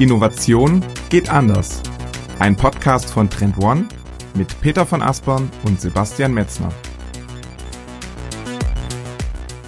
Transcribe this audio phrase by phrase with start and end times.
[0.00, 1.82] Innovation geht anders.
[2.38, 3.86] Ein Podcast von Trend One
[4.32, 6.70] mit Peter von Aspern und Sebastian Metzner.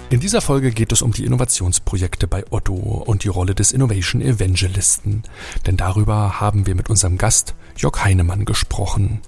[0.09, 4.23] In dieser Folge geht es um die Innovationsprojekte bei Otto und die Rolle des Innovation
[4.23, 5.21] Evangelisten.
[5.67, 9.21] Denn darüber haben wir mit unserem Gast Jörg Heinemann gesprochen.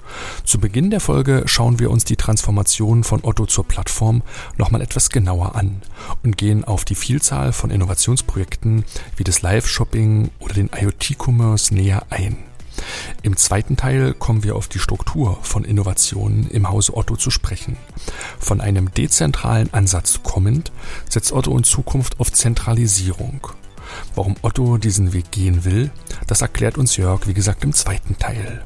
[0.43, 4.21] Zu Beginn der Folge schauen wir uns die Transformation von Otto zur Plattform
[4.57, 5.81] nochmal etwas genauer an
[6.23, 12.37] und gehen auf die Vielzahl von Innovationsprojekten wie das Live-Shopping oder den IoT-Commerce näher ein.
[13.23, 17.77] Im zweiten Teil kommen wir auf die Struktur von Innovationen im Hause Otto zu sprechen.
[18.39, 20.71] Von einem dezentralen Ansatz kommend
[21.09, 23.47] setzt Otto in Zukunft auf Zentralisierung.
[24.15, 25.91] Warum Otto diesen Weg gehen will,
[26.27, 28.63] das erklärt uns Jörg, wie gesagt, im zweiten Teil.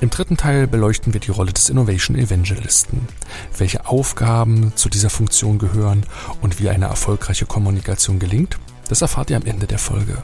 [0.00, 3.08] Im dritten Teil beleuchten wir die Rolle des Innovation Evangelisten,
[3.56, 6.04] welche Aufgaben zu dieser Funktion gehören
[6.40, 8.58] und wie eine erfolgreiche Kommunikation gelingt.
[8.88, 10.18] Das erfahrt ihr am Ende der Folge.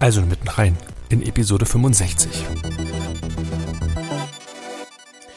[0.00, 0.76] Also mitten rein
[1.08, 2.28] in Episode 65.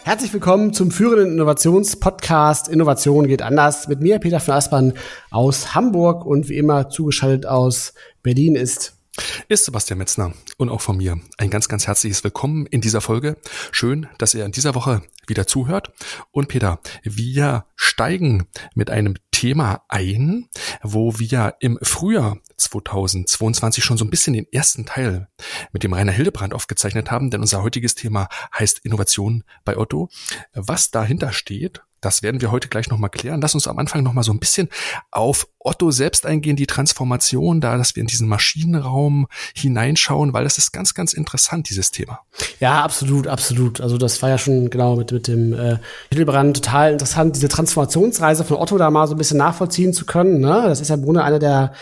[0.03, 3.87] Herzlich willkommen zum führenden Innovationspodcast Innovation geht anders.
[3.87, 4.93] Mit mir, Peter von Aspern
[5.29, 8.98] aus Hamburg und wie immer zugeschaltet aus Berlin ist
[9.47, 13.37] ist Sebastian Metzner und auch von mir ein ganz, ganz herzliches Willkommen in dieser Folge.
[13.71, 15.91] Schön, dass ihr in dieser Woche wieder zuhört.
[16.31, 20.49] Und Peter, wir steigen mit einem Thema ein,
[20.83, 25.29] wo wir im Frühjahr 2022 schon so ein bisschen den ersten Teil
[25.71, 30.09] mit dem Rainer Hildebrand aufgezeichnet haben, denn unser heutiges Thema heißt Innovation bei Otto.
[30.53, 33.41] Was dahinter steht, das werden wir heute gleich nochmal klären.
[33.41, 34.69] Lass uns am Anfang nochmal so ein bisschen
[35.11, 40.57] auf Otto selbst eingehen, die Transformation da, dass wir in diesen Maschinenraum hineinschauen, weil das
[40.57, 42.21] ist ganz, ganz interessant, dieses Thema.
[42.59, 43.81] Ja, absolut, absolut.
[43.81, 45.77] Also das war ja schon genau mit, mit dem äh,
[46.11, 50.39] Hildebrand total interessant, diese Transformationsreise von Otto da mal so ein bisschen nachvollziehen zu können.
[50.39, 50.63] Ne?
[50.65, 51.73] Das ist ja im Grunde einer der,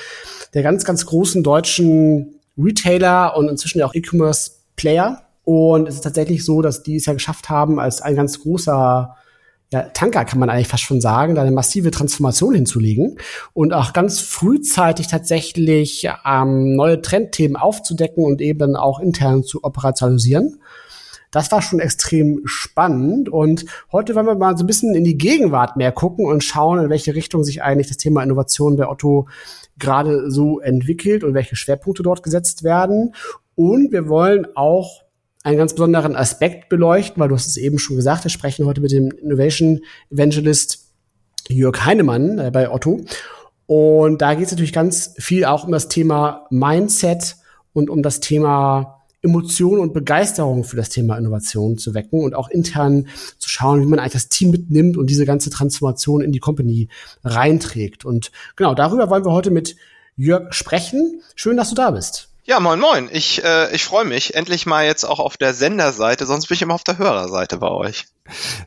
[0.54, 5.22] der ganz, ganz großen deutschen Retailer und inzwischen ja auch E-Commerce-Player.
[5.44, 9.16] Und es ist tatsächlich so, dass die es ja geschafft haben, als ein ganz großer
[9.72, 13.18] ja, Tanker kann man eigentlich fast schon sagen, da eine massive Transformation hinzulegen
[13.54, 20.62] und auch ganz frühzeitig tatsächlich ähm, neue Trendthemen aufzudecken und eben auch intern zu operationalisieren.
[21.32, 25.18] Das war schon extrem spannend und heute wollen wir mal so ein bisschen in die
[25.18, 29.28] Gegenwart mehr gucken und schauen, in welche Richtung sich eigentlich das Thema Innovation bei Otto
[29.78, 33.14] gerade so entwickelt und welche Schwerpunkte dort gesetzt werden.
[33.56, 35.04] Und wir wollen auch
[35.48, 38.82] einen ganz besonderen Aspekt beleuchten, weil du hast es eben schon gesagt, wir sprechen heute
[38.82, 39.80] mit dem Innovation
[40.12, 40.92] Evangelist
[41.48, 43.06] Jörg Heinemann äh, bei Otto.
[43.66, 47.38] Und da geht es natürlich ganz viel auch um das Thema Mindset
[47.72, 52.50] und um das Thema Emotion und Begeisterung für das Thema Innovation zu wecken und auch
[52.50, 56.40] intern zu schauen, wie man eigentlich das Team mitnimmt und diese ganze Transformation in die
[56.40, 56.90] Company
[57.24, 58.04] reinträgt.
[58.04, 59.78] Und genau darüber wollen wir heute mit
[60.18, 61.22] Jörg sprechen.
[61.36, 62.27] Schön, dass du da bist.
[62.50, 63.10] Ja, moin moin.
[63.12, 64.34] Ich, äh, ich freue mich.
[64.34, 67.68] Endlich mal jetzt auch auf der Senderseite, sonst bin ich immer auf der Hörerseite bei
[67.68, 68.06] euch.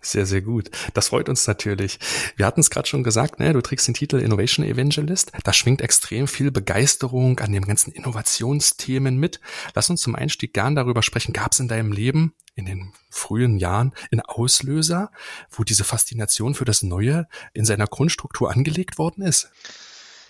[0.02, 0.70] Sehr, sehr gut.
[0.92, 1.98] Das freut uns natürlich.
[2.36, 3.54] Wir hatten es gerade schon gesagt, ne?
[3.54, 5.32] du trägst den Titel Innovation Evangelist.
[5.44, 9.40] Da schwingt extrem viel Begeisterung an den ganzen Innovationsthemen mit.
[9.74, 11.32] Lass uns zum Einstieg gern darüber sprechen.
[11.32, 15.10] Gab es in deinem Leben in den frühen Jahren einen Auslöser,
[15.50, 19.50] wo diese Faszination für das Neue in seiner Grundstruktur angelegt worden ist?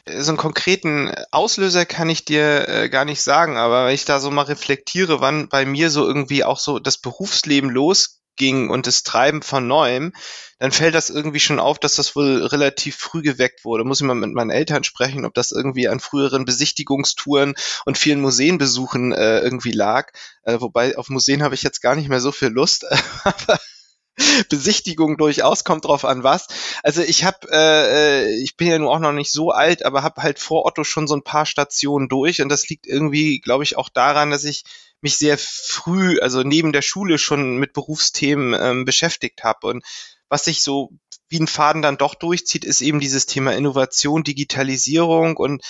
[0.07, 4.21] So einen konkreten Auslöser kann ich dir äh, gar nicht sagen, aber wenn ich da
[4.21, 9.03] so mal reflektiere, wann bei mir so irgendwie auch so das Berufsleben losging und das
[9.03, 10.13] Treiben von Neuem,
[10.59, 13.85] dann fällt das irgendwie schon auf, dass das wohl relativ früh geweckt wurde.
[13.85, 17.55] Muss ich mal mit meinen Eltern sprechen, ob das irgendwie an früheren Besichtigungstouren
[17.87, 20.13] und vielen Museenbesuchen äh, irgendwie lag.
[20.43, 22.85] Äh, wobei auf Museen habe ich jetzt gar nicht mehr so viel Lust.
[24.49, 26.49] Besichtigung durchaus, kommt drauf an was.
[26.83, 30.03] Also ich habe, äh, äh, ich bin ja nun auch noch nicht so alt, aber
[30.03, 33.65] habe halt vor Otto schon so ein paar Stationen durch und das liegt irgendwie, glaube
[33.65, 34.65] ich, auch daran, dass ich
[35.01, 39.85] mich sehr früh, also neben der Schule schon mit Berufsthemen ähm, beschäftigt habe und
[40.29, 40.93] was sich so
[41.29, 45.63] wie ein Faden dann doch durchzieht, ist eben dieses Thema Innovation, Digitalisierung und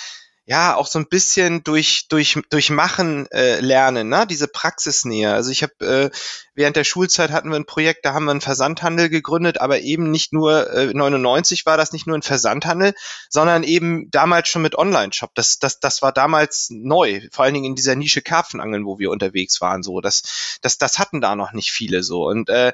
[0.51, 4.27] ja auch so ein bisschen durch durch durch Machen äh, lernen, ne?
[4.27, 5.33] Diese Praxisnähe.
[5.33, 6.17] Also ich habe äh,
[6.55, 10.11] während der Schulzeit hatten wir ein Projekt, da haben wir einen Versandhandel gegründet, aber eben
[10.11, 12.93] nicht nur äh, 99 war das nicht nur ein Versandhandel,
[13.29, 15.31] sondern eben damals schon mit Online-Shop.
[15.35, 19.09] Das das das war damals neu, vor allen Dingen in dieser Nische Karpfenangeln, wo wir
[19.09, 19.83] unterwegs waren.
[19.83, 22.73] So, das das das hatten da noch nicht viele so und äh,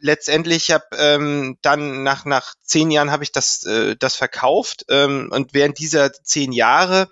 [0.00, 5.28] letztendlich habe ähm, dann nach nach zehn Jahren habe ich das äh, das verkauft ähm,
[5.32, 7.08] und während dieser zehn Jahre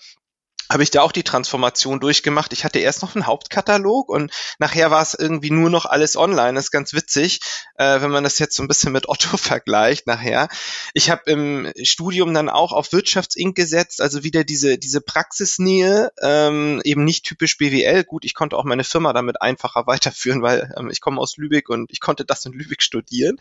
[0.70, 2.52] habe ich da auch die Transformation durchgemacht.
[2.52, 6.54] Ich hatte erst noch einen Hauptkatalog und nachher war es irgendwie nur noch alles online.
[6.54, 7.40] Das ist ganz witzig,
[7.76, 10.48] äh, wenn man das jetzt so ein bisschen mit Otto vergleicht nachher.
[10.92, 16.82] Ich habe im Studium dann auch auf Wirtschaftsink gesetzt, also wieder diese, diese Praxisnähe, ähm,
[16.84, 18.04] eben nicht typisch BWL.
[18.04, 21.70] Gut, ich konnte auch meine Firma damit einfacher weiterführen, weil ähm, ich komme aus Lübeck
[21.70, 23.40] und ich konnte das in Lübeck studieren.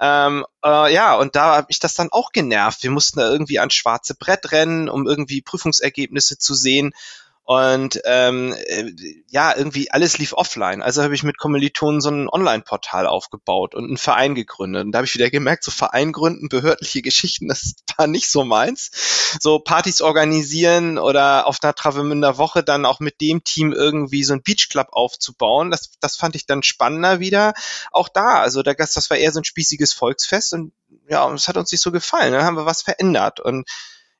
[0.00, 2.82] Ähm, äh, ja, und da habe ich das dann auch genervt.
[2.82, 6.92] Wir mussten da irgendwie ans schwarze Brett rennen, um irgendwie Prüfungsergebnisse zu sehen.
[7.48, 8.92] Und ähm, äh,
[9.30, 10.82] ja, irgendwie alles lief offline.
[10.82, 14.84] Also habe ich mit Kommilitonen so ein Online-Portal aufgebaut und einen Verein gegründet.
[14.84, 18.44] Und da habe ich wieder gemerkt, so Verein gründen, behördliche Geschichten, das war nicht so
[18.44, 18.90] meins.
[19.40, 24.34] So Partys organisieren oder auf einer Travemünder Woche dann auch mit dem Team irgendwie so
[24.34, 27.54] ein Beachclub aufzubauen, das, das fand ich dann spannender wieder.
[27.92, 30.72] Auch da, also das war eher so ein spießiges Volksfest und
[31.08, 32.34] ja, es hat uns nicht so gefallen.
[32.34, 33.66] Dann haben wir was verändert und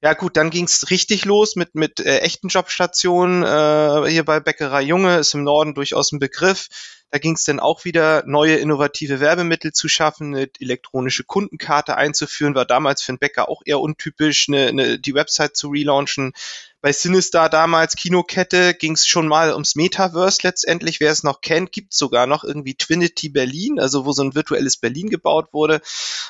[0.00, 3.42] ja gut, dann ging's richtig los mit, mit äh, echten Jobstationen.
[3.42, 6.68] Äh, hier bei Bäckerei Junge ist im Norden durchaus ein Begriff.
[7.10, 12.66] Da ging's dann auch wieder, neue innovative Werbemittel zu schaffen, eine elektronische Kundenkarte einzuführen, war
[12.66, 16.32] damals für einen Bäcker auch eher untypisch, eine, eine, die Website zu relaunchen.
[16.80, 21.00] Bei Sinistar damals, Kinokette, ging es schon mal ums Metaverse letztendlich.
[21.00, 24.76] Wer es noch kennt, gibt sogar noch irgendwie Twinity Berlin, also wo so ein virtuelles
[24.76, 25.80] Berlin gebaut wurde.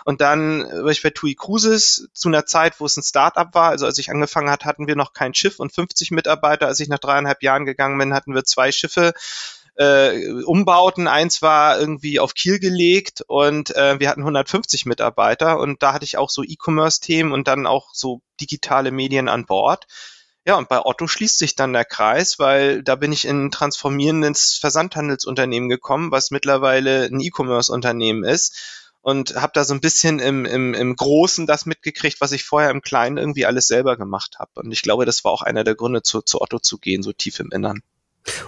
[0.06, 3.68] Und dann war ich bei TUI Cruises zu einer Zeit, wo es ein Startup war.
[3.68, 6.66] Also als ich angefangen hat, hatten wir noch kein Schiff und 50 Mitarbeiter.
[6.66, 9.12] Als ich nach dreieinhalb Jahren gegangen bin, hatten wir zwei Schiffe
[9.78, 11.08] äh, Umbauten.
[11.08, 16.06] Eins war irgendwie auf Kiel gelegt und äh, wir hatten 150 Mitarbeiter und da hatte
[16.06, 19.86] ich auch so E-Commerce-Themen und dann auch so digitale Medien an Bord.
[20.48, 23.50] Ja, und bei Otto schließt sich dann der Kreis, weil da bin ich in ein
[23.50, 28.56] transformierendes Versandhandelsunternehmen gekommen, was mittlerweile ein E-Commerce-Unternehmen ist
[29.02, 32.70] und habe da so ein bisschen im, im, im Großen das mitgekriegt, was ich vorher
[32.70, 34.52] im Kleinen irgendwie alles selber gemacht habe.
[34.54, 37.12] Und ich glaube, das war auch einer der Gründe, zu, zu Otto zu gehen, so
[37.12, 37.80] tief im Innern.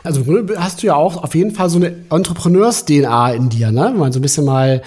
[0.02, 0.24] Also
[0.56, 3.90] hast du ja auch auf jeden Fall so eine Entrepreneurs-DNA in dir, ne?
[3.92, 4.82] Wenn man so ein bisschen mal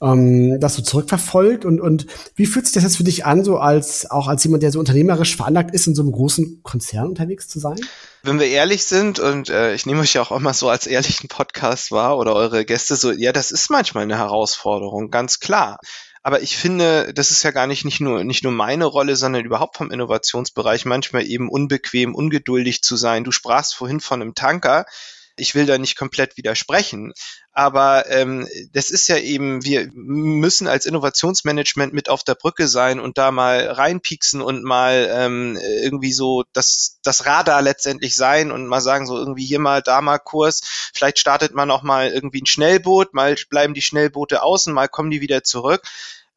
[0.00, 3.58] ähm, das so zurückverfolgt und, und wie fühlt sich das jetzt für dich an, so
[3.58, 7.48] als auch als jemand, der so unternehmerisch veranlagt ist, in so einem großen Konzern unterwegs
[7.48, 7.78] zu sein?
[8.22, 11.28] Wenn wir ehrlich sind und äh, ich nehme euch ja auch immer so als ehrlichen
[11.28, 15.78] Podcast wahr oder eure Gäste so, ja, das ist manchmal eine Herausforderung, ganz klar.
[16.26, 19.44] Aber ich finde, das ist ja gar nicht, nicht nur, nicht nur meine Rolle, sondern
[19.44, 23.22] überhaupt vom Innovationsbereich manchmal eben unbequem, ungeduldig zu sein.
[23.22, 24.86] Du sprachst vorhin von einem Tanker.
[25.36, 27.12] Ich will da nicht komplett widersprechen.
[27.52, 33.00] Aber ähm, das ist ja eben, wir müssen als Innovationsmanagement mit auf der Brücke sein
[33.00, 38.66] und da mal reinpieksen und mal ähm, irgendwie so das, das Radar letztendlich sein und
[38.66, 40.60] mal sagen, so irgendwie hier mal, da mal Kurs.
[40.94, 45.10] Vielleicht startet man auch mal irgendwie ein Schnellboot, mal bleiben die Schnellboote außen, mal kommen
[45.10, 45.82] die wieder zurück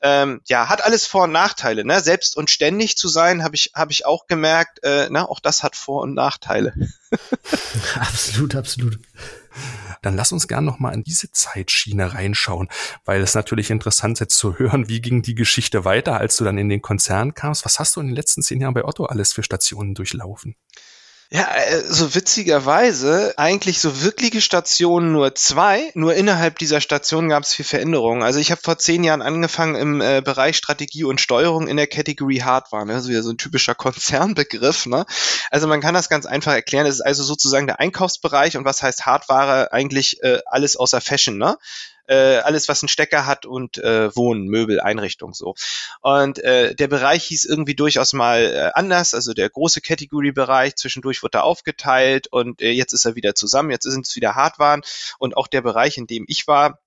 [0.02, 1.86] ähm, ja, hat alles Vor- und Nachteile.
[1.86, 2.00] Ne?
[2.02, 5.64] Selbst und ständig zu sein, habe ich, hab ich auch gemerkt, äh, na, auch das
[5.64, 6.74] hat Vor- und Nachteile.
[8.00, 9.00] absolut, absolut.
[10.02, 12.70] Dann lass uns gern noch mal in diese Zeitschiene reinschauen,
[13.04, 16.58] weil es natürlich interessant ist zu hören, wie ging die Geschichte weiter, als du dann
[16.58, 17.66] in den Konzern kamst.
[17.66, 20.56] Was hast du in den letzten zehn Jahren bei Otto alles für Stationen durchlaufen?
[21.32, 25.92] Ja, äh, so witzigerweise eigentlich so wirkliche Stationen nur zwei.
[25.94, 28.24] Nur innerhalb dieser Station gab es viel Veränderungen.
[28.24, 31.86] Also ich habe vor zehn Jahren angefangen im äh, Bereich Strategie und Steuerung in der
[31.86, 32.84] Category Hardware.
[32.88, 32.96] Ne?
[32.96, 34.88] Also wieder so ein typischer Konzernbegriff.
[34.88, 35.06] Ne?
[35.52, 36.88] Also man kann das ganz einfach erklären.
[36.88, 39.72] Es ist also sozusagen der Einkaufsbereich und was heißt Hardware?
[39.72, 41.38] Eigentlich äh, alles außer Fashion.
[41.38, 41.58] Ne?
[42.10, 45.54] Äh, alles, was einen Stecker hat und äh, Wohnen, Möbel, Einrichtung so.
[46.02, 51.22] Und äh, der Bereich hieß irgendwie durchaus mal äh, anders, also der große Category-Bereich, zwischendurch
[51.22, 54.82] wurde er aufgeteilt und äh, jetzt ist er wieder zusammen, jetzt sind es wieder Hardwaren
[55.20, 56.80] und auch der Bereich, in dem ich war,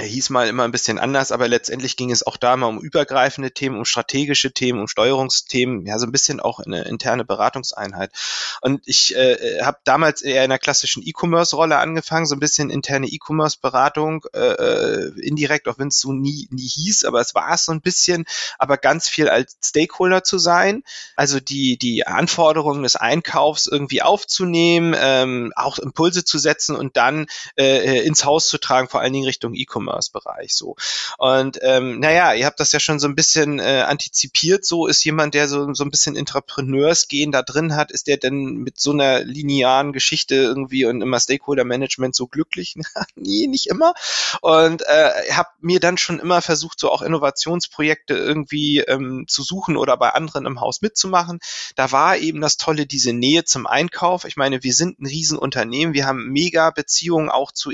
[0.00, 2.78] er hieß mal immer ein bisschen anders, aber letztendlich ging es auch da mal um
[2.78, 8.12] übergreifende Themen, um strategische Themen, um Steuerungsthemen, ja, so ein bisschen auch eine interne Beratungseinheit.
[8.60, 13.08] Und ich äh, habe damals eher in einer klassischen E-Commerce-Rolle angefangen, so ein bisschen interne
[13.08, 17.64] E-Commerce-Beratung, äh, äh, indirekt, auch wenn es so nie, nie hieß, aber es war es
[17.64, 18.24] so ein bisschen,
[18.56, 20.84] aber ganz viel als Stakeholder zu sein,
[21.16, 27.26] also die, die Anforderungen des Einkaufs irgendwie aufzunehmen, ähm, auch Impulse zu setzen und dann
[27.56, 29.87] äh, ins Haus zu tragen, vor allen Dingen Richtung E-Commerce.
[29.88, 30.76] E-Commerce-Bereich so.
[31.18, 34.64] Und ähm, naja, ihr habt das ja schon so ein bisschen äh, antizipiert.
[34.64, 38.56] So ist jemand, der so, so ein bisschen Entrepreneursgehen da drin hat, ist der denn
[38.58, 42.76] mit so einer linearen Geschichte irgendwie und immer Stakeholder-Management so glücklich?
[43.16, 43.94] nee, nicht immer.
[44.40, 49.76] Und äh, habe mir dann schon immer versucht, so auch Innovationsprojekte irgendwie ähm, zu suchen
[49.76, 51.40] oder bei anderen im Haus mitzumachen.
[51.76, 54.24] Da war eben das Tolle, diese Nähe zum Einkauf.
[54.24, 57.70] Ich meine, wir sind ein Riesenunternehmen, wir haben mega Beziehungen auch zu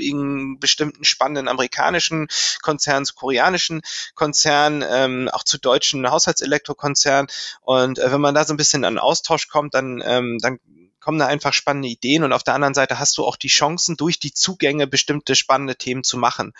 [0.59, 2.27] bestimmten spannenden amerikanischen japanischen
[2.61, 3.81] Konzernen, zu koreanischen
[4.15, 7.27] Konzernen, ähm, auch zu deutschen Haushaltselektrokonzernen.
[7.61, 10.59] Und äh, wenn man da so ein bisschen an Austausch kommt, dann, ähm, dann
[10.99, 13.95] kommen da einfach spannende Ideen und auf der anderen Seite hast du auch die Chancen,
[13.95, 16.53] durch die Zugänge bestimmte spannende Themen zu machen.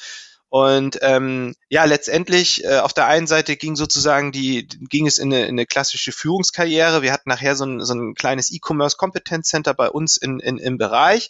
[0.49, 5.33] Und ähm, ja, letztendlich äh, auf der einen Seite ging sozusagen die, ging es in
[5.33, 7.01] eine, in eine klassische Führungskarriere.
[7.01, 10.57] Wir hatten nachher so ein, so ein kleines E-Commerce Competence Center bei uns in, in,
[10.57, 11.29] im Bereich.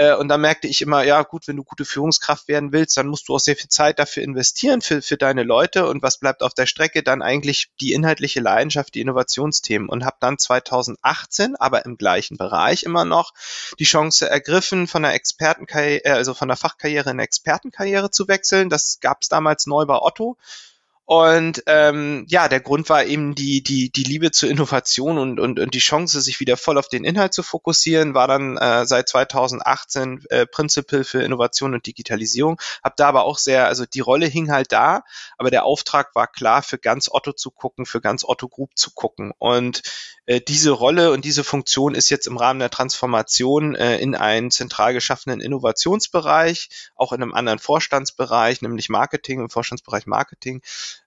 [0.00, 3.06] Äh, und da merkte ich immer, ja gut, wenn du gute Führungskraft werden willst, dann
[3.06, 5.86] musst du auch sehr viel Zeit dafür investieren für, für deine Leute.
[5.86, 7.02] Und was bleibt auf der Strecke?
[7.02, 9.90] Dann eigentlich die inhaltliche Leidenschaft, die Innovationsthemen.
[9.90, 13.34] Und habe dann 2018, aber im gleichen Bereich immer noch,
[13.78, 18.70] die Chance ergriffen, von der Expertenkarriere, äh, also von der Fachkarriere in Expertenkarriere zu wechseln.
[18.70, 20.38] Das gab es damals neu bei Otto.
[21.12, 25.58] Und ähm, ja, der Grund war eben die, die, die Liebe zur Innovation und, und,
[25.58, 29.08] und die Chance, sich wieder voll auf den Inhalt zu fokussieren, war dann äh, seit
[29.08, 32.60] 2018 äh, Principal für Innovation und Digitalisierung.
[32.84, 35.02] Hab da aber auch sehr, also die Rolle hing halt da,
[35.36, 38.92] aber der Auftrag war klar, für ganz Otto zu gucken, für ganz Otto Group zu
[38.92, 39.32] gucken.
[39.36, 39.82] Und
[40.26, 44.52] äh, diese Rolle und diese Funktion ist jetzt im Rahmen der Transformation äh, in einen
[44.52, 50.62] zentral geschaffenen Innovationsbereich, auch in einem anderen Vorstandsbereich, nämlich Marketing, im Vorstandsbereich Marketing,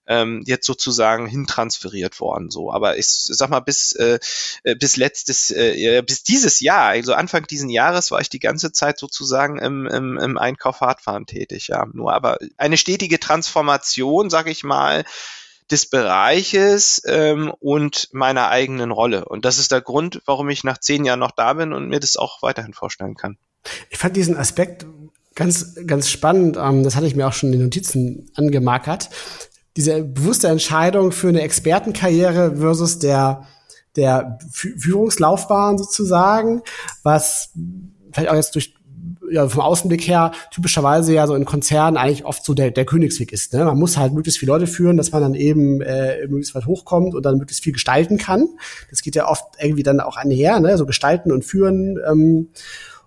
[0.06, 2.50] ähm, jetzt sozusagen hintransferiert worden.
[2.50, 4.18] So, aber ich sag mal bis äh,
[4.62, 8.72] äh, bis letztes äh, bis dieses Jahr, also Anfang diesen Jahres war ich die ganze
[8.72, 11.68] Zeit sozusagen im, im, im Einkauf Radfahren tätig.
[11.68, 15.04] Ja, nur aber eine stetige Transformation, sage ich mal
[15.70, 19.24] des Bereiches ähm, und meiner eigenen Rolle.
[19.24, 22.00] Und das ist der Grund, warum ich nach zehn Jahren noch da bin und mir
[22.00, 23.38] das auch weiterhin vorstellen kann.
[23.88, 24.84] Ich fand diesen Aspekt
[25.34, 26.58] ganz, ganz spannend.
[26.58, 29.08] Ähm, das hatte ich mir auch schon in den Notizen angemarkert.
[29.76, 33.46] Diese bewusste Entscheidung für eine Expertenkarriere versus der,
[33.96, 36.62] der Führungslaufbahn sozusagen,
[37.02, 37.50] was
[38.12, 38.74] vielleicht auch jetzt durch
[39.30, 43.32] ja, vom Außenblick her typischerweise ja so in Konzernen eigentlich oft so der, der Königsweg
[43.32, 43.52] ist.
[43.52, 43.64] Ne?
[43.64, 47.14] Man muss halt möglichst viele Leute führen, dass man dann eben äh, möglichst weit hochkommt
[47.14, 48.48] und dann möglichst viel gestalten kann.
[48.90, 50.76] Das geht ja oft irgendwie dann auch einher, ne?
[50.78, 51.98] so gestalten und führen.
[52.08, 52.48] Ähm,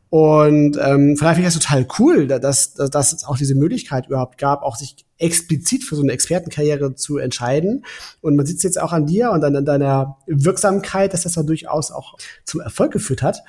[0.10, 4.08] und ähm, vielleicht finde ich das total cool, dass, dass, dass es auch diese Möglichkeit
[4.08, 7.84] überhaupt gab, auch sich explizit für so eine Expertenkarriere zu entscheiden.
[8.22, 11.36] Und man sieht es jetzt auch an dir und an, an deiner Wirksamkeit, dass das
[11.36, 13.44] ja durchaus auch zum Erfolg geführt hat.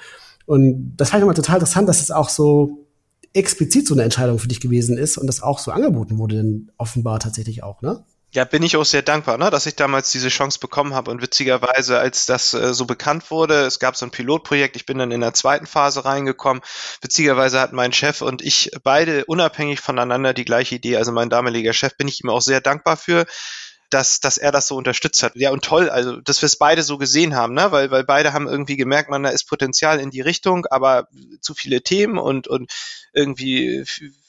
[0.47, 2.87] Und das fand ich immer total interessant, dass es auch so
[3.35, 6.73] explizit so eine Entscheidung für dich gewesen ist und das auch so angeboten wurde, denn
[6.77, 8.05] offenbar tatsächlich auch, ne?
[8.31, 11.11] Ja, bin ich auch sehr dankbar, ne, dass ich damals diese Chance bekommen habe.
[11.11, 14.99] Und witzigerweise, als das äh, so bekannt wurde, es gab so ein Pilotprojekt, ich bin
[14.99, 16.63] dann in der zweiten Phase reingekommen.
[17.01, 20.99] Witzigerweise hat mein Chef und ich beide unabhängig voneinander die gleiche Idee.
[20.99, 23.25] Also mein damaliger Chef bin ich ihm auch sehr dankbar für
[23.91, 25.35] dass, dass er das so unterstützt hat.
[25.35, 27.73] Ja, und toll, also, dass wir es beide so gesehen haben, ne?
[27.73, 31.09] weil, weil beide haben irgendwie gemerkt, man, da ist Potenzial in die Richtung, aber
[31.41, 32.71] zu viele Themen und, und
[33.15, 33.87] irgendwie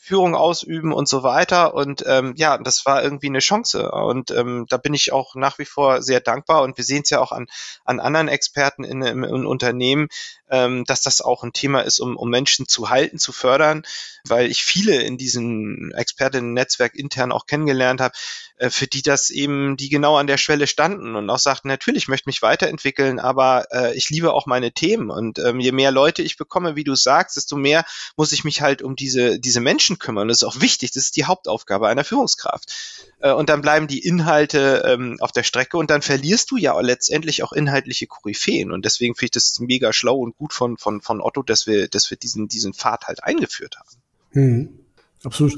[0.10, 1.76] Führung ausüben und so weiter.
[1.76, 3.92] Und ähm, ja, das war irgendwie eine Chance.
[3.92, 6.64] Und ähm, da bin ich auch nach wie vor sehr dankbar.
[6.64, 7.46] Und wir sehen es ja auch an,
[7.86, 10.08] an anderen Experten in, in, in Unternehmen,
[10.50, 13.84] ähm, dass das auch ein Thema ist, um, um Menschen zu halten, zu fördern,
[14.28, 18.14] weil ich viele in diesem Expertinnen-Netzwerk intern auch kennengelernt habe,
[18.58, 22.08] äh, für die das eben, die genau an der Schwelle standen und auch sagten, natürlich
[22.08, 26.22] möchte mich weiterentwickeln, aber äh, ich liebe auch meine Themen und ähm, je mehr Leute
[26.22, 27.86] ich bekomme, wie du sagst, desto mehr
[28.18, 30.28] muss ich mich halt um diese, diese Menschen kümmern.
[30.28, 32.74] Das ist auch wichtig, das ist die Hauptaufgabe einer Führungskraft.
[33.20, 36.80] Äh, und dann bleiben die Inhalte ähm, auf der Strecke und dann verlierst du ja
[36.80, 41.02] letztendlich auch inhaltliche Koryphäen und deswegen finde ich das mega schlau und gut von, von,
[41.02, 43.90] von Otto, dass wir, dass wir diesen, diesen Pfad halt eingeführt haben.
[44.32, 44.80] Mhm.
[45.24, 45.58] Absolut.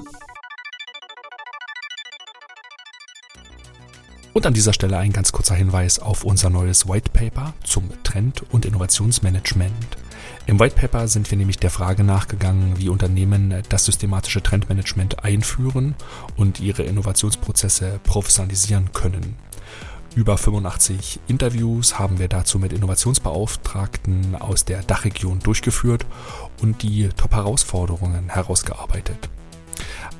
[4.34, 8.44] Und an dieser Stelle ein ganz kurzer Hinweis auf unser neues White Paper zum Trend-
[8.52, 9.98] und Innovationsmanagement.
[10.48, 15.96] Im White Paper sind wir nämlich der Frage nachgegangen, wie Unternehmen das systematische Trendmanagement einführen
[16.38, 19.36] und ihre Innovationsprozesse professionalisieren können.
[20.14, 26.06] Über 85 Interviews haben wir dazu mit Innovationsbeauftragten aus der Dachregion durchgeführt
[26.62, 29.30] und die Top-Herausforderungen herausgearbeitet.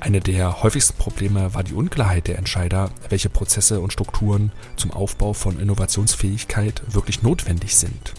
[0.00, 5.34] Eine der häufigsten Probleme war die Unklarheit der Entscheider, welche Prozesse und Strukturen zum Aufbau
[5.34, 8.14] von Innovationsfähigkeit wirklich notwendig sind.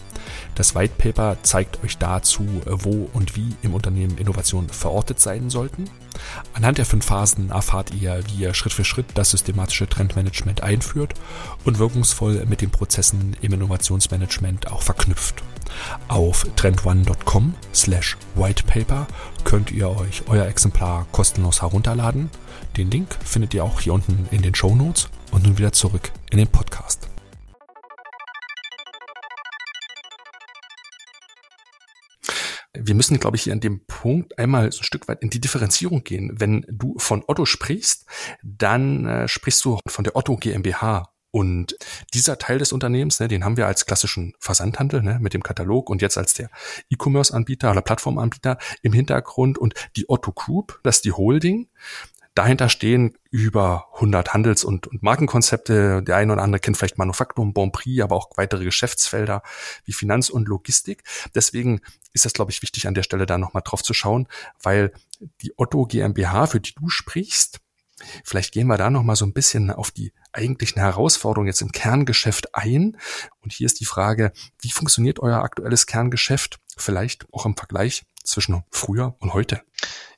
[0.54, 5.90] Das White Paper zeigt euch dazu, wo und wie im Unternehmen Innovationen verortet sein sollten.
[6.52, 11.14] Anhand der fünf Phasen erfahrt ihr, wie ihr Schritt für Schritt das systematische Trendmanagement einführt
[11.64, 15.42] und wirkungsvoll mit den Prozessen im Innovationsmanagement auch verknüpft.
[16.08, 19.06] Auf trendone.com slash whitepaper
[19.44, 22.30] könnt ihr euch euer Exemplar kostenlos herunterladen.
[22.76, 26.12] Den Link findet ihr auch hier unten in den Show Notes und nun wieder zurück
[26.30, 27.08] in den Podcast.
[32.86, 35.40] Wir müssen, glaube ich, hier an dem Punkt einmal so ein Stück weit in die
[35.40, 36.32] Differenzierung gehen.
[36.38, 38.06] Wenn du von Otto sprichst,
[38.42, 41.10] dann äh, sprichst du von der Otto GmbH.
[41.30, 41.76] Und
[42.12, 45.90] dieser Teil des Unternehmens, ne, den haben wir als klassischen Versandhandel ne, mit dem Katalog
[45.90, 46.48] und jetzt als der
[46.90, 51.68] E-Commerce-Anbieter oder Plattformanbieter im Hintergrund und die Otto Group, das ist die Holding.
[52.34, 56.02] Dahinter stehen über 100 Handels- und, und Markenkonzepte.
[56.02, 59.42] Der eine oder andere kennt vielleicht Manufaktum, Bon Prix, aber auch weitere Geschäftsfelder
[59.84, 61.04] wie Finanz und Logistik.
[61.34, 61.80] Deswegen
[62.12, 64.26] ist das, glaube ich, wichtig, an der Stelle da nochmal drauf zu schauen,
[64.62, 64.92] weil
[65.42, 67.60] die Otto GmbH, für die du sprichst,
[68.24, 71.72] Vielleicht gehen wir da noch mal so ein bisschen auf die eigentlichen Herausforderungen jetzt im
[71.72, 72.96] Kerngeschäft ein.
[73.40, 76.58] Und hier ist die Frage, wie funktioniert euer aktuelles Kerngeschäft?
[76.76, 79.62] Vielleicht auch im Vergleich zwischen früher und heute.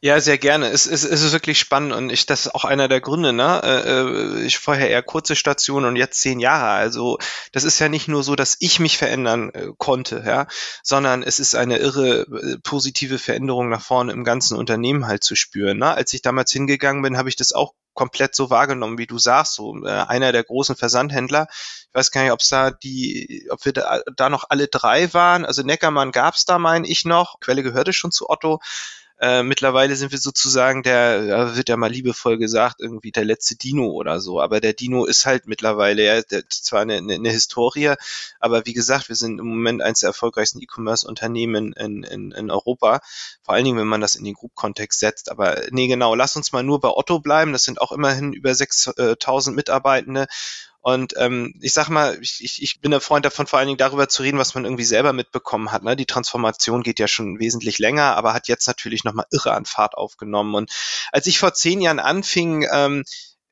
[0.03, 0.69] Ja, sehr gerne.
[0.69, 3.61] Es, es, es ist wirklich spannend und ich, das ist auch einer der Gründe, ne?
[3.65, 6.69] Äh, äh, ich vorher eher kurze Station und jetzt zehn Jahre.
[6.69, 7.19] Also
[7.53, 10.47] das ist ja nicht nur so, dass ich mich verändern äh, konnte, ja,
[10.83, 12.27] sondern es ist eine irre
[12.63, 15.79] positive Veränderung nach vorne im ganzen Unternehmen halt zu spüren.
[15.79, 15.95] Ne?
[15.95, 19.55] Als ich damals hingegangen bin, habe ich das auch komplett so wahrgenommen, wie du sagst,
[19.55, 21.49] so einer der großen Versandhändler.
[21.51, 25.15] Ich weiß gar nicht, ob es da die, ob wir da, da noch alle drei
[25.15, 25.47] waren.
[25.47, 27.41] Also Neckermann gab es da, meine ich noch.
[27.41, 28.61] Quelle gehörte schon zu Otto.
[29.19, 33.87] Äh, mittlerweile sind wir sozusagen der, wird ja mal liebevoll gesagt, irgendwie der letzte Dino
[33.91, 34.41] oder so.
[34.43, 37.95] Aber der Dino ist halt mittlerweile, ja, der, zwar eine, eine, eine Historie,
[38.41, 43.01] aber wie gesagt, wir sind im Moment eines der erfolgreichsten E-Commerce-Unternehmen in, in, in Europa.
[43.43, 45.31] Vor allen Dingen, wenn man das in den Group-Kontext setzt.
[45.31, 47.53] Aber nee, genau, lass uns mal nur bei Otto bleiben.
[47.53, 50.27] Das sind auch immerhin über 6000 Mitarbeitende.
[50.87, 54.09] Und ähm, ich sag mal, ich, ich, bin ein Freund davon, vor allen Dingen darüber
[54.09, 55.83] zu reden, was man irgendwie selber mitbekommen hat.
[55.83, 55.97] Ne?
[55.97, 59.97] Die Transformation geht ja schon wesentlich länger, aber hat jetzt natürlich nochmal irre an Fahrt
[59.97, 60.55] aufgenommen.
[60.55, 60.71] Und
[61.11, 63.03] als ich vor zehn Jahren anfing, ähm,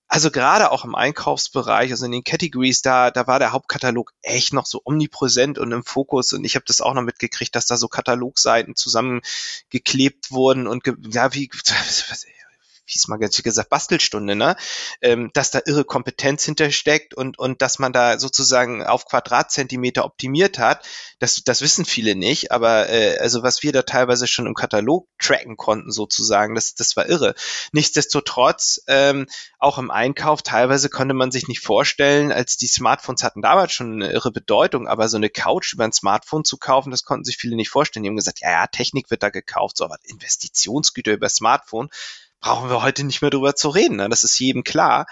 [0.06, 4.52] also gerade auch im Einkaufsbereich, also in den Categories, da, da war der Hauptkatalog echt
[4.52, 6.32] noch so omnipräsent und im Fokus.
[6.34, 11.34] Und ich habe das auch noch mitgekriegt, dass da so Katalogseiten zusammengeklebt wurden und ja,
[11.34, 11.48] wie
[12.86, 14.56] es mal ganz gesagt, Bastelstunde, ne?
[15.00, 20.58] Ähm, dass da irre Kompetenz hintersteckt und, und dass man da sozusagen auf Quadratzentimeter optimiert
[20.58, 20.86] hat,
[21.18, 25.08] das, das wissen viele nicht, aber äh, also was wir da teilweise schon im Katalog
[25.18, 27.34] tracken konnten, sozusagen, das, das war irre.
[27.72, 29.26] Nichtsdestotrotz, ähm,
[29.58, 33.94] auch im Einkauf, teilweise konnte man sich nicht vorstellen, als die Smartphones hatten damals schon
[33.94, 37.36] eine irre Bedeutung, aber so eine Couch über ein Smartphone zu kaufen, das konnten sich
[37.36, 38.02] viele nicht vorstellen.
[38.02, 41.88] Die haben gesagt, ja, ja, Technik wird da gekauft, so aber Investitionsgüter über Smartphone
[42.44, 43.96] brauchen wir heute nicht mehr drüber zu reden.
[43.96, 44.08] Ne?
[44.10, 45.06] Das ist jedem klar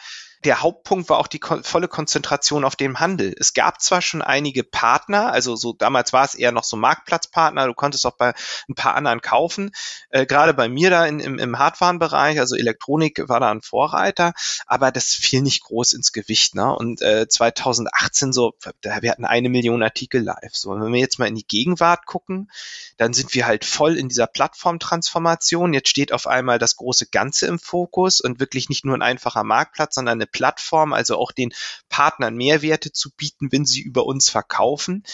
[0.44, 3.34] der Hauptpunkt war auch die volle Konzentration auf dem Handel.
[3.38, 7.66] Es gab zwar schon einige Partner, also so damals war es eher noch so Marktplatzpartner,
[7.66, 8.34] du konntest auch bei
[8.68, 9.70] ein paar anderen kaufen.
[10.10, 14.32] Äh, Gerade bei mir da in, im, im Hardwarenbereich, also Elektronik war da ein Vorreiter,
[14.66, 16.54] aber das fiel nicht groß ins Gewicht.
[16.54, 16.74] Ne?
[16.74, 20.54] Und äh, 2018 so, wir hatten eine Million Artikel live.
[20.54, 22.50] So, wenn wir jetzt mal in die Gegenwart gucken,
[22.96, 25.72] dann sind wir halt voll in dieser Plattformtransformation.
[25.72, 29.44] Jetzt steht auf einmal das große Ganze im Fokus und wirklich nicht nur ein einfacher
[29.44, 31.52] Marktplatz, sondern eine Plattform, also auch den
[31.88, 35.04] Partnern Mehrwerte zu bieten, wenn sie über uns verkaufen.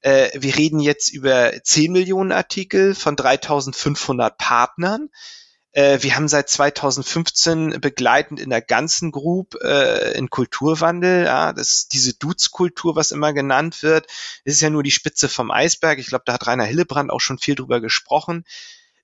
[0.00, 5.08] Äh, wir reden jetzt über 10 Millionen Artikel von 3500 Partnern.
[5.72, 11.88] Äh, wir haben seit 2015 begleitend in der ganzen Group äh, in Kulturwandel, ja, das
[11.88, 14.06] diese Dudes-Kultur, was immer genannt wird,
[14.44, 15.98] ist ja nur die Spitze vom Eisberg.
[15.98, 18.44] Ich glaube, da hat Rainer Hillebrand auch schon viel drüber gesprochen.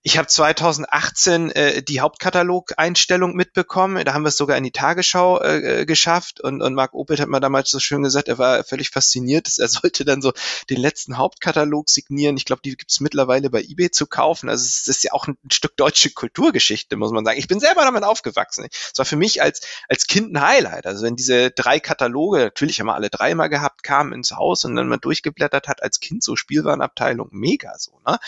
[0.03, 4.03] Ich habe 2018 äh, die Hauptkatalog-Einstellung mitbekommen.
[4.07, 6.41] Da haben wir es sogar in die Tagesschau äh, äh, geschafft.
[6.41, 9.47] Und, und Marc Opelt hat mir damals so schön gesagt, er war völlig fasziniert.
[9.59, 10.33] Er sollte dann so
[10.71, 12.39] den letzten Hauptkatalog signieren.
[12.39, 14.49] Ich glaube, die gibt es mittlerweile bei eBay zu kaufen.
[14.49, 17.39] Also es ist ja auch ein, ein, Stück deutsche Kulturgeschichte, muss man sagen.
[17.39, 18.69] Ich bin selber damit aufgewachsen.
[18.71, 20.87] Es war für mich als, als Kind ein Highlight.
[20.87, 24.65] Also wenn diese drei Kataloge, natürlich haben wir alle drei mal gehabt, kamen ins Haus
[24.65, 28.01] und dann mal durchgeblättert hat als Kind so Spielwarenabteilung, mega so.
[28.07, 28.19] Ne?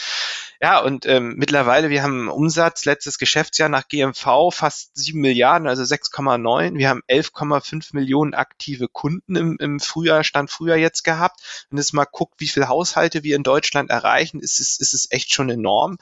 [0.61, 5.83] Ja, und ähm, mittlerweile, wir haben Umsatz letztes Geschäftsjahr nach GMV fast sieben Milliarden, also
[5.83, 6.77] 6,9.
[6.77, 11.67] Wir haben 11,5 Millionen aktive Kunden im, im Frühjahr, Stand Frühjahr jetzt gehabt.
[11.71, 15.09] Wenn es mal guckt, wie viele Haushalte wir in Deutschland erreichen, ist es, ist es
[15.11, 15.99] echt schon enorm.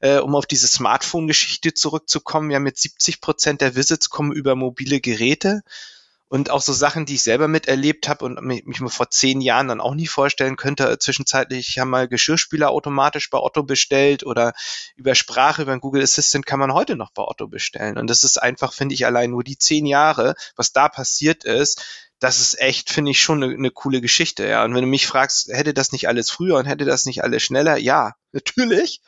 [0.00, 5.00] Äh, um auf diese Smartphone-Geschichte zurückzukommen, haben jetzt 70 Prozent der Visits kommen über mobile
[5.00, 5.62] Geräte
[6.30, 9.66] und auch so Sachen, die ich selber miterlebt habe und mich, mal vor zehn Jahren
[9.66, 10.96] dann auch nie vorstellen könnte.
[11.00, 14.52] Zwischenzeitlich haben mal Geschirrspüler automatisch bei Otto bestellt oder
[14.94, 17.98] über Sprache, über Google Assistant kann man heute noch bei Otto bestellen.
[17.98, 21.84] Und das ist einfach, finde ich, allein nur die zehn Jahre, was da passiert ist,
[22.20, 24.46] das ist echt, finde ich, schon eine, eine coole Geschichte.
[24.46, 24.64] Ja.
[24.64, 27.42] Und wenn du mich fragst, hätte das nicht alles früher und hätte das nicht alles
[27.42, 27.76] schneller?
[27.76, 29.00] Ja, natürlich.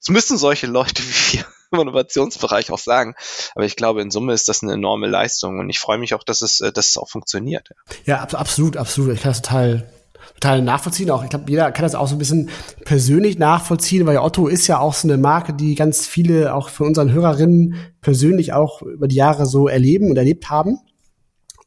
[0.00, 3.14] Es müssen solche Leute wie wir im Innovationsbereich auch sagen.
[3.54, 6.24] Aber ich glaube, in Summe ist das eine enorme Leistung und ich freue mich auch,
[6.24, 7.68] dass es, äh, dass es auch funktioniert.
[8.04, 9.14] Ja, absolut, absolut.
[9.14, 9.88] Ich kann das total
[10.34, 11.10] total nachvollziehen.
[11.10, 12.50] Auch ich glaube, jeder kann das auch so ein bisschen
[12.84, 16.88] persönlich nachvollziehen, weil Otto ist ja auch so eine Marke, die ganz viele auch von
[16.88, 20.78] unseren Hörerinnen persönlich auch über die Jahre so erleben und erlebt haben.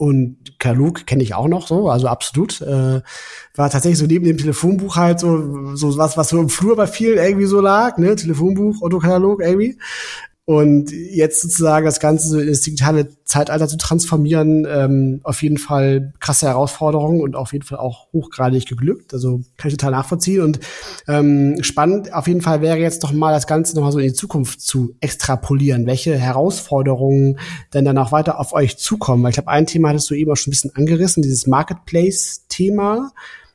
[0.03, 2.59] Und Kaluk kenne ich auch noch so, also absolut.
[2.59, 2.99] Äh,
[3.55, 6.87] war tatsächlich so neben dem Telefonbuch halt so, so was, was so im Flur bei
[6.87, 8.13] vielen irgendwie so lag, ne?
[8.13, 9.77] Telefonbuch, Otto-Katalog irgendwie.
[10.45, 15.57] Und jetzt sozusagen das Ganze so in das digitale Zeitalter zu transformieren, ähm, auf jeden
[15.57, 19.13] Fall krasse Herausforderung und auf jeden Fall auch hochgradig geglückt.
[19.13, 20.41] Also kann ich total nachvollziehen.
[20.41, 20.59] Und
[21.07, 24.09] ähm, spannend auf jeden Fall wäre jetzt noch mal das Ganze noch mal so in
[24.09, 27.39] die Zukunft zu extrapolieren, welche Herausforderungen
[27.73, 29.23] denn dann auch weiter auf euch zukommen.
[29.23, 33.13] Weil ich glaube, ein Thema hattest du eben auch schon ein bisschen angerissen, dieses Marketplace-Thema,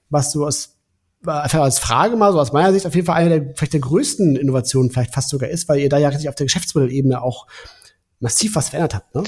[0.08, 0.77] was du aus
[1.26, 3.80] einfach als Frage mal, so aus meiner Sicht auf jeden Fall eine der vielleicht der
[3.80, 7.46] größten Innovationen vielleicht fast sogar ist, weil ihr da ja richtig auf der Geschäftsmodellebene auch
[8.20, 9.24] massiv was verändert habt, ne?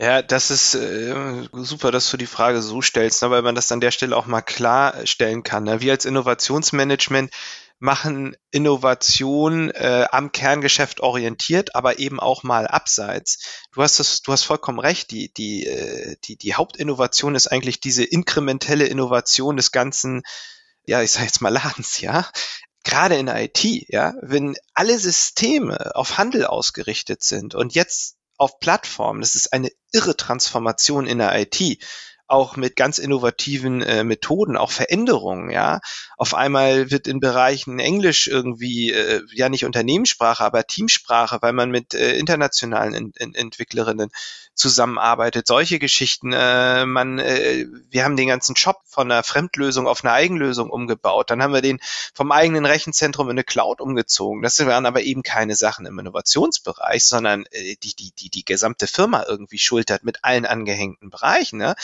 [0.00, 1.14] Ja, das ist äh,
[1.52, 4.26] super, dass du die Frage so stellst, ne, weil man das an der Stelle auch
[4.26, 5.64] mal klarstellen kann.
[5.64, 5.80] Ne?
[5.80, 7.30] Wir als Innovationsmanagement
[7.78, 13.62] machen Innovation äh, am Kerngeschäft orientiert, aber eben auch mal abseits.
[13.72, 15.10] Du hast das, du hast vollkommen recht.
[15.10, 20.22] Die die äh, die die Hauptinnovation ist eigentlich diese inkrementelle Innovation des ganzen
[20.86, 22.28] ja, ich sage jetzt mal Ladens, ja,
[22.84, 28.58] gerade in der IT, ja, wenn alle Systeme auf Handel ausgerichtet sind und jetzt auf
[28.58, 31.82] Plattformen, das ist eine irre Transformation in der IT
[32.26, 35.80] auch mit ganz innovativen äh, Methoden, auch Veränderungen, ja.
[36.16, 41.70] Auf einmal wird in Bereichen Englisch irgendwie, äh, ja nicht Unternehmenssprache, aber Teamsprache, weil man
[41.70, 44.10] mit äh, internationalen Ent Ent Entwicklerinnen
[44.54, 45.46] zusammenarbeitet.
[45.46, 46.32] Solche Geschichten.
[46.32, 51.30] Äh, man, äh, wir haben den ganzen Shop von einer Fremdlösung auf eine Eigenlösung umgebaut.
[51.30, 51.80] Dann haben wir den
[52.14, 54.42] vom eigenen Rechenzentrum in eine Cloud umgezogen.
[54.42, 58.86] Das waren aber eben keine Sachen im Innovationsbereich, sondern äh, die, die, die, die gesamte
[58.86, 61.58] Firma irgendwie schultert mit allen angehängten Bereichen.
[61.58, 61.74] Ne?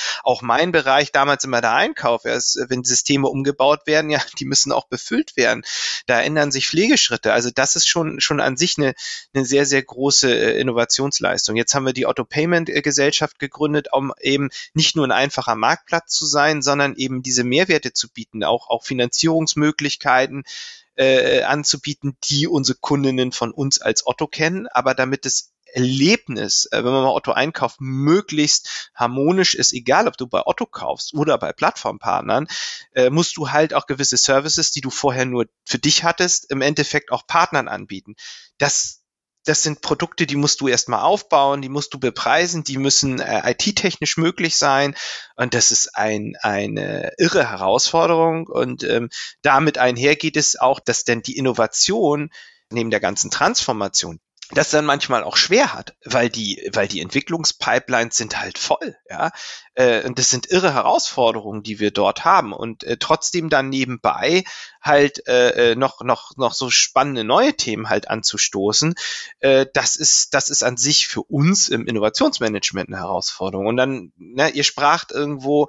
[0.43, 2.25] Mein Bereich damals immer der Einkauf.
[2.25, 5.63] Ist, wenn Systeme umgebaut werden, ja, die müssen auch befüllt werden.
[6.07, 7.33] Da ändern sich Pflegeschritte.
[7.33, 8.95] Also das ist schon, schon an sich eine,
[9.35, 11.57] eine sehr, sehr große äh, Innovationsleistung.
[11.57, 16.13] Jetzt haben wir die Auto Payment Investmentgesellschaft gegründet, um eben nicht nur ein einfacher Marktplatz
[16.13, 20.45] zu sein, sondern eben diese Mehrwerte zu bieten, auch, auch Finanzierungsmöglichkeiten
[20.97, 26.79] äh, anzubieten, die unsere Kundinnen von uns als Otto kennen, aber damit es Erlebnis, äh,
[26.79, 31.39] wenn man mal Otto einkauft, möglichst harmonisch ist, egal ob du bei Otto kaufst oder
[31.39, 32.49] bei Plattformpartnern,
[32.95, 36.63] äh, musst du halt auch gewisse Services, die du vorher nur für dich hattest, im
[36.63, 38.15] Endeffekt auch Partnern anbieten.
[38.59, 39.01] Das
[39.45, 43.51] das sind Produkte, die musst du erstmal aufbauen, die musst du bepreisen, die müssen äh,
[43.51, 44.95] IT-technisch möglich sein.
[45.35, 48.47] Und das ist ein, eine irre Herausforderung.
[48.47, 49.09] Und ähm,
[49.43, 52.31] damit einher geht es auch, dass denn die Innovation
[52.71, 54.21] neben der ganzen Transformation,
[54.53, 59.31] das dann manchmal auch schwer hat, weil die, weil die Entwicklungspipelines sind halt voll, ja.
[59.75, 62.53] Äh, und das sind irre Herausforderungen, die wir dort haben.
[62.53, 64.45] Und äh, trotzdem dann nebenbei
[64.83, 68.95] halt äh, äh, noch, noch, noch so spannende neue Themen halt anzustoßen,
[69.39, 73.67] äh, das ist, das ist an sich für uns im Innovationsmanagement eine Herausforderung.
[73.67, 75.69] Und dann, ne, ihr spracht irgendwo,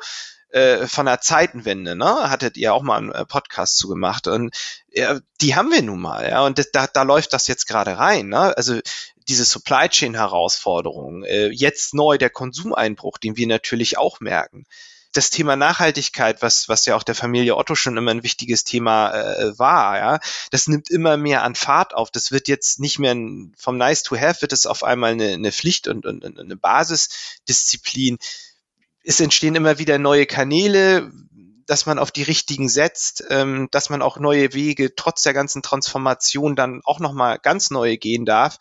[0.51, 2.29] äh, von der Zeitenwende, ne?
[2.29, 4.27] Hattet ihr auch mal einen äh, Podcast zu gemacht.
[4.27, 4.55] Und
[4.89, 6.45] ja, die haben wir nun mal, ja.
[6.45, 8.55] Und da, da läuft das jetzt gerade rein, ne?
[8.57, 8.79] Also
[9.27, 14.65] diese Supply Chain Herausforderungen, äh, jetzt neu der Konsumeinbruch, den wir natürlich auch merken
[15.13, 19.11] das Thema Nachhaltigkeit, was, was ja auch der Familie Otto schon immer ein wichtiges Thema
[19.11, 20.19] äh, war, ja,
[20.51, 22.11] das nimmt immer mehr an Fahrt auf.
[22.11, 25.33] Das wird jetzt nicht mehr ein, vom Nice to Have wird es auf einmal eine,
[25.33, 28.19] eine Pflicht und, und, und eine Basisdisziplin
[29.03, 31.11] es entstehen immer wieder neue Kanäle,
[31.65, 35.61] dass man auf die richtigen setzt, ähm, dass man auch neue Wege trotz der ganzen
[35.61, 38.57] Transformation dann auch nochmal ganz neue gehen darf.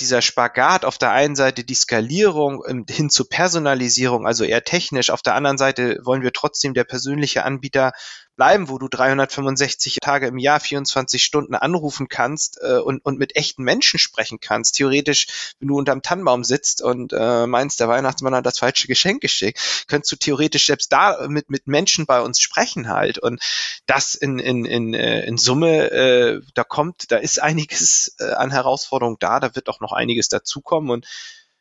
[0.00, 5.10] Dieser Spagat auf der einen Seite die Skalierung ähm, hin zur Personalisierung, also eher technisch,
[5.10, 7.92] auf der anderen Seite wollen wir trotzdem der persönliche Anbieter
[8.36, 13.36] bleiben, wo du 365 Tage im Jahr, 24 Stunden anrufen kannst äh, und, und mit
[13.36, 14.76] echten Menschen sprechen kannst.
[14.76, 19.20] Theoretisch, wenn du unterm Tannenbaum sitzt und äh, meinst, der Weihnachtsmann hat das falsche Geschenk
[19.20, 23.18] geschickt, könntest du theoretisch selbst da mit, mit Menschen bei uns sprechen halt.
[23.18, 23.40] Und
[23.86, 28.50] das in, in, in, äh, in Summe, äh, da kommt, da ist einiges äh, an
[28.50, 31.06] Herausforderungen da, da wird auch noch einiges dazukommen und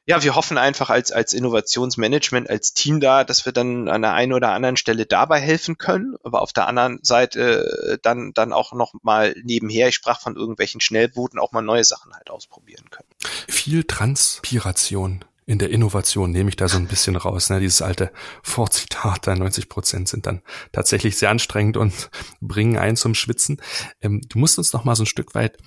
[0.05, 4.13] ja, wir hoffen einfach als, als Innovationsmanagement, als Team da, dass wir dann an der
[4.13, 8.51] einen oder anderen Stelle dabei helfen können, aber auf der anderen Seite äh, dann, dann
[8.51, 12.89] auch noch mal nebenher, ich sprach von irgendwelchen Schnellbooten, auch mal neue Sachen halt ausprobieren
[12.89, 13.07] können.
[13.47, 17.49] Viel Transpiration in der Innovation nehme ich da so ein bisschen raus.
[17.49, 17.59] Ne?
[17.59, 18.11] Dieses alte
[18.43, 22.09] Vorzitat, da 90 Prozent sind dann tatsächlich sehr anstrengend und
[22.41, 23.61] bringen einen zum Schwitzen.
[24.01, 25.57] Ähm, du musst uns noch mal so ein Stück weit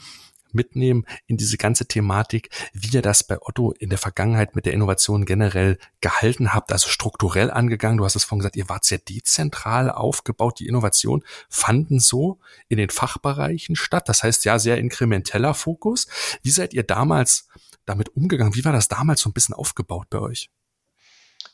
[0.53, 4.73] mitnehmen in diese ganze Thematik, wie ihr das bei Otto in der Vergangenheit mit der
[4.73, 7.99] Innovation generell gehalten habt, also strukturell angegangen.
[7.99, 10.59] Du hast es vorhin gesagt, ihr wart sehr dezentral aufgebaut.
[10.61, 14.09] Die Innovation fanden so in den Fachbereichen statt.
[14.09, 16.07] Das heißt ja sehr inkrementeller Fokus.
[16.43, 17.49] Wie seid ihr damals
[17.85, 18.55] damit umgegangen?
[18.55, 20.51] Wie war das damals so ein bisschen aufgebaut bei euch?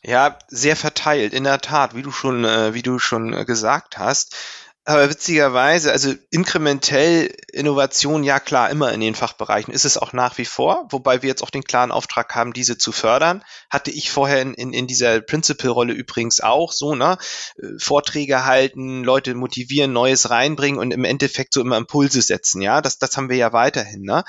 [0.05, 3.99] Ja, sehr verteilt, in der Tat, wie du schon, äh, wie du schon äh, gesagt
[3.99, 4.35] hast.
[4.85, 10.39] Aber witzigerweise, also inkrementell Innovation, ja klar, immer in den Fachbereichen ist es auch nach
[10.39, 13.45] wie vor, wobei wir jetzt auch den klaren Auftrag haben, diese zu fördern.
[13.71, 17.17] Hatte ich vorher in, in, in dieser Principal-Rolle übrigens auch so, ne?
[17.59, 22.81] Äh, Vorträge halten, Leute motivieren, Neues reinbringen und im Endeffekt so immer Impulse setzen, ja.
[22.81, 24.25] Das, das haben wir ja weiterhin, ne?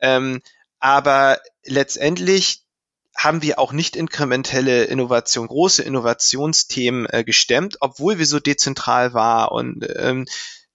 [0.00, 0.42] Ähm,
[0.78, 2.67] aber letztendlich
[3.18, 9.50] haben wir auch nicht inkrementelle Innovation, große Innovationsthemen äh, gestemmt, obwohl wir so dezentral war.
[9.50, 10.24] Und ähm,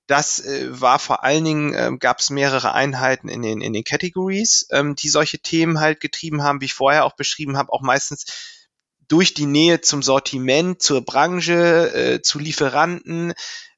[0.08, 3.86] das äh, war vor allen Dingen, äh, gab es mehrere Einheiten in den, in den
[3.86, 7.82] Categories, ähm, die solche Themen halt getrieben haben, wie ich vorher auch beschrieben habe, auch
[7.82, 8.25] meistens
[9.08, 13.34] durch die Nähe zum Sortiment, zur Branche, äh, zu Lieferanten,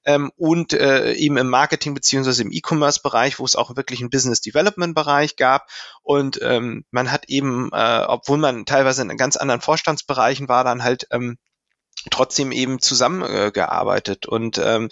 [0.05, 4.41] ähm, und äh, eben im Marketing beziehungsweise im E-Commerce-Bereich, wo es auch wirklich einen Business
[4.41, 5.67] Development-Bereich gab.
[6.03, 10.83] Und ähm, man hat eben, äh, obwohl man teilweise in ganz anderen Vorstandsbereichen war, dann
[10.83, 11.37] halt ähm,
[12.11, 14.25] trotzdem eben zusammengearbeitet.
[14.25, 14.89] Äh, und ähm,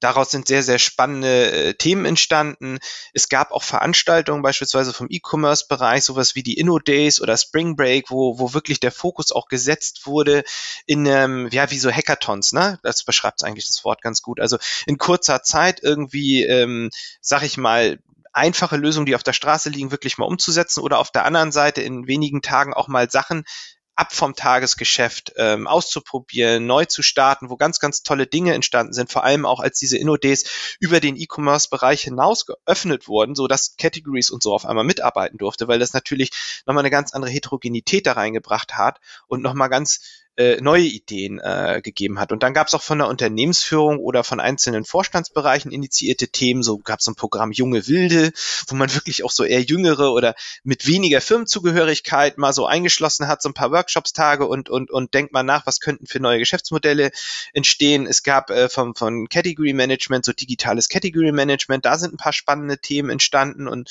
[0.00, 2.78] daraus sind sehr, sehr spannende äh, Themen entstanden.
[3.12, 8.38] Es gab auch Veranstaltungen, beispielsweise vom E-Commerce-Bereich, sowas wie die Inno-Days oder Spring Break, wo,
[8.38, 10.44] wo wirklich der Fokus auch gesetzt wurde
[10.86, 12.78] in, ähm, ja, wie so Hackathons, ne?
[12.82, 14.40] Das beschreibt eigentlich das Wort ganz gut.
[14.40, 17.98] Also in kurzer Zeit irgendwie, ähm, sag ich mal,
[18.32, 21.82] einfache Lösungen, die auf der Straße liegen, wirklich mal umzusetzen oder auf der anderen Seite
[21.82, 23.44] in wenigen Tagen auch mal Sachen
[23.94, 29.12] ab vom Tagesgeschäft ähm, auszuprobieren, neu zu starten, wo ganz, ganz tolle Dinge entstanden sind,
[29.12, 34.30] vor allem auch als diese InnoDays über den E-Commerce-Bereich hinaus geöffnet wurden, so dass Categories
[34.30, 36.30] und so auf einmal mitarbeiten durfte, weil das natürlich
[36.66, 40.00] nochmal eine ganz andere Heterogenität da reingebracht hat und nochmal ganz
[40.36, 42.32] äh, neue Ideen äh, gegeben hat.
[42.32, 46.62] Und dann gab es auch von der Unternehmensführung oder von einzelnen Vorstandsbereichen initiierte Themen.
[46.62, 48.32] So gab es ein Programm Junge Wilde,
[48.68, 53.42] wo man wirklich auch so eher jüngere oder mit weniger Firmenzugehörigkeit mal so eingeschlossen hat,
[53.42, 57.10] so ein paar Workshops-Tage und, und, und denkt mal nach, was könnten für neue Geschäftsmodelle
[57.52, 58.06] entstehen.
[58.06, 62.32] Es gab äh, vom, von Category Management, so digitales Category Management, da sind ein paar
[62.32, 63.90] spannende Themen entstanden und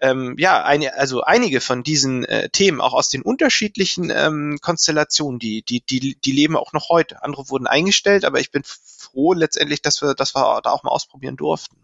[0.00, 5.38] ähm, ja, eine, also einige von diesen äh, Themen auch aus den unterschiedlichen ähm, Konstellationen,
[5.38, 7.22] die, die die, die, leben auch noch heute.
[7.22, 10.90] Andere wurden eingestellt, aber ich bin froh letztendlich, dass wir, dass wir da auch mal
[10.90, 11.76] ausprobieren durften.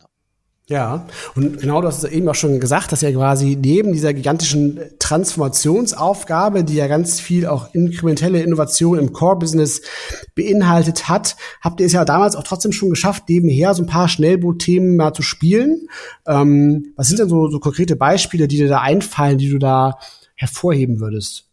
[0.68, 4.80] Ja, und genau hast es eben auch schon gesagt, dass ja quasi neben dieser gigantischen
[5.00, 9.82] Transformationsaufgabe, die ja ganz viel auch inkrementelle Innovation im Core-Business
[10.36, 14.08] beinhaltet hat, habt ihr es ja damals auch trotzdem schon geschafft, nebenher so ein paar
[14.08, 15.88] Schnellboot-Themen mal zu spielen.
[16.26, 19.98] Ähm, was sind denn so, so konkrete Beispiele, die dir da einfallen, die du da
[20.36, 21.51] hervorheben würdest?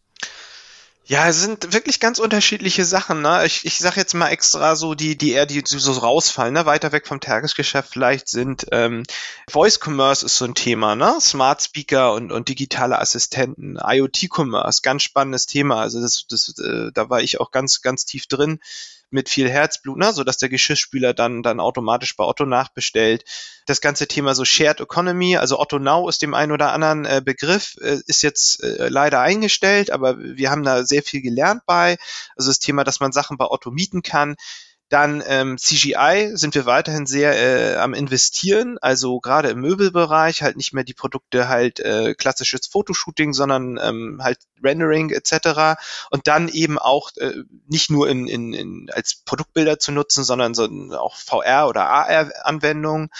[1.10, 3.20] Ja, es sind wirklich ganz unterschiedliche Sachen.
[3.20, 3.44] Ne?
[3.44, 6.66] Ich, ich sage jetzt mal extra so die, die eher die so rausfallen, ne?
[6.66, 9.02] weiter weg vom Tagesgeschäft vielleicht sind ähm,
[9.48, 11.16] Voice Commerce ist so ein Thema, ne?
[11.20, 15.80] Smart Speaker und, und digitale Assistenten, IoT Commerce, ganz spannendes Thema.
[15.80, 18.60] Also das, das, äh, da war ich auch ganz, ganz tief drin
[19.10, 23.24] mit viel Herzblut, ne, so dass der Geschirrspüler dann dann automatisch bei Otto nachbestellt.
[23.66, 27.22] Das ganze Thema so Shared Economy, also Otto Now ist dem einen oder anderen äh,
[27.24, 31.96] Begriff, äh, ist jetzt äh, leider eingestellt, aber wir haben da sehr viel gelernt bei.
[32.36, 34.36] Also das Thema, dass man Sachen bei Otto mieten kann.
[34.90, 40.56] Dann ähm, CGI sind wir weiterhin sehr äh, am investieren, also gerade im Möbelbereich halt
[40.56, 45.80] nicht mehr die Produkte halt äh, klassisches Fotoshooting, sondern ähm, halt Rendering etc.
[46.10, 47.34] Und dann eben auch äh,
[47.68, 50.64] nicht nur in, in, in als Produktbilder zu nutzen, sondern so
[50.98, 53.10] auch VR oder AR-Anwendungen.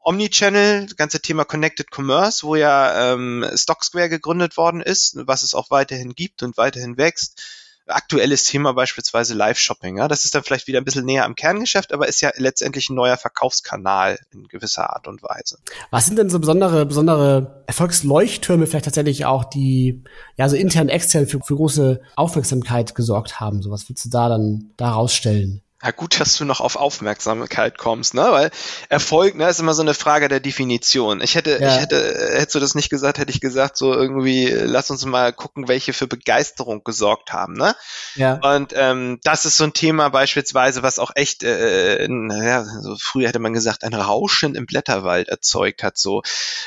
[0.00, 5.52] Omnichannel, das ganze Thema Connected Commerce, wo ja ähm, Stocksquare gegründet worden ist, was es
[5.52, 7.42] auch weiterhin gibt und weiterhin wächst
[7.88, 9.98] aktuelles Thema beispielsweise Live-Shopping.
[9.98, 10.08] Ja?
[10.08, 12.94] Das ist dann vielleicht wieder ein bisschen näher am Kerngeschäft, aber ist ja letztendlich ein
[12.94, 15.58] neuer Verkaufskanal in gewisser Art und Weise.
[15.90, 20.04] Was sind denn so besondere, besondere Erfolgsleuchttürme vielleicht tatsächlich auch, die
[20.36, 23.62] ja so intern, extern für, für große Aufmerksamkeit gesorgt haben?
[23.62, 25.62] So was würdest du da dann da rausstellen?
[25.80, 28.26] Ja, gut, dass du noch auf Aufmerksamkeit kommst, ne?
[28.32, 28.50] Weil
[28.88, 31.20] Erfolg, ne, ist immer so eine Frage der Definition.
[31.20, 31.68] Ich hätte, ja.
[31.68, 35.32] ich hätte, hättest du das nicht gesagt, hätte ich gesagt, so irgendwie, lass uns mal
[35.32, 37.76] gucken, welche für Begeisterung gesorgt haben, ne?
[38.16, 38.40] Ja.
[38.42, 43.28] Und ähm, das ist so ein Thema beispielsweise, was auch echt, äh, ja, so früher
[43.28, 45.96] hätte man gesagt, ein Rauschen im Blätterwald erzeugt hat.
[45.96, 46.22] So,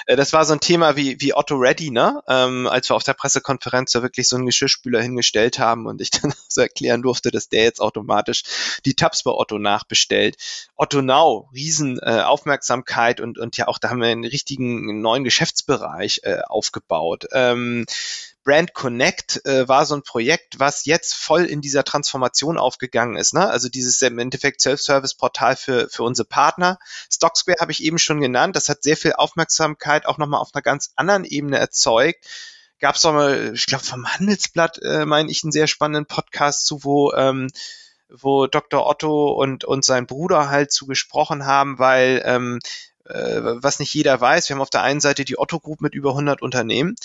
[0.06, 2.21] äh, das war so ein Thema wie wie Otto Reddy, ne?
[2.30, 6.12] Ähm, als wir auf der Pressekonferenz da wirklich so einen Geschirrspüler hingestellt haben und ich
[6.21, 8.43] dann so erklären durfte, dass der jetzt automatisch
[8.86, 10.38] die Tabs bei Otto nachbestellt.
[10.76, 15.24] Otto Now, riesen äh, Aufmerksamkeit und, und ja auch da haben wir einen richtigen neuen
[15.24, 17.26] Geschäftsbereich äh, aufgebaut.
[17.32, 17.88] Ähm,
[18.44, 23.34] Brand Connect äh, war so ein Projekt, was jetzt voll in dieser Transformation aufgegangen ist.
[23.34, 23.50] Ne?
[23.50, 26.78] Also dieses im Endeffekt Self-Service-Portal für, für unsere Partner.
[27.12, 28.56] StockSquare habe ich eben schon genannt.
[28.56, 32.28] Das hat sehr viel Aufmerksamkeit auch nochmal auf einer ganz anderen Ebene erzeugt.
[32.80, 36.84] Gab es mal, ich glaube vom Handelsblatt, äh, meine ich, einen sehr spannenden Podcast zu,
[36.84, 37.50] wo ähm,
[38.12, 38.86] wo Dr.
[38.86, 42.60] Otto und, und sein Bruder halt zu gesprochen haben, weil ähm,
[43.06, 45.95] äh, was nicht jeder weiß, wir haben auf der einen Seite die Otto Group mit
[45.95, 46.95] über 100 Unternehmen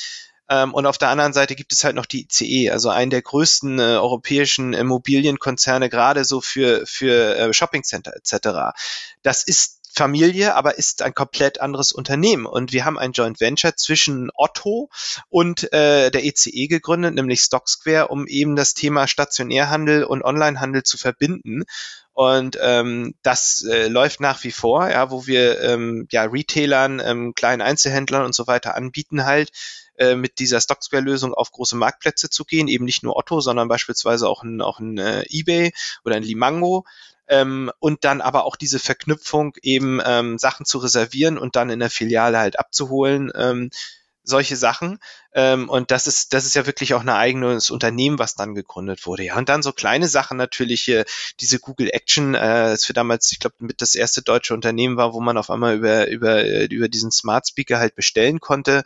[0.48, 3.22] ähm, und auf der anderen Seite gibt es halt noch die ICE, also einen der
[3.22, 8.76] größten äh, europäischen Immobilienkonzerne, gerade so für, für äh, Shoppingcenter etc.
[9.22, 12.46] Das ist Familie, aber ist ein komplett anderes Unternehmen.
[12.46, 14.90] Und wir haben ein Joint Venture zwischen Otto
[15.28, 20.82] und äh, der ECE e gegründet, nämlich StockSquare, um eben das Thema Stationärhandel und Onlinehandel
[20.82, 21.64] zu verbinden.
[22.12, 27.35] Und ähm, das äh, läuft nach wie vor, ja, wo wir ähm, ja Retailern, ähm,
[27.35, 29.50] kleinen Einzelhändlern und so weiter anbieten halt,
[29.98, 34.28] äh, mit dieser Stocksquare-Lösung auf große Marktplätze zu gehen, eben nicht nur Otto, sondern beispielsweise
[34.28, 35.72] auch ein, auch ein äh, eBay
[36.04, 36.85] oder ein Limango.
[37.28, 41.80] Ähm, und dann aber auch diese Verknüpfung eben ähm, Sachen zu reservieren und dann in
[41.80, 43.30] der Filiale halt abzuholen.
[43.34, 43.70] Ähm,
[44.26, 44.98] solche Sachen.
[45.32, 49.06] Ähm, und das ist, das ist ja wirklich auch ein eigenes Unternehmen, was dann gegründet
[49.06, 49.22] wurde.
[49.24, 51.04] Ja, und dann so kleine Sachen natürlich hier,
[51.40, 55.14] diese Google Action, äh, das für damals, ich glaube, mit das erste deutsche Unternehmen war,
[55.14, 58.82] wo man auf einmal über, über, über diesen Smart Speaker halt bestellen konnte.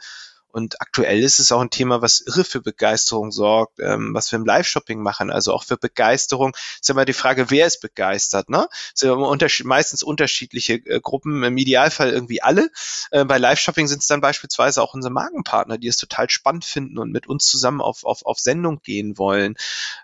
[0.53, 4.39] Und aktuell ist es auch ein Thema, was irre für Begeisterung sorgt, ähm, was wir
[4.39, 6.57] im Live-Shopping machen, also auch für Begeisterung.
[6.81, 8.69] Ist immer die Frage, wer ist begeistert, ne?
[8.95, 12.71] Sind unterschied meistens unterschiedliche äh, Gruppen, im Idealfall irgendwie alle.
[13.11, 16.99] Äh, bei Live-Shopping sind es dann beispielsweise auch unsere Magenpartner, die es total spannend finden
[16.99, 19.57] und mit uns zusammen auf, auf, auf Sendung gehen wollen.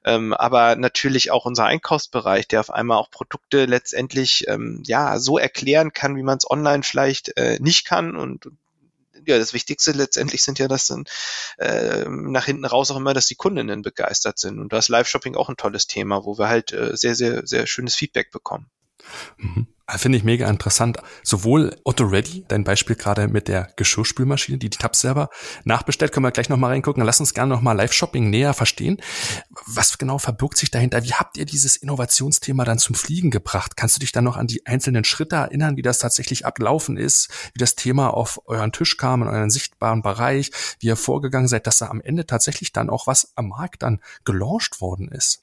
[0.05, 5.39] Ähm, aber natürlich auch unser Einkaufsbereich, der auf einmal auch Produkte letztendlich ähm, ja so
[5.39, 8.51] erklären kann, wie man es online vielleicht äh, nicht kann und
[9.27, 11.05] ja, das Wichtigste letztendlich sind ja das dann
[11.59, 14.59] äh, nach hinten raus auch immer, dass die Kundinnen begeistert sind.
[14.59, 17.67] Und da ist Live-Shopping auch ein tolles Thema, wo wir halt äh, sehr, sehr, sehr
[17.67, 18.71] schönes Feedback bekommen.
[19.39, 19.67] Mhm.
[19.89, 20.99] Finde ich mega interessant.
[21.23, 25.31] Sowohl Otto Ready, dein Beispiel gerade mit der Geschirrspülmaschine, die die Tabs selber
[25.63, 27.05] nachbestellt, können wir gleich nochmal reingucken.
[27.05, 29.01] Lass uns gerne nochmal Live-Shopping näher verstehen.
[29.65, 31.05] Was genau verbirgt sich dahinter?
[31.05, 33.77] Wie habt ihr dieses Innovationsthema dann zum Fliegen gebracht?
[33.77, 37.31] Kannst du dich dann noch an die einzelnen Schritte erinnern, wie das tatsächlich ablaufen ist,
[37.55, 41.69] wie das Thema auf euren Tisch kam, in euren sichtbaren Bereich, wie ihr vorgegangen seid,
[41.69, 45.41] dass da am Ende tatsächlich dann auch was am Markt dann gelauncht worden ist?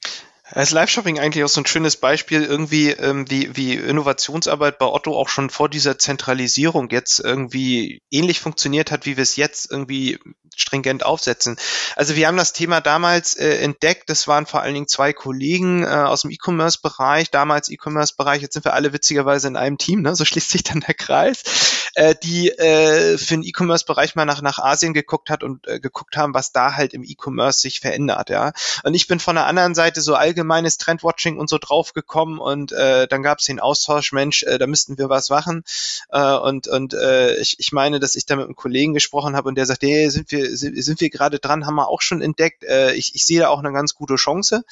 [0.50, 5.16] Als Live-Shopping eigentlich auch so ein schönes Beispiel, irgendwie ähm, wie, wie Innovationsarbeit bei Otto
[5.16, 10.18] auch schon vor dieser Zentralisierung jetzt irgendwie ähnlich funktioniert hat, wie wir es jetzt irgendwie
[10.56, 11.56] stringent aufsetzen.
[11.96, 15.82] Also wir haben das Thema damals äh, entdeckt, das waren vor allen Dingen zwei Kollegen
[15.82, 20.14] äh, aus dem E-Commerce-Bereich, damals E-Commerce-Bereich, jetzt sind wir alle witzigerweise in einem Team, ne?
[20.14, 24.58] so schließt sich dann der Kreis, äh, die äh, für den E-Commerce-Bereich mal nach, nach
[24.58, 28.30] Asien geguckt hat und äh, geguckt haben, was da halt im E-Commerce sich verändert.
[28.30, 28.52] ja.
[28.82, 33.08] Und ich bin von der anderen Seite so allgemeines Trendwatching und so draufgekommen und äh,
[33.08, 35.64] dann gab es den Austausch, Mensch, äh, da müssten wir was machen.
[36.10, 39.48] Äh, und und äh, ich, ich meine, dass ich da mit einem Kollegen gesprochen habe
[39.48, 42.20] und der sagt, hey, sind wir sind, sind wir gerade dran, haben wir auch schon
[42.20, 42.62] entdeckt.
[42.64, 44.64] Äh, ich, ich sehe da auch eine ganz gute Chance.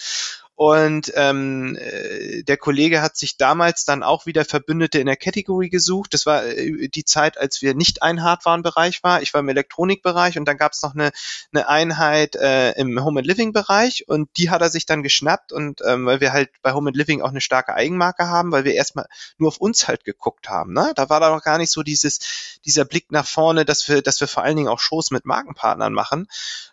[0.65, 5.71] Und ähm, äh, der Kollege hat sich damals dann auch wieder Verbündete in der Category
[5.71, 6.15] gesucht.
[6.15, 9.23] Das war äh, die Zeit, als wir nicht ein Hardwarenbereich war.
[9.23, 11.11] Ich war im Elektronikbereich und dann gab es noch eine,
[11.53, 15.51] eine Einheit äh, im Home and Living Bereich und die hat er sich dann geschnappt
[15.51, 18.63] und ähm, weil wir halt bei Home and Living auch eine starke Eigenmarke haben, weil
[18.63, 19.07] wir erstmal
[19.39, 20.75] nur auf uns halt geguckt haben.
[20.75, 20.93] Ne?
[20.95, 24.21] Da war da noch gar nicht so dieses dieser Blick nach vorne, dass wir dass
[24.21, 26.29] wir vor allen Dingen auch Shows mit Markenpartnern machen.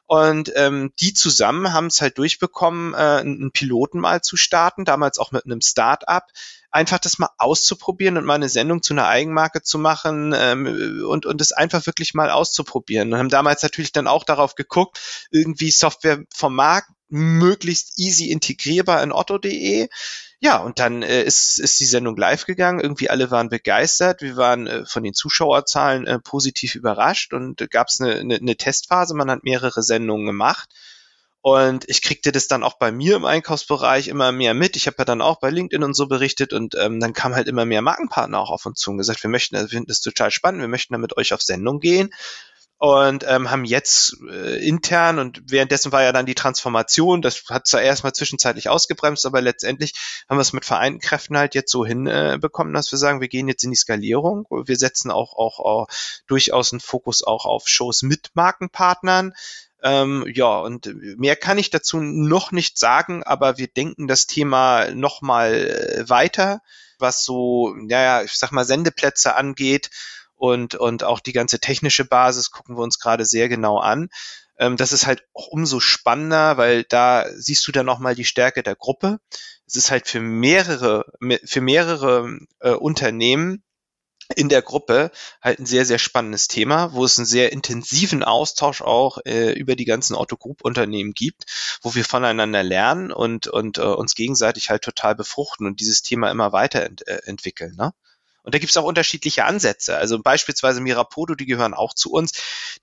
[0.09, 5.19] Und ähm, die zusammen haben es halt durchbekommen, äh, einen Piloten mal zu starten, damals
[5.19, 6.31] auch mit einem Start-up,
[6.71, 11.27] einfach das mal auszuprobieren und mal eine Sendung zu einer Eigenmarke zu machen ähm, und,
[11.27, 13.13] und das einfach wirklich mal auszuprobieren.
[13.13, 19.03] Und haben damals natürlich dann auch darauf geguckt, irgendwie Software vom Markt möglichst easy integrierbar
[19.03, 19.89] in otto.de
[20.41, 22.79] ja, und dann äh, ist, ist die Sendung live gegangen.
[22.79, 24.21] Irgendwie alle waren begeistert.
[24.21, 28.35] Wir waren äh, von den Zuschauerzahlen äh, positiv überrascht und äh, gab es eine, eine,
[28.35, 29.15] eine Testphase.
[29.15, 30.69] Man hat mehrere Sendungen gemacht.
[31.41, 34.75] Und ich kriegte das dann auch bei mir im Einkaufsbereich immer mehr mit.
[34.75, 37.47] Ich habe ja dann auch bei LinkedIn und so berichtet und ähm, dann kam halt
[37.47, 40.01] immer mehr Markenpartner auch auf uns zu und gesagt, wir möchten, also wir finden das
[40.01, 42.09] total spannend, wir möchten da mit euch auf Sendung gehen.
[42.79, 47.67] Und ähm, haben jetzt äh, intern und währenddessen war ja dann die Transformation, das hat
[47.67, 49.93] zwar erstmal zwischenzeitlich ausgebremst, aber letztendlich
[50.29, 53.27] haben wir es mit vereinten Kräften halt jetzt so hinbekommen, äh, dass wir sagen, wir
[53.27, 55.87] gehen jetzt in die Skalierung, wir setzen auch, auch, auch
[56.25, 59.33] durchaus einen Fokus auch auf Shows mit Markenpartnern,
[59.83, 64.89] ähm, ja, und mehr kann ich dazu noch nicht sagen, aber wir denken das Thema
[64.91, 66.61] nochmal äh, weiter,
[66.97, 69.89] was so, naja, ich sag mal, Sendeplätze angeht
[70.39, 74.09] und, und auch die ganze technische Basis gucken wir uns gerade sehr genau an.
[74.57, 78.63] Ähm, das ist halt auch umso spannender, weil da siehst du dann nochmal die Stärke
[78.63, 79.19] der Gruppe.
[79.67, 81.05] Es ist halt für mehrere,
[81.45, 83.63] für mehrere äh, Unternehmen
[84.35, 85.11] in der Gruppe
[85.41, 89.75] halt ein sehr, sehr spannendes Thema, wo es einen sehr intensiven Austausch auch äh, über
[89.75, 91.45] die ganzen Otto Group Unternehmen gibt,
[91.81, 96.29] wo wir voneinander lernen und, und äh, uns gegenseitig halt total befruchten und dieses Thema
[96.29, 97.73] immer weiterentwickeln.
[97.73, 97.93] Äh, ne?
[98.49, 99.95] Und da gibt es auch unterschiedliche Ansätze.
[99.95, 102.31] Also beispielsweise Mirapodo, die gehören auch zu uns.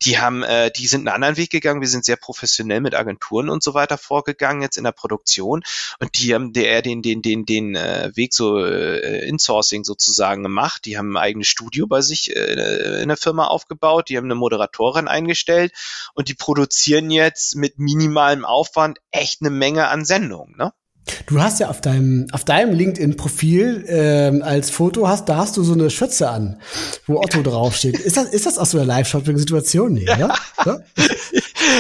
[0.03, 1.81] Die haben, äh, die sind einen anderen Weg gegangen.
[1.81, 5.65] Wir sind sehr professionell mit Agenturen und so weiter vorgegangen jetzt in der Produktion.
[5.99, 10.85] Und die haben der den den den den äh, Weg so äh, Insourcing sozusagen gemacht.
[10.85, 14.09] Die haben ein eigenes Studio bei sich äh, in der Firma aufgebaut.
[14.09, 15.73] Die haben eine Moderatorin eingestellt
[16.15, 20.57] und die produzieren jetzt mit minimalem Aufwand echt eine Menge an Sendungen.
[20.57, 20.73] Ne?
[21.27, 25.63] Du hast ja auf deinem, auf deinem LinkedIn-Profil ähm, als Foto hast, da hast du
[25.63, 26.61] so eine Schütze an,
[27.07, 27.99] wo Otto draufsteht.
[27.99, 29.95] Ist das, ist das aus so einer Live-Shopping-Situation?
[29.95, 30.35] Nee, ja.
[30.65, 30.81] ja?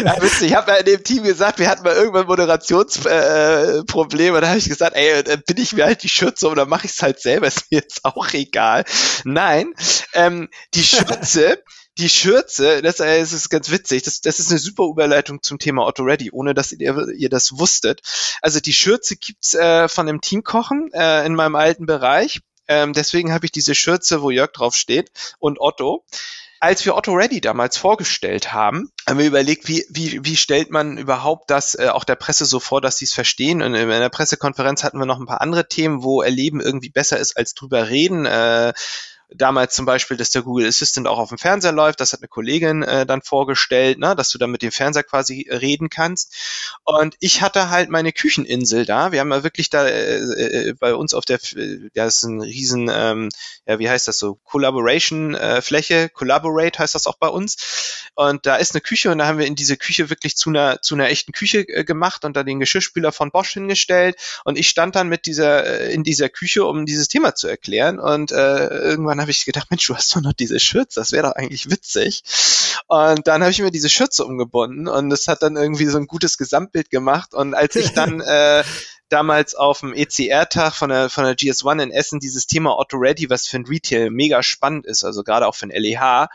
[0.05, 0.51] ja, witzig.
[0.51, 4.39] Ich habe ja in dem Team gesagt, wir hatten mal irgendwann Moderationsprobleme.
[4.39, 6.87] Äh, da habe ich gesagt, ey, dann bin ich mir halt die Schürze dann mache
[6.87, 7.47] ich es halt selber.
[7.49, 8.85] Ist mir jetzt auch egal.
[9.25, 9.75] Nein,
[10.15, 11.59] ähm, die Schürze
[11.99, 15.59] die Schürze, das, äh, das ist ganz witzig, das, das ist eine super Überleitung zum
[15.59, 18.03] Thema Otto Ready, ohne dass ihr, ihr das wusstet.
[18.43, 22.41] Also die Schürze gibt's äh, von dem Team Kochen äh, in meinem alten Bereich.
[22.69, 26.05] Ähm, deswegen habe ich diese Schürze, wo Jörg drauf steht und Otto.
[26.59, 30.97] Als wir Otto Ready damals vorgestellt haben, haben wir überlegt, wie, wie, wie stellt man
[30.97, 33.63] überhaupt das äh, auch der Presse so vor, dass sie es verstehen.
[33.63, 37.19] Und in der Pressekonferenz hatten wir noch ein paar andere Themen, wo Erleben irgendwie besser
[37.19, 38.25] ist als drüber reden.
[38.25, 38.73] Äh,
[39.31, 42.01] damals zum Beispiel, dass der Google Assistant auch auf dem Fernseher läuft.
[42.01, 45.49] Das hat eine Kollegin äh, dann vorgestellt, ne, dass du dann mit dem Fernseher quasi
[45.51, 46.35] reden kannst.
[46.85, 49.13] Und ich hatte halt meine Kücheninsel da.
[49.13, 51.39] Wir haben ja wirklich da äh, äh, bei uns auf der,
[51.95, 53.29] ja, das ist ein riesen, ähm,
[53.67, 58.07] ja, wie heißt das so, Collaboration-Fläche, äh, Collaborate heißt das auch bei uns.
[58.15, 60.81] Und da ist eine Küche und da haben wir in diese Küche wirklich zu einer,
[60.81, 64.17] zu einer echten Küche äh, gemacht und da den Geschirrspüler von Bosch hingestellt.
[64.45, 67.99] Und ich stand dann mit dieser, äh, in dieser Küche, um dieses Thema zu erklären.
[67.99, 71.13] Und äh, irgendwann irgendwann habe ich gedacht, Mensch, du hast doch noch diese Schürze, das
[71.13, 72.23] wäre doch eigentlich witzig.
[72.87, 76.07] Und dann habe ich mir diese Schürze umgebunden und das hat dann irgendwie so ein
[76.07, 77.35] gutes Gesamtbild gemacht.
[77.35, 78.63] Und als ich dann äh,
[79.09, 83.31] damals auf dem ECR-Tag von der, von der GS1 in Essen dieses Thema Auto Ready,
[83.31, 86.29] was für ein Retail mega spannend ist, also gerade auch für ein LEH,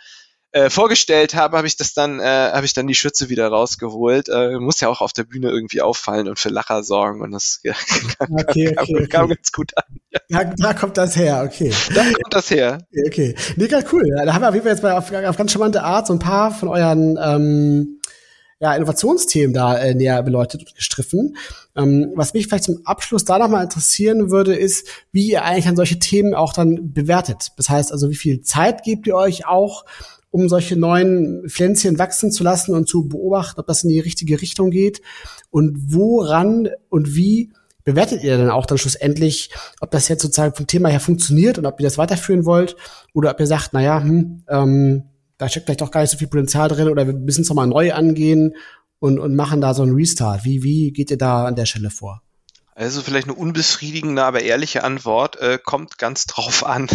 [0.53, 4.27] äh, vorgestellt habe, habe ich das dann, äh, habe ich dann die Schütze wieder rausgeholt.
[4.29, 7.61] Äh, muss ja auch auf der Bühne irgendwie auffallen und für Lacher sorgen und das
[7.63, 7.73] ja,
[8.17, 9.83] kam, okay, kam, okay, kam, ganz gut an.
[10.09, 10.19] Ja.
[10.43, 11.71] Da, da, kommt das her, okay.
[11.93, 12.79] Da kommt das her.
[13.07, 14.03] Okay, nee, ganz cool.
[14.25, 16.19] Da haben wir auf jeden Fall jetzt bei, auf, auf ganz charmante Art so ein
[16.19, 18.01] paar von euren ähm,
[18.59, 21.37] ja, Innovationsthemen da äh, näher beleuchtet und gestriffen.
[21.75, 25.75] Ähm, was mich vielleicht zum Abschluss da nochmal interessieren würde, ist, wie ihr eigentlich an
[25.75, 27.53] solche Themen auch dann bewertet.
[27.57, 29.85] Das heißt also, wie viel Zeit gebt ihr euch auch
[30.31, 34.41] um solche neuen Pflänzchen wachsen zu lassen und zu beobachten, ob das in die richtige
[34.41, 35.01] Richtung geht
[35.49, 37.51] und woran und wie
[37.83, 41.65] bewertet ihr dann auch dann schlussendlich, ob das jetzt sozusagen vom Thema her funktioniert und
[41.65, 42.75] ob ihr das weiterführen wollt
[43.13, 45.03] oder ob ihr sagt, naja, hm, ähm,
[45.37, 47.67] da steckt vielleicht doch gar nicht so viel Potenzial drin oder wir müssen es nochmal
[47.67, 48.55] neu angehen
[48.99, 50.45] und, und machen da so einen Restart.
[50.45, 52.21] Wie, wie geht ihr da an der Stelle vor?
[52.81, 56.89] Also vielleicht eine unbefriedigende, aber ehrliche Antwort, äh, kommt ganz drauf an.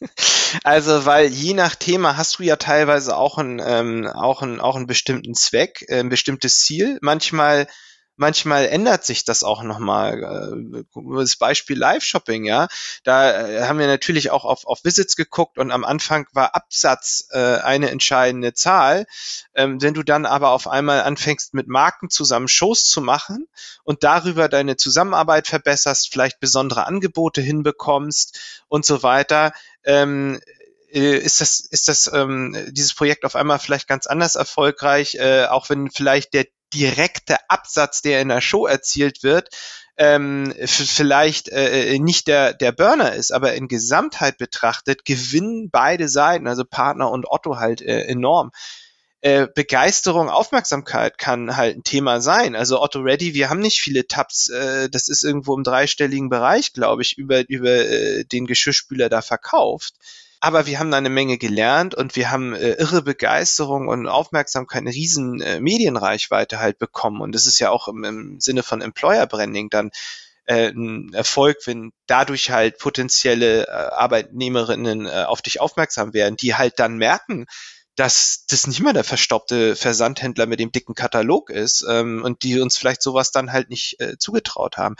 [0.64, 4.74] also, weil je nach Thema hast du ja teilweise auch einen, ähm, auch einen, auch
[4.74, 6.96] einen bestimmten Zweck, äh, ein bestimmtes Ziel.
[7.02, 7.66] Manchmal
[8.18, 10.22] manchmal ändert sich das auch nochmal.
[10.22, 10.84] Äh,
[11.16, 12.68] das Beispiel Live-Shopping, ja,
[13.04, 17.28] da äh, haben wir natürlich auch auf, auf Visits geguckt und am Anfang war Absatz
[17.30, 19.06] äh, eine entscheidende Zahl.
[19.54, 23.46] Ähm, wenn du dann aber auf einmal anfängst, mit Marken zusammen Shows zu machen
[23.84, 29.52] und darüber deine Zusammenarbeit verbesserst, vielleicht besondere Angebote hinbekommst und so weiter,
[29.84, 30.40] ähm,
[30.90, 35.46] äh, ist das, ist das ähm, dieses Projekt auf einmal vielleicht ganz anders erfolgreich, äh,
[35.46, 39.48] auch wenn vielleicht der direkte Absatz, der in der Show erzielt wird,
[39.96, 46.46] ähm, vielleicht äh, nicht der, der Burner ist, aber in Gesamtheit betrachtet gewinnen beide Seiten,
[46.46, 48.52] also Partner und Otto halt äh, enorm.
[49.20, 52.54] Äh, Begeisterung, Aufmerksamkeit kann halt ein Thema sein.
[52.54, 56.72] Also Otto Ready, wir haben nicht viele Tabs, äh, das ist irgendwo im dreistelligen Bereich,
[56.72, 59.94] glaube ich, über, über äh, den Geschirrspüler da verkauft.
[60.40, 64.82] Aber wir haben da eine Menge gelernt und wir haben äh, irre Begeisterung und Aufmerksamkeit,
[64.82, 67.20] eine riesen äh, Medienreichweite halt bekommen.
[67.20, 69.90] Und das ist ja auch im, im Sinne von Employer Branding dann
[70.46, 76.54] äh, ein Erfolg, wenn dadurch halt potenzielle äh, Arbeitnehmerinnen äh, auf dich aufmerksam werden, die
[76.54, 77.46] halt dann merken,
[77.98, 82.60] dass das nicht mehr der verstaubte Versandhändler mit dem dicken Katalog ist ähm, und die
[82.60, 84.94] uns vielleicht sowas dann halt nicht äh, zugetraut haben.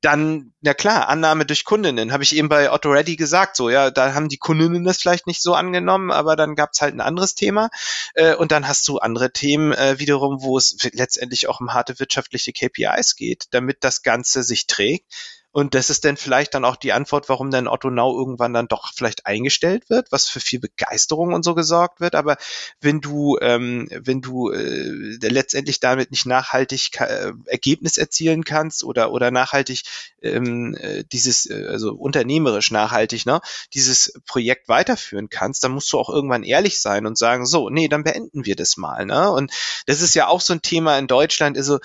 [0.00, 3.90] Dann, na klar, Annahme durch Kundinnen, habe ich eben bei Otto Ready gesagt, so, ja,
[3.90, 7.34] da haben die Kundinnen das vielleicht nicht so angenommen, aber dann gab's halt ein anderes
[7.34, 7.68] Thema
[8.14, 11.98] äh, und dann hast du andere Themen äh, wiederum, wo es letztendlich auch um harte
[11.98, 15.12] wirtschaftliche KPIs geht, damit das Ganze sich trägt.
[15.56, 18.68] Und das ist dann vielleicht dann auch die Antwort, warum dann Otto Now irgendwann dann
[18.68, 22.14] doch vielleicht eingestellt wird, was für viel Begeisterung und so gesorgt wird.
[22.14, 22.36] Aber
[22.82, 29.12] wenn du, ähm, wenn du äh, letztendlich damit nicht nachhaltig äh, Ergebnis erzielen kannst oder
[29.12, 29.84] oder nachhaltig
[30.20, 33.40] ähm, äh, dieses, äh, also unternehmerisch nachhaltig, ne,
[33.72, 37.88] dieses Projekt weiterführen kannst, dann musst du auch irgendwann ehrlich sein und sagen, so, nee,
[37.88, 39.06] dann beenden wir das mal.
[39.06, 39.30] Ne?
[39.30, 39.50] Und
[39.86, 41.78] das ist ja auch so ein Thema in Deutschland, also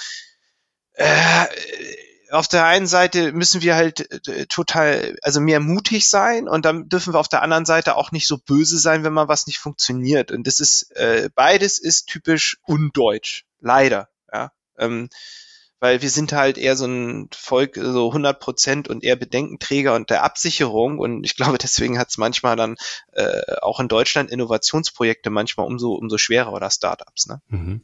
[0.95, 1.45] äh,
[2.31, 6.87] auf der einen Seite müssen wir halt äh, total, also mehr mutig sein und dann
[6.87, 9.59] dürfen wir auf der anderen Seite auch nicht so böse sein, wenn mal was nicht
[9.59, 10.31] funktioniert.
[10.31, 13.43] Und das ist, äh, beides ist typisch undeutsch.
[13.59, 14.51] Leider, ja.
[14.77, 15.09] Ähm,
[15.79, 20.11] weil wir sind halt eher so ein Volk, so 100 Prozent und eher Bedenkenträger und
[20.11, 22.77] der Absicherung und ich glaube, deswegen hat es manchmal dann
[23.13, 27.27] äh, auch in Deutschland Innovationsprojekte manchmal umso umso schwerer oder Startups.
[27.27, 27.41] Ne?
[27.47, 27.81] Mhm.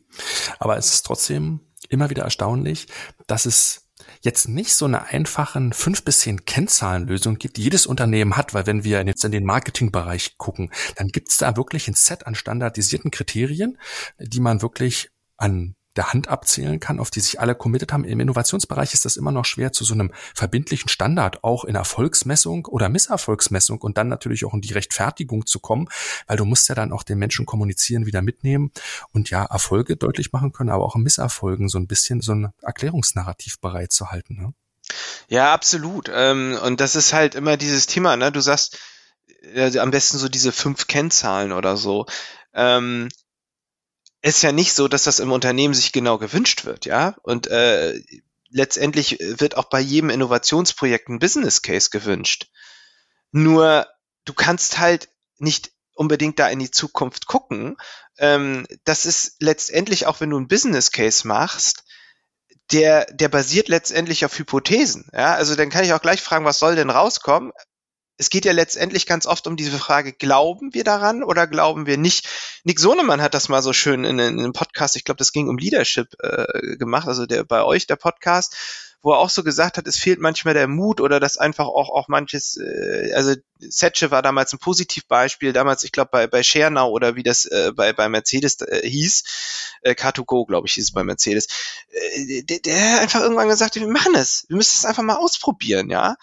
[0.59, 2.87] Aber es ist trotzdem immer wieder erstaunlich,
[3.25, 3.86] dass es
[4.21, 8.65] jetzt nicht so eine einfachen fünf bis zehn Kennzahlenlösung gibt, die jedes Unternehmen hat, weil
[8.65, 12.35] wenn wir jetzt in den Marketingbereich gucken, dann gibt es da wirklich ein Set an
[12.35, 13.77] standardisierten Kriterien,
[14.19, 18.05] die man wirklich an der Hand abzählen kann, auf die sich alle committed haben.
[18.05, 22.65] Im Innovationsbereich ist das immer noch schwer, zu so einem verbindlichen Standard auch in Erfolgsmessung
[22.67, 25.89] oder Misserfolgsmessung und dann natürlich auch in die Rechtfertigung zu kommen,
[26.27, 28.71] weil du musst ja dann auch den Menschen kommunizieren, wieder mitnehmen
[29.11, 32.53] und ja Erfolge deutlich machen können, aber auch in Misserfolgen so ein bisschen so ein
[32.61, 34.37] Erklärungsnarrativ bereitzuhalten.
[34.37, 34.53] Ne?
[35.27, 36.09] Ja, absolut.
[36.13, 38.31] Ähm, und das ist halt immer dieses Thema, ne?
[38.31, 38.79] Du sagst,
[39.41, 42.05] äh, am besten so diese fünf Kennzahlen oder so.
[42.53, 43.09] Ähm,
[44.21, 47.15] ist ja nicht so, dass das im Unternehmen sich genau gewünscht wird, ja.
[47.23, 48.01] Und äh,
[48.49, 52.49] letztendlich wird auch bei jedem Innovationsprojekt ein Business Case gewünscht.
[53.31, 53.87] Nur
[54.25, 57.77] du kannst halt nicht unbedingt da in die Zukunft gucken.
[58.17, 61.83] Ähm, das ist letztendlich auch, wenn du ein Business Case machst,
[62.71, 65.09] der, der basiert letztendlich auf Hypothesen.
[65.13, 67.51] Ja, also dann kann ich auch gleich fragen, was soll denn rauskommen?
[68.17, 71.97] Es geht ja letztendlich ganz oft um diese Frage, glauben wir daran oder glauben wir
[71.97, 72.27] nicht?
[72.63, 75.49] Nick Sonemann hat das mal so schön in, in einem Podcast, ich glaube, das ging
[75.49, 78.55] um Leadership äh, gemacht, also der bei euch der Podcast,
[79.03, 81.89] wo er auch so gesagt hat, es fehlt manchmal der Mut oder dass einfach auch
[81.89, 86.89] auch manches, äh, also Setsche war damals ein Positivbeispiel, damals, ich glaube, bei, bei Schernau
[86.89, 89.23] oder wie das äh, bei, bei Mercedes äh, hieß,
[89.83, 91.47] äh, Car2Go, glaube ich, hieß es bei Mercedes,
[91.89, 95.17] äh, der, der einfach irgendwann gesagt hat, wir machen es, wir müssen es einfach mal
[95.17, 96.15] ausprobieren, ja.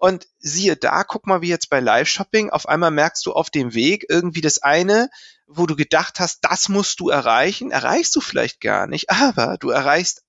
[0.00, 3.74] Und siehe da, guck mal, wie jetzt bei Live-Shopping, auf einmal merkst du auf dem
[3.74, 5.10] Weg irgendwie das eine,
[5.46, 9.68] wo du gedacht hast, das musst du erreichen, erreichst du vielleicht gar nicht, aber du
[9.68, 10.22] erreichst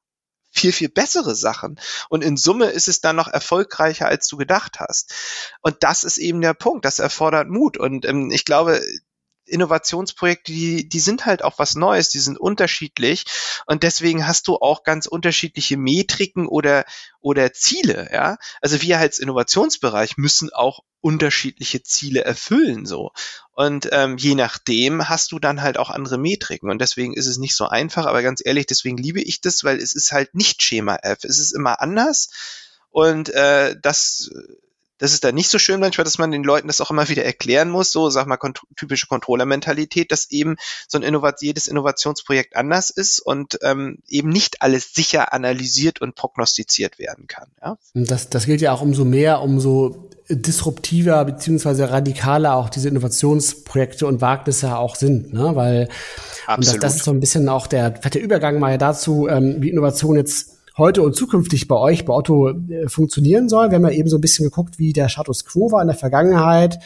[0.50, 1.80] viel, viel bessere Sachen.
[2.10, 5.14] Und in Summe ist es dann noch erfolgreicher, als du gedacht hast.
[5.62, 6.84] Und das ist eben der Punkt.
[6.84, 7.78] Das erfordert Mut.
[7.78, 8.84] Und ähm, ich glaube,
[9.52, 13.26] Innovationsprojekte, die, die sind halt auch was Neues, die sind unterschiedlich
[13.66, 16.86] und deswegen hast du auch ganz unterschiedliche Metriken oder,
[17.20, 18.38] oder Ziele, ja.
[18.62, 23.12] Also wir als Innovationsbereich müssen auch unterschiedliche Ziele erfüllen, so.
[23.52, 27.38] Und ähm, je nachdem hast du dann halt auch andere Metriken und deswegen ist es
[27.38, 30.64] nicht so einfach, aber ganz ehrlich, deswegen liebe ich das, weil es ist halt nicht
[30.64, 32.30] Schema F, es ist immer anders
[32.90, 34.30] und äh, das
[35.02, 37.26] das ist dann nicht so schön manchmal, dass man den Leuten das auch immer wieder
[37.26, 42.56] erklären muss, so sag mal kont typische Controller-Mentalität, dass eben so ein Innovat jedes Innovationsprojekt
[42.56, 47.48] anders ist und ähm, eben nicht alles sicher analysiert und prognostiziert werden kann.
[47.64, 47.78] Ja?
[47.96, 54.22] Das, das gilt ja auch umso mehr, umso disruptiver beziehungsweise radikaler auch diese Innovationsprojekte und
[54.22, 55.56] Wagnisse auch sind, ne?
[55.56, 55.90] Weil
[56.48, 59.72] und das, das ist so ein bisschen auch der, der Übergang mal dazu, ähm, wie
[59.72, 63.70] Innovation jetzt heute und zukünftig bei euch, bei Otto, äh, funktionieren soll.
[63.70, 65.98] Wir haben ja eben so ein bisschen geguckt, wie der Status quo war in der
[65.98, 66.80] Vergangenheit,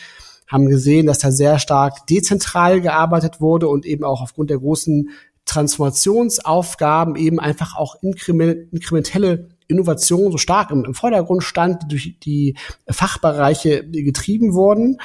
[0.48, 5.10] haben gesehen, dass da sehr stark dezentral gearbeitet wurde und eben auch aufgrund der großen
[5.46, 12.58] Transformationsaufgaben eben einfach auch inkrementelle Innovation so stark im, im Vordergrund stand, die durch die
[12.90, 14.98] Fachbereiche getrieben wurden.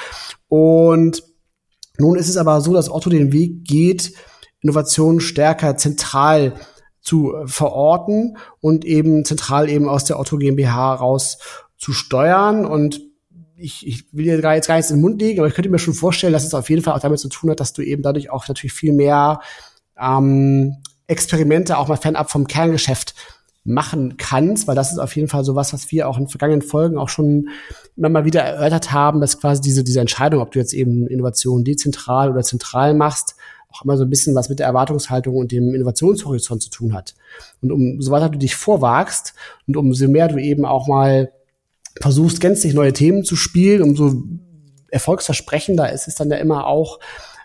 [0.48, 1.22] Und
[1.98, 4.12] nun ist es aber so, dass Otto den Weg geht,
[4.62, 6.54] Innovation stärker zentral
[7.00, 11.38] zu verorten und eben zentral eben aus der Otto GmbH raus
[11.76, 12.64] zu steuern.
[12.66, 13.00] Und
[13.56, 15.78] ich, ich will dir jetzt gar nichts in den Mund legen, aber ich könnte mir
[15.78, 18.02] schon vorstellen, dass es auf jeden Fall auch damit zu tun hat, dass du eben
[18.02, 19.40] dadurch auch natürlich viel mehr
[19.98, 20.76] ähm,
[21.06, 23.14] Experimente auch mal fernab vom Kerngeschäft
[23.64, 26.62] machen kannst, weil das ist auf jeden Fall so was, was wir auch in vergangenen
[26.62, 27.48] Folgen auch schon
[27.96, 31.64] immer mal wieder erörtert haben, dass quasi diese, diese Entscheidung, ob du jetzt eben Innovation
[31.64, 33.36] dezentral oder zentral machst,
[33.72, 37.14] auch immer so ein bisschen was mit der Erwartungshaltung und dem Innovationshorizont zu tun hat.
[37.60, 39.34] Und umso weiter du dich vorwagst
[39.66, 41.32] und umso mehr du eben auch mal
[42.00, 44.22] versuchst, gänzlich neue Themen zu spielen, umso
[44.90, 46.98] erfolgsversprechender ist es dann ja immer auch,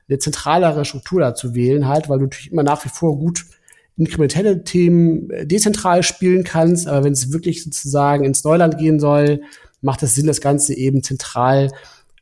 [0.07, 3.45] eine zentralere Struktur da zu wählen, halt, weil du natürlich immer nach wie vor gut
[3.97, 9.41] inkrementelle Themen äh, dezentral spielen kannst, aber wenn es wirklich sozusagen ins Neuland gehen soll,
[9.81, 11.71] macht es Sinn, das Ganze eben zentral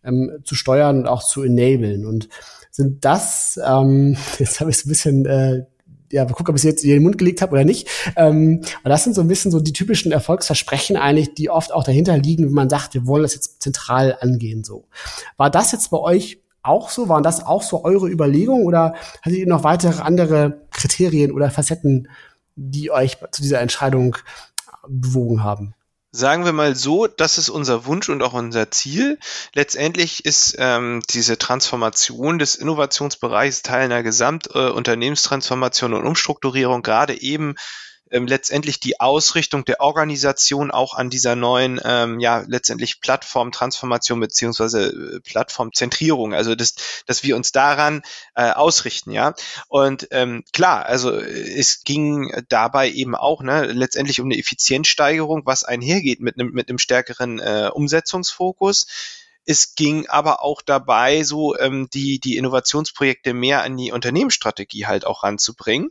[0.03, 2.05] ähm, zu steuern und auch zu enablen.
[2.05, 2.29] Und
[2.73, 5.63] sind das, ähm, jetzt habe ich es ein bisschen äh,
[6.11, 7.87] ja, gucken, ob ich es jetzt in den Mund gelegt habe oder nicht.
[8.15, 11.83] Ähm, aber das sind so ein bisschen so die typischen Erfolgsversprechen eigentlich, die oft auch
[11.83, 14.63] dahinter liegen, wenn man sagt, wir wollen das jetzt zentral angehen.
[14.63, 14.85] So
[15.37, 17.09] war das jetzt bei euch auch so?
[17.09, 22.07] Waren das auch so eure Überlegungen oder hattet ihr noch weitere andere Kriterien oder Facetten,
[22.55, 24.15] die euch zu dieser Entscheidung
[24.87, 25.73] bewogen haben?
[26.15, 29.17] Sagen wir mal so, das ist unser Wunsch und auch unser Ziel.
[29.55, 37.55] Letztendlich ist ähm, diese Transformation des Innovationsbereichs Teil einer Gesamtunternehmenstransformation äh, und Umstrukturierung gerade eben
[38.13, 45.15] ähm, letztendlich die Ausrichtung der Organisation auch an dieser neuen, ähm, ja, letztendlich Plattformtransformation beziehungsweise
[45.15, 46.75] äh, Plattformzentrierung, also das,
[47.07, 48.03] dass wir uns daran
[48.35, 49.33] äh, ausrichten, ja.
[49.67, 55.63] Und ähm, klar, also es ging dabei eben auch ne, letztendlich um eine Effizienzsteigerung, was
[55.63, 58.85] einhergeht mit einem mit einem stärkeren äh, Umsetzungsfokus.
[59.45, 65.05] Es ging aber auch dabei, so ähm, die, die Innovationsprojekte mehr an die Unternehmensstrategie halt
[65.05, 65.89] auch ranzubringen,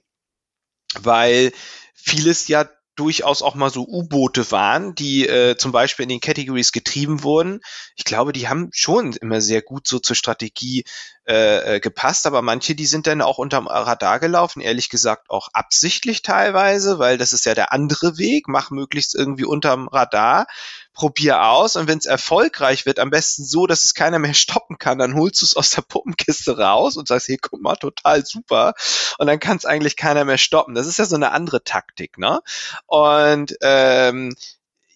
[1.00, 1.52] weil
[1.92, 6.72] vieles ja durchaus auch mal so U-Boote waren, die äh, zum Beispiel in den Categories
[6.72, 7.60] getrieben wurden.
[7.96, 10.84] Ich glaube, die haben schon immer sehr gut so zur Strategie
[11.26, 15.48] äh, äh, gepasst, aber manche, die sind dann auch unterm Radar gelaufen, ehrlich gesagt auch
[15.54, 20.46] absichtlich teilweise, weil das ist ja der andere Weg, mach möglichst irgendwie unterm Radar
[20.92, 24.78] probier aus und wenn es erfolgreich wird, am besten so, dass es keiner mehr stoppen
[24.78, 28.24] kann, dann holst du es aus der Puppenkiste raus und sagst, hey, guck mal, total
[28.24, 28.74] super
[29.18, 30.74] und dann kann es eigentlich keiner mehr stoppen.
[30.74, 32.40] Das ist ja so eine andere Taktik, ne?
[32.86, 34.34] Und ähm,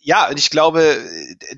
[0.07, 1.04] ja, und ich glaube,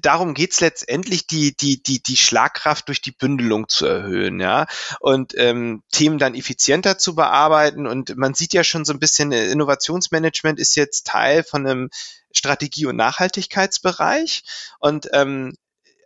[0.00, 4.66] darum geht's letztendlich, die, die, die, die Schlagkraft durch die Bündelung zu erhöhen, ja,
[5.00, 7.86] und ähm, Themen dann effizienter zu bearbeiten.
[7.86, 11.90] Und man sieht ja schon so ein bisschen, äh, Innovationsmanagement ist jetzt Teil von einem
[12.32, 14.44] Strategie- und Nachhaltigkeitsbereich.
[14.78, 15.52] Und ähm,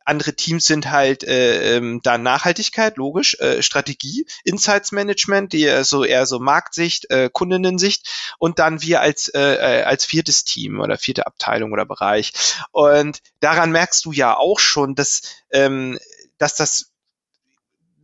[0.05, 5.85] andere Teams sind halt äh, ähm, da Nachhaltigkeit, logisch, äh, Strategie, Insights Management, die äh,
[5.85, 10.81] so eher so Marktsicht, äh, Kundinnensicht und dann wir als äh, äh, als viertes Team
[10.81, 12.33] oder vierte Abteilung oder Bereich.
[12.71, 15.99] Und daran merkst du ja auch schon, dass ähm,
[16.39, 16.93] dass das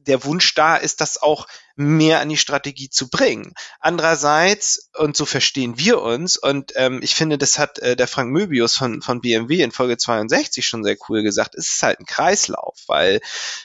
[0.07, 1.46] der Wunsch da ist, das auch
[1.79, 3.55] mehr an die Strategie zu bringen.
[3.79, 8.33] Andererseits, und so verstehen wir uns, und ähm, ich finde, das hat äh, der Frank
[8.33, 12.05] Möbius von, von BMW in Folge 62 schon sehr cool gesagt, es ist halt ein
[12.05, 13.20] Kreislauf, weil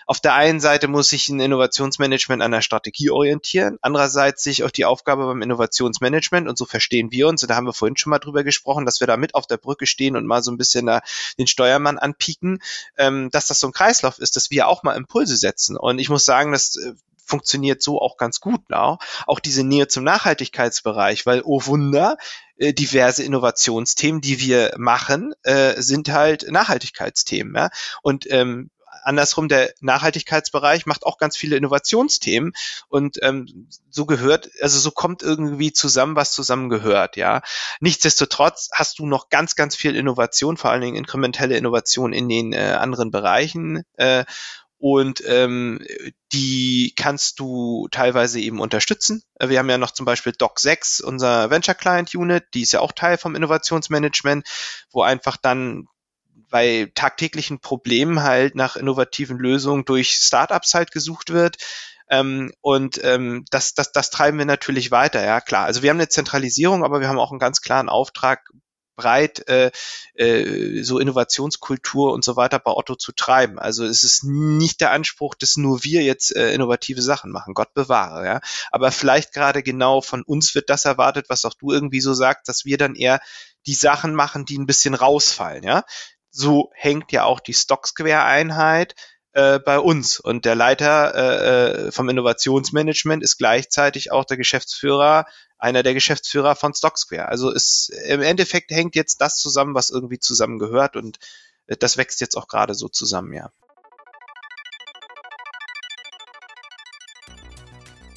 [0.06, 4.72] auf der einen Seite muss sich ein Innovationsmanagement an der Strategie orientieren, andererseits sich auch
[4.72, 8.12] die Aufgabe beim Innovationsmanagement, und so verstehen wir uns, und da haben wir vorhin schon
[8.12, 10.58] mal drüber gesprochen, dass wir da mit auf der Brücke stehen und mal so ein
[10.58, 11.02] bisschen da
[11.40, 12.60] den Steuermann anpieken,
[12.98, 15.78] ähm, dass das so ein Kreislauf ist, dass wir auch mal Impulse setzen.
[15.78, 16.94] Und ich muss sagen, dass äh,
[17.34, 18.70] funktioniert so auch ganz gut.
[18.70, 18.98] Ne?
[19.26, 22.18] Auch diese Nähe zum Nachhaltigkeitsbereich, weil, oh Wunder,
[22.58, 27.56] äh, diverse Innovationsthemen, die wir machen, äh, sind halt Nachhaltigkeitsthemen.
[27.56, 27.70] Ja?
[28.04, 28.70] Und ähm,
[29.02, 32.54] andersrum, der Nachhaltigkeitsbereich macht auch ganz viele Innovationsthemen
[32.88, 37.42] und ähm, so gehört, also so kommt irgendwie zusammen, was zusammen gehört, ja.
[37.80, 42.54] Nichtsdestotrotz hast du noch ganz, ganz viel Innovation, vor allen Dingen inkrementelle Innovation in den
[42.54, 44.24] äh, anderen Bereichen äh,
[44.84, 45.80] und ähm,
[46.34, 49.24] die kannst du teilweise eben unterstützen.
[49.40, 52.82] Äh, wir haben ja noch zum Beispiel Doc6, unser Venture Client Unit, die ist ja
[52.82, 54.46] auch Teil vom Innovationsmanagement,
[54.92, 55.88] wo einfach dann
[56.50, 61.56] bei tagtäglichen Problemen halt nach innovativen Lösungen durch Startups halt gesucht wird.
[62.10, 65.64] Ähm, und ähm, das, das, das treiben wir natürlich weiter, ja klar.
[65.64, 68.50] Also wir haben eine Zentralisierung, aber wir haben auch einen ganz klaren Auftrag,
[68.96, 69.72] breit äh,
[70.16, 73.60] äh, so Innovationskultur und so weiter bei Otto zu treiben.
[73.60, 77.54] Also es ist nicht der Anspruch, dass nur wir jetzt äh, innovative Sachen machen.
[77.54, 78.42] Gott bewahre, ja.
[78.72, 82.48] Aber vielleicht gerade genau von uns wird das erwartet, was auch du irgendwie so sagst,
[82.48, 83.20] dass wir dann eher
[83.66, 85.84] die Sachen machen, die ein bisschen rausfallen, ja.
[86.30, 88.96] So hängt ja auch die Stock Square Einheit
[89.34, 90.20] äh, bei uns.
[90.20, 95.26] Und der Leiter äh, äh, vom Innovationsmanagement ist gleichzeitig auch der Geschäftsführer,
[95.58, 97.30] einer der Geschäftsführer von Stocksquare.
[97.30, 101.20] Also es, im Endeffekt hängt jetzt das zusammen, was irgendwie zusammengehört und
[101.68, 103.52] äh, das wächst jetzt auch gerade so zusammen, ja.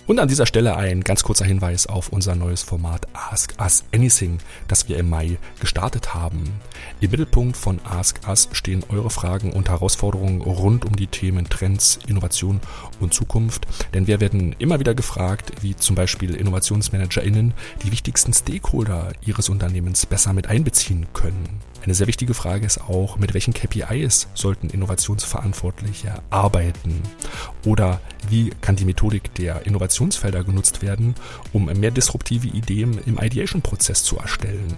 [0.07, 4.39] Und an dieser Stelle ein ganz kurzer Hinweis auf unser neues Format Ask Us Anything,
[4.69, 6.45] das wir im Mai gestartet haben.
[7.01, 11.99] Im Mittelpunkt von Ask Us stehen eure Fragen und Herausforderungen rund um die Themen Trends,
[12.07, 12.61] Innovation
[13.01, 13.67] und Zukunft.
[13.95, 17.53] Denn wir werden immer wieder gefragt, wie zum Beispiel InnovationsmanagerInnen
[17.83, 21.61] die wichtigsten Stakeholder ihres Unternehmens besser mit einbeziehen können.
[21.87, 27.01] Eine sehr wichtige Frage ist auch, mit welchen KPIs sollten Innovationsverantwortliche arbeiten?
[27.65, 31.15] Oder wie kann die Methodik der Innovationsfelder genutzt werden,
[31.53, 34.75] um mehr disruptive Ideen im Ideation-Prozess zu erstellen?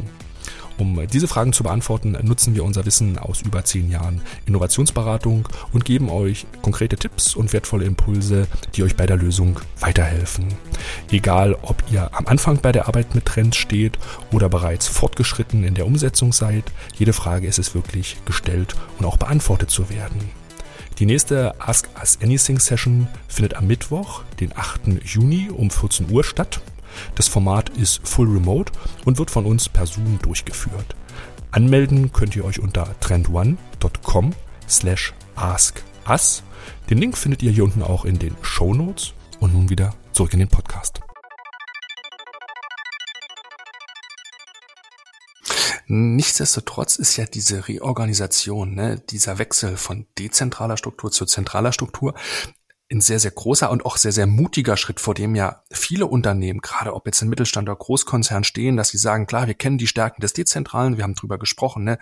[0.79, 5.85] Um diese Fragen zu beantworten, nutzen wir unser Wissen aus über zehn Jahren Innovationsberatung und
[5.85, 10.47] geben euch konkrete Tipps und wertvolle Impulse, die euch bei der Lösung weiterhelfen.
[11.11, 13.99] Egal, ob ihr am Anfang bei der Arbeit mit Trends steht
[14.33, 16.65] oder bereits fortgeschritten in der Umsetzung seid,
[16.97, 20.31] jede Frage ist es wirklich gestellt und auch beantwortet zu werden.
[21.01, 25.05] Die nächste Ask Us Anything Session findet am Mittwoch, den 8.
[25.05, 26.61] Juni um 14 Uhr statt.
[27.15, 28.73] Das Format ist full remote
[29.05, 30.97] und wird von uns per Zoom durchgeführt.
[31.51, 34.35] Anmelden könnt ihr euch unter trendone.com
[34.69, 36.43] slash askus.
[36.91, 39.13] Den Link findet ihr hier unten auch in den Show Notes.
[39.41, 41.01] Und nun wieder zurück in den Podcast.
[45.91, 52.13] Nichtsdestotrotz ist ja diese Reorganisation, ne, dieser Wechsel von dezentraler Struktur zu zentraler Struktur
[52.91, 56.61] ein sehr, sehr großer und auch sehr, sehr mutiger Schritt, vor dem ja viele Unternehmen,
[56.61, 59.87] gerade ob jetzt ein Mittelstand oder Großkonzern stehen, dass sie sagen, klar, wir kennen die
[59.87, 61.99] Stärken des Dezentralen, wir haben drüber gesprochen, ne,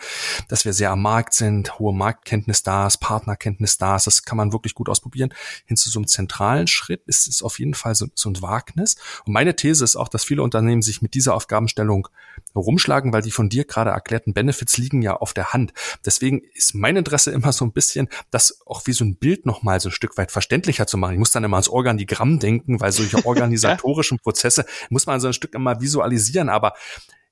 [0.49, 4.37] dass wir sehr am Markt sind, hohe Marktkenntnis da ist, Partnerkenntnis da ist, das kann
[4.37, 5.35] man wirklich gut ausprobieren.
[5.65, 8.97] Hin zu so einem zentralen Schritt ist es auf jeden Fall so, so ein Wagnis.
[9.25, 12.09] Und meine These ist auch, dass viele Unternehmen sich mit dieser Aufgabenstellung
[12.55, 15.73] rumschlagen, weil die von dir gerade erklärten Benefits liegen ja auf der Hand.
[16.05, 19.81] Deswegen ist mein Interesse immer so ein bisschen, das auch wie so ein Bild nochmal
[19.81, 20.31] so ein Stück weit
[20.77, 21.15] verständlicher zu machen.
[21.15, 25.33] Ich muss dann immer ans Organigramm denken, weil solche organisatorischen Prozesse muss man so ein
[25.33, 26.75] Stück immer visualisieren, aber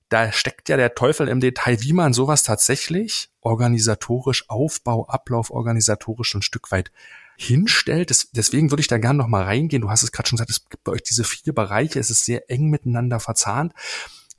[0.09, 6.34] da steckt ja der Teufel im Detail, wie man sowas tatsächlich organisatorisch, Aufbau, Ablauf organisatorisch
[6.34, 6.92] ein Stück weit
[7.36, 8.11] hinstellt.
[8.11, 9.82] Das, deswegen würde ich da gerne noch mal reingehen.
[9.82, 12.24] Du hast es gerade schon gesagt, es gibt bei euch diese vier Bereiche, es ist
[12.24, 13.72] sehr eng miteinander verzahnt.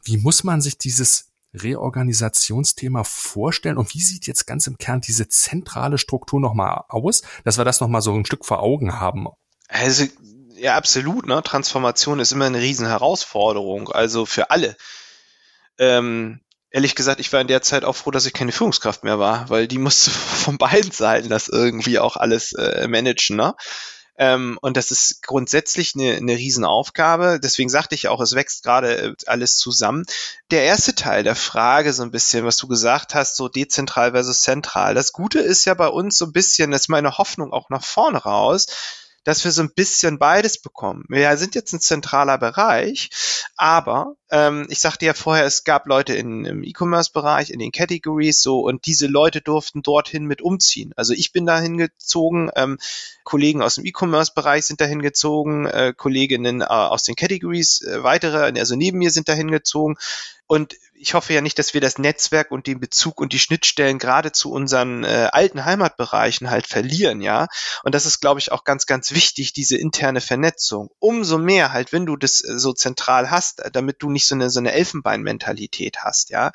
[0.03, 1.31] Wie muss man sich dieses
[1.61, 7.57] Reorganisationsthema vorstellen und wie sieht jetzt ganz im Kern diese zentrale Struktur nochmal aus, dass
[7.57, 9.27] wir das nochmal so ein Stück vor Augen haben?
[9.67, 10.05] Also,
[10.55, 11.41] ja, absolut, ne?
[11.43, 14.75] Transformation ist immer eine riesen Herausforderung, also für alle.
[15.77, 16.39] Ähm,
[16.69, 19.49] ehrlich gesagt, ich war in der Zeit auch froh, dass ich keine Führungskraft mehr war,
[19.49, 20.11] weil die musste
[20.45, 23.55] von beiden Seiten das irgendwie auch alles äh, managen, ne?
[24.17, 27.39] Ähm, und das ist grundsätzlich eine, eine Riesenaufgabe.
[27.41, 30.05] Deswegen sagte ich auch, es wächst gerade äh, alles zusammen.
[30.51, 34.41] Der erste Teil der Frage, so ein bisschen, was du gesagt hast, so dezentral versus
[34.41, 34.93] zentral.
[34.95, 37.83] Das Gute ist ja bei uns so ein bisschen, das ist meine Hoffnung auch nach
[37.83, 38.67] vorne raus,
[39.25, 41.03] dass wir so ein bisschen beides bekommen.
[41.09, 43.09] Wir sind jetzt ein zentraler Bereich,
[43.57, 48.41] aber ähm, ich sagte ja vorher, es gab Leute in, im E-Commerce-Bereich, in den Categories
[48.41, 50.93] so und diese Leute durften dorthin mit umziehen.
[50.95, 52.77] Also ich bin dahin gezogen, ähm,
[53.23, 58.51] Kollegen aus dem E-Commerce-Bereich sind dahin gezogen, äh, Kolleginnen äh, aus den Categories, äh, weitere,
[58.59, 59.95] also neben mir sind dahin gezogen
[60.47, 63.99] und ich hoffe ja nicht, dass wir das Netzwerk und den Bezug und die Schnittstellen
[63.99, 67.47] gerade zu unseren äh, alten Heimatbereichen halt verlieren, ja.
[67.83, 70.89] Und das ist, glaube ich, auch ganz, ganz wichtig, diese interne Vernetzung.
[70.99, 74.35] Umso mehr halt, wenn du das äh, so zentral hast, äh, damit du nicht so
[74.35, 76.51] eine, so eine Elfenbeinmentalität hast, ja.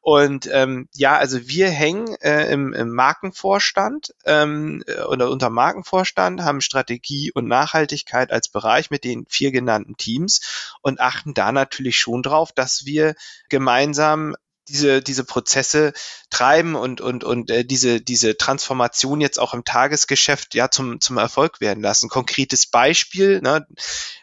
[0.00, 6.42] Und ähm, ja, also wir hängen äh, im, im Markenvorstand ähm, äh, oder unter Markenvorstand,
[6.42, 11.98] haben Strategie und Nachhaltigkeit als Bereich mit den vier genannten Teams und achten da natürlich
[11.98, 13.14] schon drauf, dass wir
[13.48, 14.36] gemeinsam
[14.68, 15.92] diese, diese Prozesse
[16.30, 21.18] treiben und, und, und äh, diese, diese Transformation jetzt auch im Tagesgeschäft ja zum, zum
[21.18, 22.08] Erfolg werden lassen.
[22.08, 23.66] Konkretes Beispiel, ne,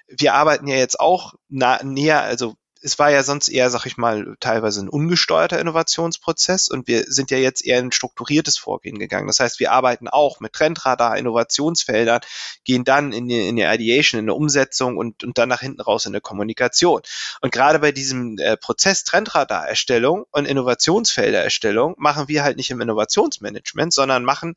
[0.07, 3.95] wir arbeiten ja jetzt auch nah, näher, also es war ja sonst eher, sag ich
[3.95, 9.27] mal, teilweise ein ungesteuerter Innovationsprozess und wir sind ja jetzt eher ein strukturiertes Vorgehen gegangen.
[9.27, 12.19] Das heißt, wir arbeiten auch mit Trendradar, Innovationsfeldern,
[12.65, 15.79] gehen dann in die, in die Ideation, in der Umsetzung und, und dann nach hinten
[15.79, 17.01] raus in der Kommunikation.
[17.39, 23.93] Und gerade bei diesem äh, Prozess Trendradar-Erstellung und Innovationsfelder-Erstellung machen wir halt nicht im Innovationsmanagement,
[23.93, 24.55] sondern machen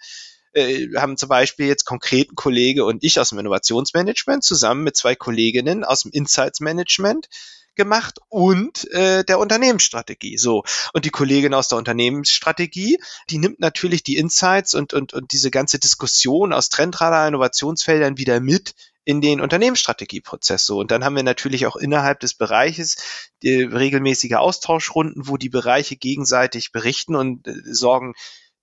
[0.53, 5.15] äh, haben zum Beispiel jetzt konkreten Kollege und ich aus dem Innovationsmanagement zusammen mit zwei
[5.15, 7.29] Kolleginnen aus dem Insights Management
[7.77, 10.39] gemacht und äh, der Unternehmensstrategie.
[10.39, 10.65] So.
[10.93, 12.99] Und die Kollegin aus der Unternehmensstrategie,
[13.31, 18.41] die nimmt natürlich die Insights und, und, und diese ganze Diskussion aus Trendradar Innovationsfeldern wieder
[18.41, 18.75] mit
[19.05, 20.67] in den Unternehmensstrategieprozess.
[20.67, 20.79] So.
[20.79, 22.97] Und dann haben wir natürlich auch innerhalb des Bereiches
[23.43, 28.15] die regelmäßige Austauschrunden, wo die Bereiche gegenseitig berichten und äh, sorgen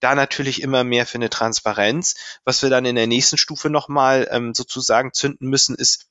[0.01, 2.15] da natürlich immer mehr für eine Transparenz.
[2.43, 6.07] Was wir dann in der nächsten Stufe nochmal ähm, sozusagen zünden müssen, ist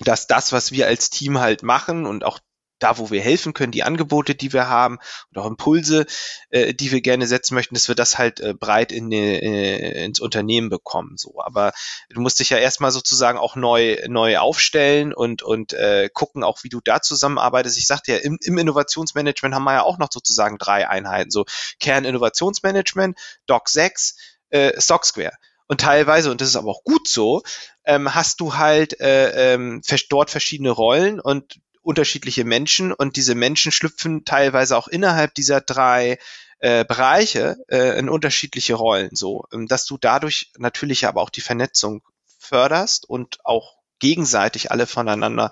[0.00, 2.38] dass das, was wir als Team halt machen und auch
[2.78, 4.98] da, wo wir helfen können, die Angebote, die wir haben
[5.30, 6.06] und auch Impulse,
[6.50, 10.20] äh, die wir gerne setzen möchten, dass wir das halt äh, breit in, äh, ins
[10.20, 11.16] Unternehmen bekommen.
[11.16, 11.72] So, aber
[12.10, 16.62] du musst dich ja erstmal sozusagen auch neu neu aufstellen und und äh, gucken auch,
[16.62, 17.78] wie du da zusammenarbeitest.
[17.78, 21.44] Ich sagte ja, im, im Innovationsmanagement haben wir ja auch noch sozusagen drei Einheiten, so
[21.80, 24.16] Kerninnovationsmanagement, Doc 6,
[24.50, 25.34] äh, Stock Square.
[25.70, 27.42] Und teilweise, und das ist aber auch gut so,
[27.88, 29.80] ähm, hast du halt äh, ähm,
[30.10, 36.18] dort verschiedene Rollen und unterschiedliche Menschen und diese Menschen schlüpfen teilweise auch innerhalb dieser drei
[36.58, 39.44] äh, Bereiche äh, in unterschiedliche Rollen, so.
[39.54, 42.02] Ähm, dass du dadurch natürlich aber auch die Vernetzung
[42.38, 45.50] förderst und auch gegenseitig alle voneinander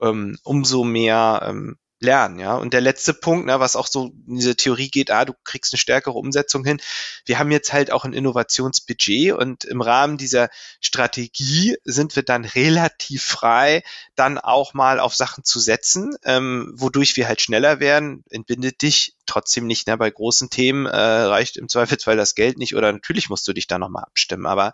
[0.00, 2.54] ähm, umso mehr ähm, lernen, ja.
[2.54, 5.72] Und der letzte Punkt, ne, was auch so in diese Theorie geht, ah, du kriegst
[5.72, 6.80] eine stärkere Umsetzung hin.
[7.24, 10.48] Wir haben jetzt halt auch ein Innovationsbudget und im Rahmen dieser
[10.80, 13.82] Strategie sind wir dann relativ frei,
[14.14, 18.24] dann auch mal auf Sachen zu setzen, ähm, wodurch wir halt schneller werden.
[18.30, 22.76] Entbindet dich trotzdem nicht, ne, bei großen Themen äh, reicht im Zweifelsfall das Geld nicht
[22.76, 24.72] oder natürlich musst du dich da nochmal abstimmen, aber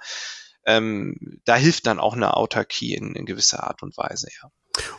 [0.64, 4.51] ähm, da hilft dann auch eine Autarkie in, in gewisser Art und Weise, ja.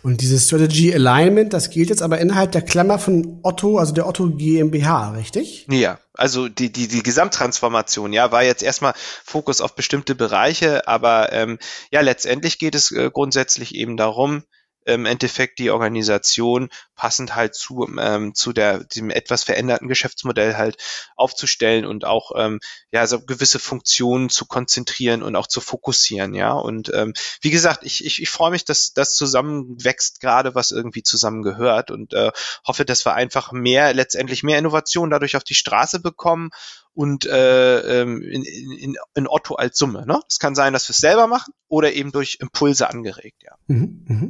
[0.01, 4.07] Und dieses Strategy Alignment, das gilt jetzt aber innerhalb der Klammer von Otto, also der
[4.07, 5.65] Otto GmbH, richtig?
[5.69, 11.31] Ja, also die, die, die Gesamttransformation, ja, war jetzt erstmal Fokus auf bestimmte Bereiche, aber
[11.31, 11.57] ähm,
[11.91, 14.43] ja, letztendlich geht es äh, grundsätzlich eben darum,
[14.85, 20.77] im Endeffekt die Organisation passend halt zu, ähm, zu der, dem etwas veränderten Geschäftsmodell halt
[21.15, 22.59] aufzustellen und auch ähm,
[22.91, 26.53] ja, so gewisse Funktionen zu konzentrieren und auch zu fokussieren, ja.
[26.53, 31.03] Und ähm, wie gesagt, ich, ich, ich freue mich, dass das zusammenwächst, gerade was irgendwie
[31.03, 32.31] zusammengehört und äh,
[32.65, 36.51] hoffe, dass wir einfach mehr, letztendlich mehr Innovation dadurch auf die Straße bekommen
[36.93, 40.05] und äh, ähm, in, in, in Otto als Summe.
[40.05, 40.19] Ne?
[40.29, 43.55] Es kann sein, dass wir es selber machen oder eben durch Impulse angeregt, ja.
[43.67, 44.27] Mhm, mh.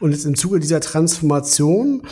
[0.00, 2.02] Und jetzt im Zuge dieser Transformation,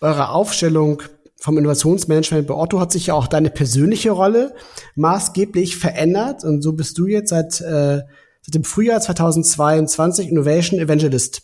[0.00, 1.02] eurer Aufstellung
[1.38, 4.54] vom Innovationsmanagement bei Otto hat sich ja auch deine persönliche Rolle
[4.94, 6.44] maßgeblich verändert.
[6.44, 8.02] Und so bist du jetzt seit, äh,
[8.42, 11.42] seit dem Frühjahr 2022 Innovation Evangelist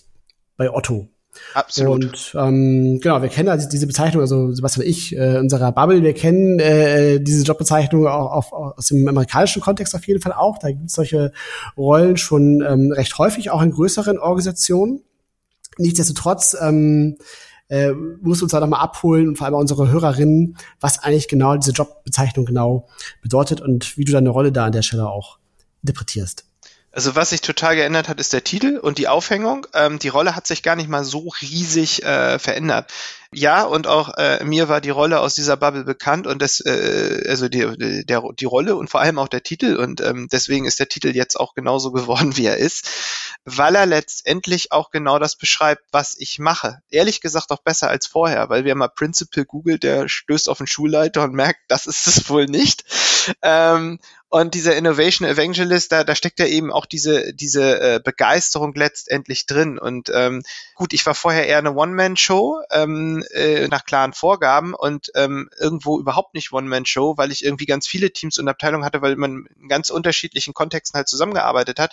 [0.57, 1.09] bei Otto.
[1.55, 2.05] Absolut.
[2.05, 6.03] Und ähm, genau, wir kennen also diese Bezeichnung, also Sebastian und ich, äh, unserer Bubble,
[6.03, 10.59] wir kennen äh, diese Jobbezeichnung auch auf, aus dem amerikanischen Kontext auf jeden Fall auch.
[10.59, 11.33] Da gibt es solche
[11.77, 15.03] Rollen schon ähm, recht häufig, auch in größeren Organisationen.
[15.79, 17.17] Nichtsdestotrotz ähm,
[17.69, 21.73] äh, muss uns da nochmal abholen und vor allem unsere Hörerinnen, was eigentlich genau diese
[21.73, 22.89] Jobbezeichnung genau
[23.23, 25.39] bedeutet und wie du deine Rolle da an der Stelle auch
[25.83, 26.45] interpretierst.
[26.93, 29.67] Also was sich total geändert hat, ist der Titel und die Aufhängung.
[29.73, 32.93] Ähm, die Rolle hat sich gar nicht mal so riesig äh, verändert.
[33.35, 37.25] Ja, und auch äh, mir war die Rolle aus dieser Bubble bekannt und das, äh,
[37.27, 40.79] also die, der, die Rolle und vor allem auch der Titel und ähm, deswegen ist
[40.79, 42.91] der Titel jetzt auch genauso geworden, wie er ist,
[43.47, 46.81] weil er letztendlich auch genau das beschreibt, was ich mache.
[46.91, 50.67] Ehrlich gesagt auch besser als vorher, weil wer mal Principal googelt, der stößt auf den
[50.67, 52.85] Schulleiter und merkt, das ist es wohl nicht.
[53.41, 53.99] Ähm,
[54.33, 59.45] und dieser Innovation Evangelist, da, da steckt ja eben auch diese, diese äh, Begeisterung letztendlich
[59.45, 59.79] drin.
[59.79, 60.43] Und ähm,
[60.75, 66.01] gut, ich war vorher eher eine One-Man-Show ähm, äh, nach klaren Vorgaben und ähm, irgendwo
[66.01, 69.69] überhaupt nicht One-Man-Show, weil ich irgendwie ganz viele Teams und Abteilungen hatte, weil man in
[69.69, 71.93] ganz unterschiedlichen Kontexten halt zusammengearbeitet hat.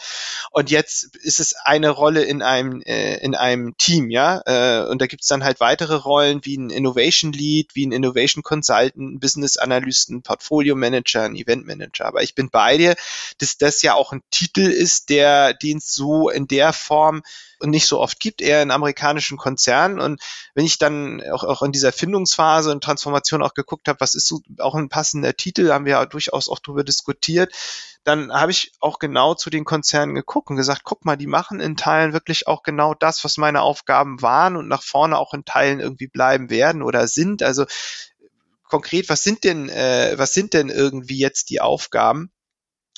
[0.52, 4.42] Und jetzt ist es eine Rolle in einem, äh, in einem Team, ja.
[4.46, 8.44] Äh, und da gibt's dann halt weitere Rollen wie ein Innovation Lead, wie ein Innovation
[8.44, 12.06] Consultant, ein Business Analysten, Portfolio Manager, ein Event Manager.
[12.06, 12.96] Aber bin bei dir,
[13.40, 17.22] dass das ja auch ein Titel ist, der den es so in der Form
[17.62, 20.00] nicht so oft gibt, eher in amerikanischen Konzernen.
[20.00, 20.22] Und
[20.54, 24.28] wenn ich dann auch, auch in dieser Findungsphase und Transformation auch geguckt habe, was ist
[24.28, 27.54] so auch ein passender Titel, haben wir ja durchaus auch darüber diskutiert,
[28.04, 31.60] dann habe ich auch genau zu den Konzernen geguckt und gesagt, guck mal, die machen
[31.60, 35.46] in Teilen wirklich auch genau das, was meine Aufgaben waren und nach vorne auch in
[35.46, 37.44] Teilen irgendwie bleiben werden oder sind.
[37.44, 37.66] Also
[38.70, 42.32] konkret, was sind denn, äh, was sind denn irgendwie jetzt die Aufgaben?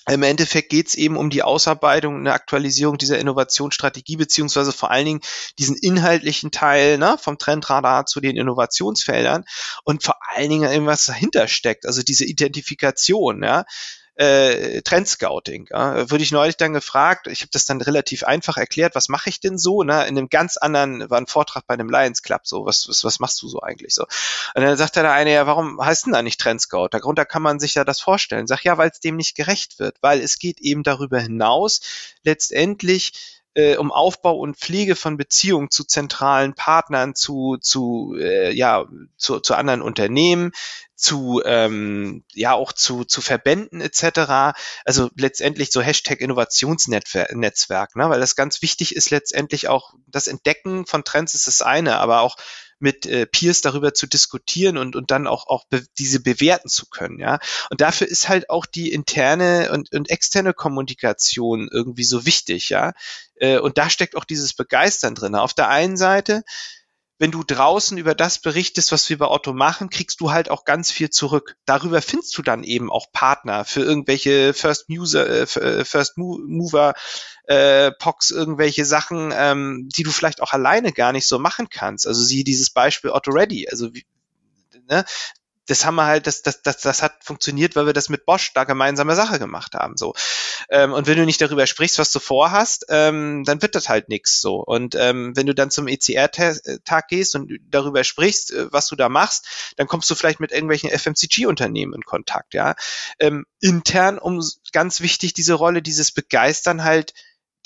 [0.09, 4.89] Im Endeffekt geht es eben um die Ausarbeitung und eine Aktualisierung dieser Innovationsstrategie, beziehungsweise vor
[4.89, 5.21] allen Dingen
[5.59, 9.43] diesen inhaltlichen Teil ne, vom Trendradar zu den Innovationsfeldern
[9.83, 13.43] und vor allen Dingen irgendwas dahinter steckt, also diese Identifikation.
[13.43, 13.65] Ja
[14.15, 15.67] äh, Trendscouting.
[15.71, 16.09] Ja.
[16.09, 19.39] Wurde ich neulich dann gefragt, ich habe das dann relativ einfach erklärt, was mache ich
[19.39, 19.83] denn so?
[19.83, 20.05] Ne?
[20.07, 23.19] In einem ganz anderen, war ein Vortrag bei einem Lions Club, so, was, was, was
[23.19, 24.03] machst du so eigentlich so?
[24.55, 26.89] Und dann sagt der eine, ja, warum heißt denn da nicht Trendscout?
[26.91, 28.47] Darunter kann man sich ja das vorstellen.
[28.47, 31.81] Sag ja, weil es dem nicht gerecht wird, weil es geht eben darüber hinaus,
[32.23, 38.85] letztendlich äh, um Aufbau und Pflege von Beziehungen zu zentralen Partnern, zu, zu, äh, ja,
[39.17, 40.51] zu, zu anderen Unternehmen,
[40.95, 44.55] zu ähm, ja auch zu zu Verbänden etc.
[44.85, 48.09] Also letztendlich so Hashtag Innovationsnetzwerk, ne?
[48.09, 52.21] weil das ganz wichtig ist letztendlich auch das Entdecken von Trends ist das eine, aber
[52.21, 52.37] auch
[52.81, 56.87] mit äh, Peers darüber zu diskutieren und, und dann auch, auch be diese bewerten zu
[56.87, 57.39] können, ja.
[57.69, 62.93] Und dafür ist halt auch die interne und, und externe Kommunikation irgendwie so wichtig, ja.
[63.35, 65.35] Äh, und da steckt auch dieses Begeistern drin.
[65.35, 66.43] Auf der einen Seite
[67.21, 70.65] wenn du draußen über das berichtest, was wir bei Otto machen, kriegst du halt auch
[70.65, 71.55] ganz viel zurück.
[71.65, 76.95] Darüber findest du dann eben auch Partner für irgendwelche First User, äh, äh First Mover,
[77.43, 82.07] äh, POCs, irgendwelche Sachen, ähm, die du vielleicht auch alleine gar nicht so machen kannst.
[82.07, 83.69] Also sieh dieses Beispiel Otto Ready.
[83.69, 84.03] Also wie,
[84.89, 85.05] ne,
[85.67, 88.51] das haben wir halt, das, das, das, das hat funktioniert, weil wir das mit Bosch
[88.53, 89.95] da gemeinsame Sache gemacht haben.
[89.95, 90.13] So.
[90.69, 94.09] Ähm, und wenn du nicht darüber sprichst, was du vorhast, ähm, dann wird das halt
[94.09, 94.55] nix so.
[94.55, 99.07] Und ähm, wenn du dann zum ECR-Tag gehst und darüber sprichst, äh, was du da
[99.07, 102.75] machst, dann kommst du vielleicht mit irgendwelchen FMCG-Unternehmen in Kontakt, ja.
[103.19, 104.43] Ähm, intern, um
[104.73, 107.13] ganz wichtig, diese Rolle, dieses Begeistern halt,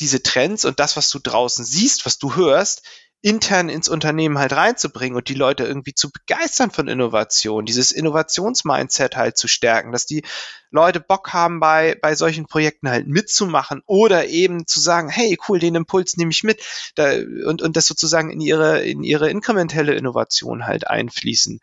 [0.01, 2.83] diese Trends und das, was du draußen siehst, was du hörst,
[3.21, 9.15] intern ins Unternehmen halt reinzubringen und die Leute irgendwie zu begeistern von Innovation, dieses Innovationsmindset
[9.15, 10.23] halt zu stärken, dass die
[10.69, 15.57] Leute Bock haben, bei, bei solchen Projekten halt mitzumachen oder eben zu sagen, hey, cool,
[15.57, 16.63] den Impuls nehme ich mit
[16.95, 17.13] da,
[17.47, 21.59] und, und das sozusagen in ihre, in ihre inkrementelle Innovation halt einfließen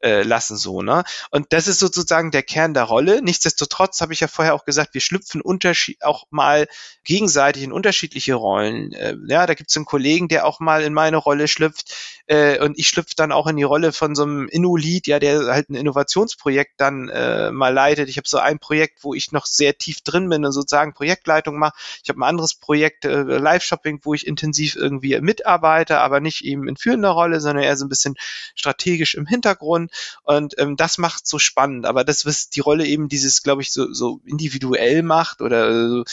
[0.00, 1.04] äh, lassen so, ne?
[1.30, 3.22] Und das ist sozusagen der Kern der Rolle.
[3.22, 6.68] Nichtsdestotrotz habe ich ja vorher auch gesagt, wir schlüpfen unterschied auch mal
[7.04, 8.92] gegenseitig in unterschiedliche Rollen.
[8.92, 11.94] Äh, ja, da gibt es einen Kollegen, der auch mal in meine Rolle schlüpft
[12.28, 15.46] äh, und ich schlüpfe dann auch in die Rolle von so einem Inno-Lead, ja, der
[15.46, 18.10] halt ein Innovationsprojekt dann äh, mal leitet.
[18.10, 21.58] Ich habe so ein Projekt, wo ich noch sehr tief drin bin und sozusagen Projektleitung
[21.58, 21.74] mache.
[22.02, 26.68] Ich habe ein anderes Projekt, äh, Live-Shopping, wo ich intensiv irgendwie mitarbeite, aber nicht eben
[26.68, 28.14] in führender Rolle, sondern eher so ein bisschen
[28.54, 29.90] strategisch im Hintergrund.
[30.22, 31.86] Und ähm, das macht so spannend.
[31.86, 36.04] Aber das, was die Rolle eben dieses, glaube ich, so, so individuell macht oder äh,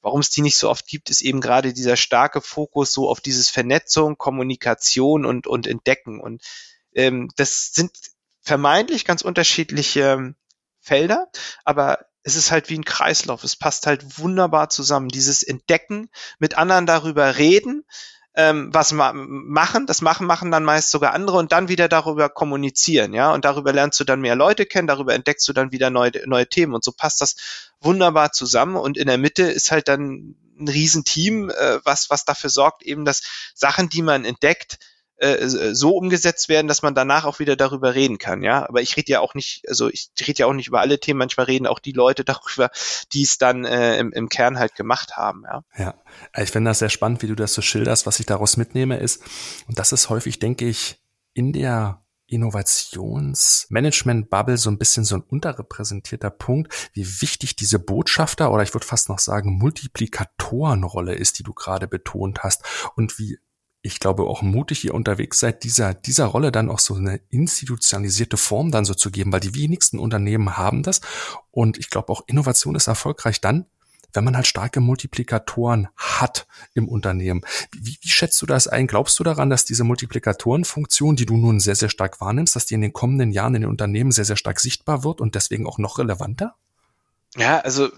[0.00, 3.20] warum es die nicht so oft gibt, ist eben gerade dieser starke Fokus so auf
[3.20, 6.20] dieses Vernetzung, Kommunikation und, und Entdecken.
[6.20, 6.42] Und
[6.94, 7.90] ähm, das sind
[8.42, 10.34] vermeintlich ganz unterschiedliche
[10.80, 11.28] Felder,
[11.64, 13.44] aber es ist halt wie ein Kreislauf.
[13.44, 15.08] Es passt halt wunderbar zusammen.
[15.08, 17.84] Dieses Entdecken, mit anderen darüber reden,
[18.38, 19.86] ähm, was ma machen.
[19.86, 23.34] Das machen machen dann meist sogar andere und dann wieder darüber kommunizieren, ja.
[23.34, 26.48] Und darüber lernst du dann mehr Leute kennen, darüber entdeckst du dann wieder neue, neue
[26.48, 27.34] Themen und so passt das
[27.80, 28.76] wunderbar zusammen.
[28.76, 33.04] Und in der Mitte ist halt dann ein Riesenteam, äh, was, was dafür sorgt, eben,
[33.04, 33.22] dass
[33.54, 34.78] Sachen, die man entdeckt,
[35.18, 38.68] äh, so umgesetzt werden, dass man danach auch wieder darüber reden kann, ja.
[38.68, 41.18] Aber ich rede ja auch nicht, also ich rede ja auch nicht über alle Themen,
[41.18, 42.70] manchmal reden auch die Leute darüber,
[43.12, 45.62] die es dann äh, im, im Kern halt gemacht haben, ja.
[45.76, 45.94] Ja,
[46.36, 48.06] ich finde das sehr spannend, wie du das so schilderst.
[48.06, 49.22] Was ich daraus mitnehme ist,
[49.66, 51.02] und das ist häufig, denke ich,
[51.34, 58.62] in der Innovationsmanagement-Bubble so ein bisschen so ein unterrepräsentierter Punkt, wie wichtig diese Botschafter oder
[58.62, 62.62] ich würde fast noch sagen Multiplikatorenrolle ist, die du gerade betont hast
[62.96, 63.38] und wie
[63.82, 68.36] ich glaube, auch mutig ihr unterwegs seid, dieser, dieser Rolle dann auch so eine institutionalisierte
[68.36, 71.00] Form dann so zu geben, weil die wenigsten Unternehmen haben das.
[71.50, 73.66] Und ich glaube auch, Innovation ist erfolgreich dann,
[74.12, 77.42] wenn man halt starke Multiplikatoren hat im Unternehmen.
[77.72, 78.86] Wie, wie schätzt du das ein?
[78.86, 82.74] Glaubst du daran, dass diese Multiplikatorenfunktion, die du nun sehr, sehr stark wahrnimmst, dass die
[82.74, 85.78] in den kommenden Jahren in den Unternehmen sehr, sehr stark sichtbar wird und deswegen auch
[85.78, 86.56] noch relevanter?
[87.36, 87.90] Ja, also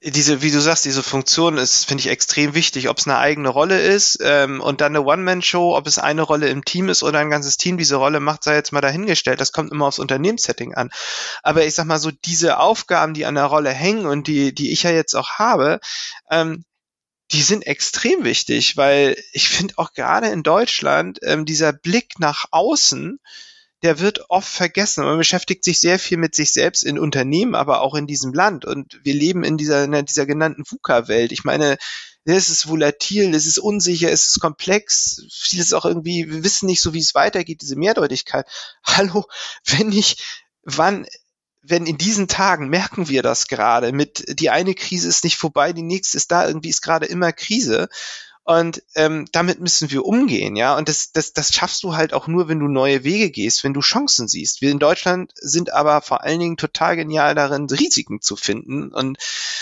[0.00, 3.48] diese, wie du sagst, diese Funktion ist, finde ich, extrem wichtig, ob es eine eigene
[3.48, 7.18] Rolle ist ähm, und dann eine One-Man-Show, ob es eine Rolle im Team ist oder
[7.18, 9.40] ein ganzes Team diese Rolle macht, sei jetzt mal dahingestellt.
[9.40, 10.90] Das kommt immer aufs Unternehmenssetting an.
[11.42, 14.70] Aber ich sag mal so, diese Aufgaben, die an der Rolle hängen und die, die
[14.70, 15.80] ich ja jetzt auch habe,
[16.30, 16.64] ähm,
[17.32, 22.44] die sind extrem wichtig, weil ich finde auch gerade in Deutschland ähm, dieser Blick nach
[22.52, 23.18] außen,
[23.82, 25.04] der wird oft vergessen.
[25.04, 28.64] Man beschäftigt sich sehr viel mit sich selbst in Unternehmen, aber auch in diesem Land.
[28.64, 31.32] Und wir leben in dieser, in dieser genannten VUCA-Welt.
[31.32, 31.78] Ich meine,
[32.24, 35.22] es ist volatil, es ist unsicher, es ist komplex.
[35.32, 38.46] Vieles auch irgendwie, wir wissen nicht so, wie es weitergeht, diese Mehrdeutigkeit.
[38.84, 39.24] Hallo,
[39.64, 40.24] wenn ich,
[40.62, 41.06] wann,
[41.62, 45.72] wenn in diesen Tagen merken wir das gerade mit, die eine Krise ist nicht vorbei,
[45.72, 47.88] die nächste ist da, irgendwie ist gerade immer Krise.
[48.48, 50.74] Und ähm, damit müssen wir umgehen, ja.
[50.74, 53.74] Und das, das, das schaffst du halt auch nur, wenn du neue Wege gehst, wenn
[53.74, 54.62] du Chancen siehst.
[54.62, 58.90] Wir in Deutschland sind aber vor allen Dingen total genial darin, Risiken zu finden.
[58.90, 59.18] Und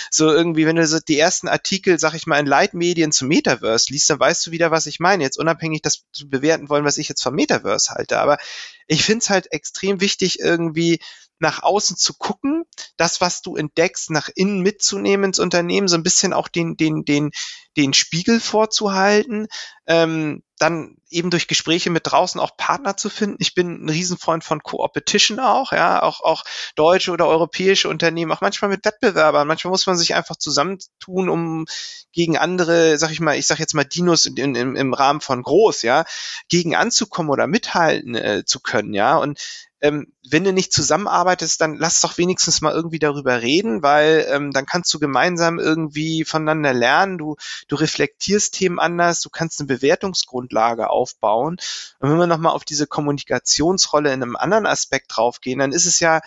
[0.08, 3.92] so irgendwie, wenn du so die ersten Artikel, sag ich mal, in Leitmedien zum Metaverse
[3.92, 5.24] liest, dann weißt du wieder, was ich meine.
[5.24, 8.20] Jetzt unabhängig das zu bewerten wollen, was ich jetzt vom Metaverse halte.
[8.20, 8.38] Aber
[8.86, 11.00] ich finde es halt extrem wichtig, irgendwie
[11.40, 12.64] nach außen zu gucken,
[12.96, 17.04] das, was du entdeckst, nach innen mitzunehmen ins Unternehmen, so ein bisschen auch den, den,
[17.04, 17.32] den,
[17.76, 19.48] den Spiegel vorzuhalten,
[19.86, 23.36] ähm, dann eben durch Gespräche mit draußen auch Partner zu finden.
[23.40, 28.40] Ich bin ein Riesenfreund von Co-Opetition auch, ja, auch, auch deutsche oder europäische Unternehmen, auch
[28.40, 29.46] manchmal mit Wettbewerbern.
[29.46, 31.66] Manchmal muss man sich einfach zusammentun, um
[32.12, 35.42] gegen andere, sag ich mal, ich sag jetzt mal Dinos in, in, im Rahmen von
[35.42, 36.04] groß, ja,
[36.48, 39.16] gegen anzukommen oder mithalten äh, zu können, ja.
[39.18, 39.38] Und
[39.82, 44.50] ähm, wenn du nicht zusammenarbeitest, dann lass doch wenigstens mal irgendwie darüber reden, weil ähm,
[44.50, 47.36] dann kannst du gemeinsam irgendwie voneinander lernen, du,
[47.68, 51.56] du reflektierst Themen anders, du kannst eine Bewertungsgrundlage aufbauen.
[51.98, 56.00] Und wenn wir nochmal auf diese Kommunikationsrolle in einem anderen Aspekt draufgehen, dann ist es
[56.00, 56.20] ja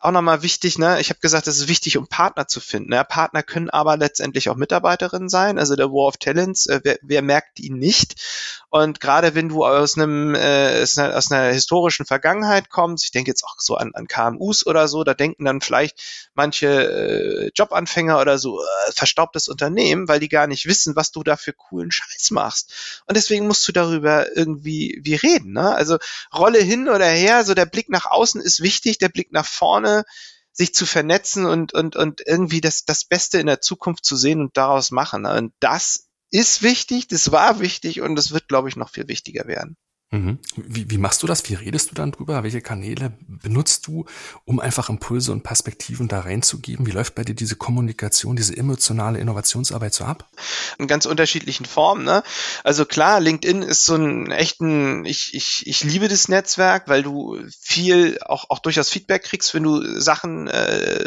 [0.00, 1.00] auch nochmal wichtig, ne?
[1.00, 2.90] Ich habe gesagt, es ist wichtig, um Partner zu finden.
[2.90, 3.04] Ne?
[3.04, 5.58] Partner können aber letztendlich auch Mitarbeiterinnen sein.
[5.58, 8.14] Also der War of Talents, äh, wer, wer merkt ihn nicht?
[8.70, 13.42] Und gerade wenn du aus einem äh, aus, einer, historischen Vergangenheit kommst, ich denke jetzt
[13.42, 16.00] auch so an, an KMUs oder so, da denken dann vielleicht
[16.34, 21.24] manche äh, Jobanfänger oder so äh, verstaubtes Unternehmen, weil die gar nicht wissen, was du
[21.24, 23.02] da für coolen Scheiß machst.
[23.06, 25.54] Und deswegen musst du darüber irgendwie wie reden.
[25.54, 25.74] Ne?
[25.74, 25.98] Also
[26.32, 29.87] Rolle hin oder her, so der Blick nach außen ist wichtig, der Blick nach vorne
[30.52, 34.40] sich zu vernetzen und, und, und irgendwie das, das Beste in der Zukunft zu sehen
[34.40, 35.24] und daraus machen.
[35.24, 39.46] Und das ist wichtig, das war wichtig und das wird, glaube ich, noch viel wichtiger
[39.46, 39.76] werden.
[40.10, 40.38] Mhm.
[40.56, 41.46] Wie, wie machst du das?
[41.50, 42.42] Wie redest du dann drüber?
[42.42, 44.06] Welche Kanäle benutzt du,
[44.46, 46.86] um einfach Impulse und Perspektiven da reinzugeben?
[46.86, 50.26] Wie läuft bei dir diese Kommunikation, diese emotionale Innovationsarbeit so ab?
[50.78, 52.04] In ganz unterschiedlichen Formen.
[52.04, 52.22] Ne?
[52.64, 57.38] Also klar, LinkedIn ist so ein echten, ich, ich, ich liebe das Netzwerk, weil du
[57.60, 61.04] viel auch, auch durchaus Feedback kriegst, wenn du Sachen äh,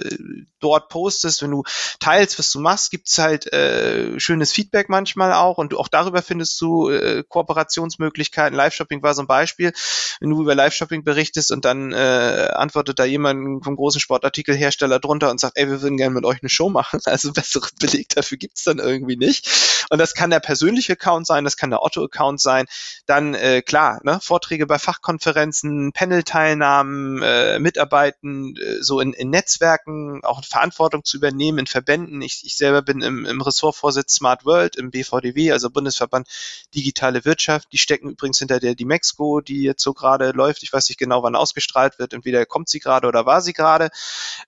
[0.59, 1.63] dort postest, wenn du
[1.99, 6.61] teilst, was du machst, gibt's halt äh, schönes Feedback manchmal auch und auch darüber findest
[6.61, 9.71] du äh, Kooperationsmöglichkeiten, Live-Shop Live-Shopping war so ein Beispiel.
[10.19, 15.31] Wenn du über Live-Shopping berichtest und dann äh, antwortet da jemand vom großen Sportartikelhersteller drunter
[15.31, 16.99] und sagt, ey, wir würden gerne mit euch eine Show machen.
[17.11, 19.85] Also besseren Beleg dafür gibt's dann irgendwie nicht.
[19.89, 22.67] Und das kann der persönliche Account sein, das kann der Otto-Account sein.
[23.05, 30.21] Dann, äh, klar, ne, Vorträge bei Fachkonferenzen, Panel-Teilnahmen, äh, Mitarbeiten, äh, so in, in Netzwerken,
[30.23, 32.21] auch Verantwortung zu übernehmen in Verbänden.
[32.21, 36.29] Ich, ich selber bin im, im Ressortvorsitz Smart World, im BVDW, also Bundesverband
[36.73, 37.67] Digitale Wirtschaft.
[37.73, 40.63] Die stecken übrigens hinter der die Mexiko, die jetzt so gerade läuft.
[40.63, 42.13] Ich weiß nicht genau, wann ausgestrahlt wird.
[42.13, 43.89] Entweder kommt sie gerade oder war sie gerade.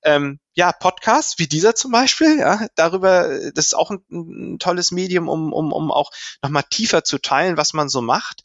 [0.04, 4.92] Ähm, ja, Podcasts wie dieser zum Beispiel, ja, darüber, das ist auch ein, ein tolles
[4.92, 6.12] Medium, um, um, um auch
[6.42, 8.44] nochmal tiefer zu teilen, was man so macht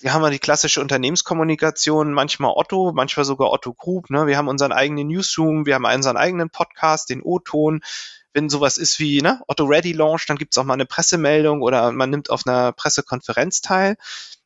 [0.00, 4.10] wir haben ja die klassische Unternehmenskommunikation, manchmal Otto, manchmal sogar Otto Group.
[4.10, 4.26] Ne?
[4.26, 7.80] Wir haben unseren eigenen Newsroom, wir haben unseren eigenen Podcast, den O-Ton.
[8.32, 11.90] Wenn sowas ist wie ne, Otto Ready Launch, dann gibt's auch mal eine Pressemeldung oder
[11.90, 13.96] man nimmt auf einer Pressekonferenz teil.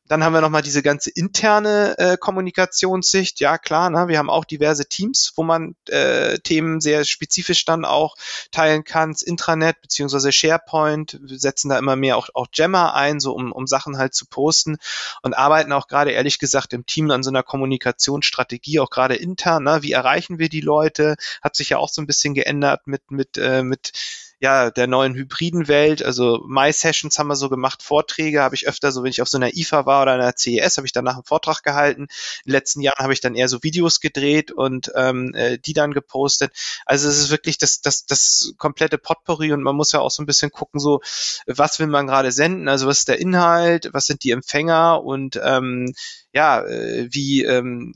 [0.07, 3.39] Dann haben wir nochmal diese ganze interne äh, Kommunikationssicht.
[3.39, 4.09] Ja, klar, ne?
[4.09, 8.15] wir haben auch diverse Teams, wo man äh, Themen sehr spezifisch dann auch
[8.51, 9.15] teilen kann.
[9.25, 11.19] Intranet beziehungsweise SharePoint.
[11.21, 14.25] Wir setzen da immer mehr auch, auch Jammer ein, so um, um Sachen halt zu
[14.25, 14.77] posten
[15.21, 19.63] und arbeiten auch gerade ehrlich gesagt im Team an so einer Kommunikationsstrategie, auch gerade intern.
[19.63, 19.83] Ne?
[19.83, 21.15] Wie erreichen wir die Leute?
[21.41, 23.93] Hat sich ja auch so ein bisschen geändert mit, mit, äh, mit
[24.39, 26.03] ja, der neuen hybriden Welt.
[26.03, 29.29] Also My Sessions haben wir so gemacht, Vorträge habe ich öfter, so wenn ich auf
[29.29, 32.01] so einer IFA war oder einer CES, habe ich danach einen Vortrag gehalten.
[32.01, 32.07] In
[32.47, 35.93] den letzten Jahren habe ich dann eher so Videos gedreht und ähm, äh, die dann
[35.93, 36.51] gepostet.
[36.85, 40.21] Also es ist wirklich das, das, das komplette Potpourri und man muss ja auch so
[40.21, 41.01] ein bisschen gucken, so
[41.47, 45.39] was will man gerade senden, also was ist der Inhalt, was sind die Empfänger und
[45.43, 45.93] ähm,
[46.33, 47.93] ja, äh, wie, ähm,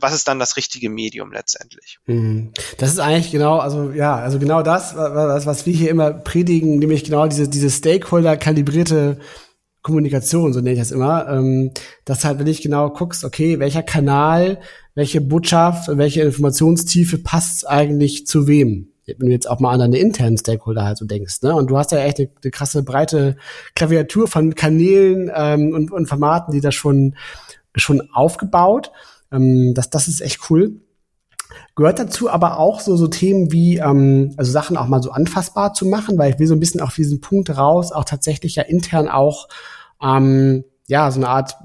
[0.00, 1.98] was ist dann das richtige Medium letztendlich?
[2.06, 2.52] Mhm.
[2.78, 6.78] Das ist eigentlich genau, also ja, also genau das, was, was wir hier immer predigen,
[6.78, 9.18] nämlich genau diese, diese Stakeholder-kalibrierte
[9.82, 11.72] Kommunikation, so nenne ich das immer, ähm,
[12.04, 14.60] dass halt, wenn ich genau guckst, okay, welcher Kanal,
[14.94, 18.89] welche Botschaft welche Informationstiefe passt eigentlich zu wem?
[19.18, 21.54] Wenn du jetzt auch mal an deine internen Stakeholder halt so denkst, ne?
[21.54, 23.36] Und du hast ja echt eine, eine krasse breite
[23.74, 27.14] Klaviatur von Kanälen ähm, und, und Formaten, die da schon
[27.76, 28.90] schon aufgebaut.
[29.32, 30.80] Ähm, das, das ist echt cool.
[31.74, 35.72] Gehört dazu aber auch so, so Themen wie, ähm, also Sachen auch mal so anfassbar
[35.72, 38.62] zu machen, weil ich will so ein bisschen auf diesen Punkt raus, auch tatsächlich ja
[38.64, 39.48] intern auch,
[40.02, 41.56] ähm, ja, so eine Art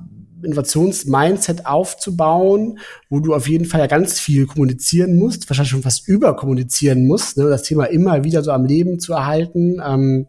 [0.45, 2.79] Innovations-Mindset aufzubauen,
[3.09, 7.37] wo du auf jeden Fall ja ganz viel kommunizieren musst, wahrscheinlich schon fast überkommunizieren musst,
[7.37, 9.81] ne, das Thema immer wieder so am Leben zu erhalten.
[9.85, 10.27] Ähm,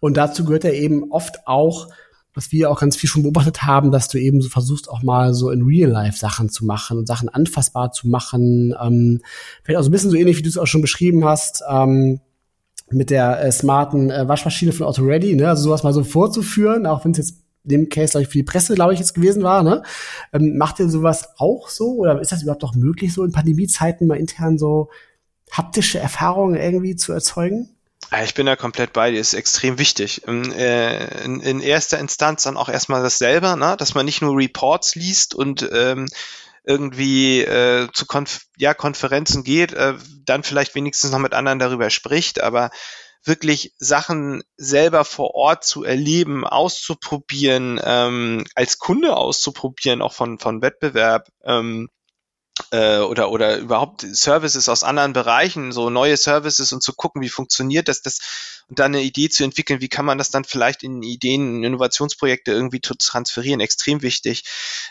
[0.00, 1.88] und dazu gehört ja eben oft auch
[2.34, 5.34] was wir auch ganz viel schon beobachtet haben, dass du eben so versuchst, auch mal
[5.34, 8.74] so in Real-Life Sachen zu machen und Sachen anfassbar zu machen.
[8.80, 9.20] Ähm,
[9.62, 12.20] vielleicht auch so ein bisschen so ähnlich, wie du es auch schon beschrieben hast, ähm,
[12.90, 15.48] mit der äh, smarten äh, Waschmaschine von Auto Ready, ne?
[15.48, 18.42] Also sowas mal so vorzuführen, auch wenn es jetzt dem Case, glaube ich, für die
[18.42, 19.82] Presse, glaube ich, jetzt gewesen war, ne?
[20.32, 21.96] Ähm, macht ihr sowas auch so?
[21.96, 24.90] Oder ist das überhaupt auch möglich, so in Pandemiezeiten mal intern so
[25.50, 27.68] haptische Erfahrungen irgendwie zu erzeugen?
[28.24, 30.26] Ich bin da komplett bei dir, ist extrem wichtig.
[30.26, 33.76] In, äh, in, in erster Instanz dann auch erstmal das selber, ne?
[33.78, 36.06] dass man nicht nur Reports liest und ähm,
[36.64, 39.94] irgendwie äh, zu Konf ja, Konferenzen geht, äh,
[40.24, 42.70] dann vielleicht wenigstens noch mit anderen darüber spricht, aber
[43.24, 50.62] wirklich Sachen selber vor Ort zu erleben, auszuprobieren, ähm, als Kunde auszuprobieren, auch von, von
[50.62, 51.88] Wettbewerb, ähm,
[52.70, 57.28] äh, oder oder überhaupt Services aus anderen Bereichen, so neue Services und zu gucken, wie
[57.28, 60.82] funktioniert das, das und dann eine Idee zu entwickeln, wie kann man das dann vielleicht
[60.82, 64.44] in Ideen, in Innovationsprojekte irgendwie zu transferieren, extrem wichtig.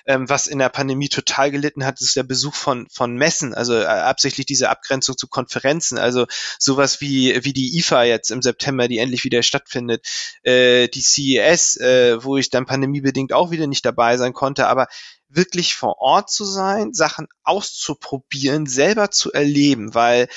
[0.05, 3.75] Ähm, was in der Pandemie total gelitten hat, ist der Besuch von von Messen, also
[3.75, 6.25] äh, absichtlich diese Abgrenzung zu Konferenzen, also
[6.59, 10.07] sowas wie wie die IFA jetzt im September, die endlich wieder stattfindet,
[10.43, 14.87] äh, die CES, äh, wo ich dann pandemiebedingt auch wieder nicht dabei sein konnte, aber
[15.33, 20.27] wirklich vor Ort zu sein, Sachen auszuprobieren, selber zu erleben, weil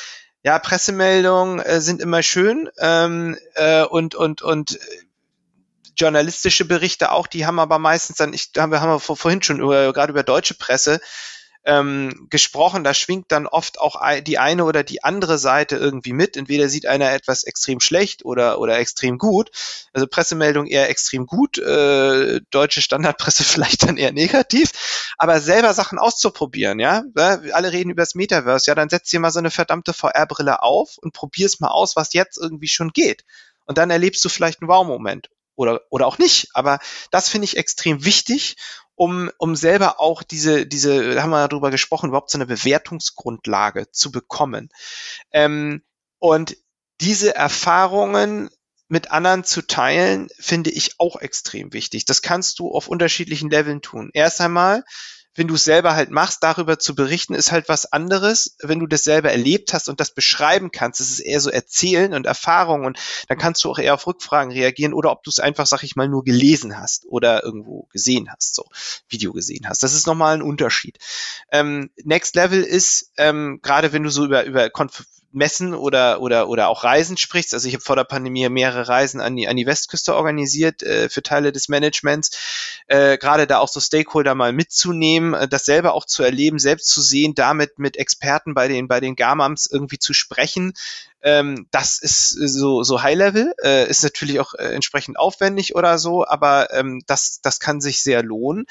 [0.44, 4.78] ja, Pressemeldungen äh, sind immer schön ähm, äh, und und und äh,
[5.96, 9.60] journalistische Berichte auch, die haben aber meistens dann, ich, haben wir haben wir vorhin schon
[9.60, 11.00] über, gerade über deutsche Presse
[11.66, 16.36] ähm, gesprochen, da schwingt dann oft auch die eine oder die andere Seite irgendwie mit.
[16.36, 19.50] Entweder sieht einer etwas extrem schlecht oder, oder extrem gut.
[19.92, 24.72] Also Pressemeldung eher extrem gut, äh, deutsche Standardpresse vielleicht dann eher negativ.
[25.16, 27.04] Aber selber Sachen auszuprobieren, ja.
[27.16, 30.98] Alle reden über das Metaverse, ja, dann setz dir mal so eine verdammte VR-Brille auf
[30.98, 33.24] und probier's mal aus, was jetzt irgendwie schon geht.
[33.64, 36.48] Und dann erlebst du vielleicht einen Wow-Moment oder, oder auch nicht.
[36.52, 36.78] Aber
[37.10, 38.56] das finde ich extrem wichtig
[38.96, 44.10] um, um selber auch diese, diese, haben wir darüber gesprochen, überhaupt so eine Bewertungsgrundlage zu
[44.12, 44.68] bekommen.
[45.32, 45.82] Ähm,
[46.18, 46.56] und
[47.00, 48.50] diese Erfahrungen
[48.88, 52.04] mit anderen zu teilen, finde ich auch extrem wichtig.
[52.04, 54.10] Das kannst du auf unterschiedlichen Leveln tun.
[54.12, 54.84] Erst einmal
[55.34, 58.56] wenn du es selber halt machst, darüber zu berichten, ist halt was anderes.
[58.60, 62.14] Wenn du das selber erlebt hast und das beschreiben kannst, das ist eher so Erzählen
[62.14, 62.98] und Erfahrung und
[63.28, 65.96] dann kannst du auch eher auf Rückfragen reagieren oder ob du es einfach, sag ich
[65.96, 68.64] mal, nur gelesen hast oder irgendwo gesehen hast, so
[69.08, 69.82] Video gesehen hast.
[69.82, 70.98] Das ist nochmal ein Unterschied.
[71.50, 75.04] Ähm, Next Level ist, ähm, gerade wenn du so über, über Konf
[75.34, 77.54] Messen oder, oder, oder auch Reisen sprichst.
[77.54, 81.08] Also ich habe vor der Pandemie mehrere Reisen an die, an die Westküste organisiert äh,
[81.08, 82.82] für Teile des Managements.
[82.86, 86.88] Äh, Gerade da auch so Stakeholder mal mitzunehmen, äh, das selber auch zu erleben, selbst
[86.88, 90.74] zu sehen, damit mit Experten bei den, bei den Gamams irgendwie zu sprechen.
[91.22, 96.26] Ähm, das ist so, so High-Level, äh, ist natürlich auch äh, entsprechend aufwendig oder so,
[96.26, 98.66] aber ähm, das, das kann sich sehr lohnen.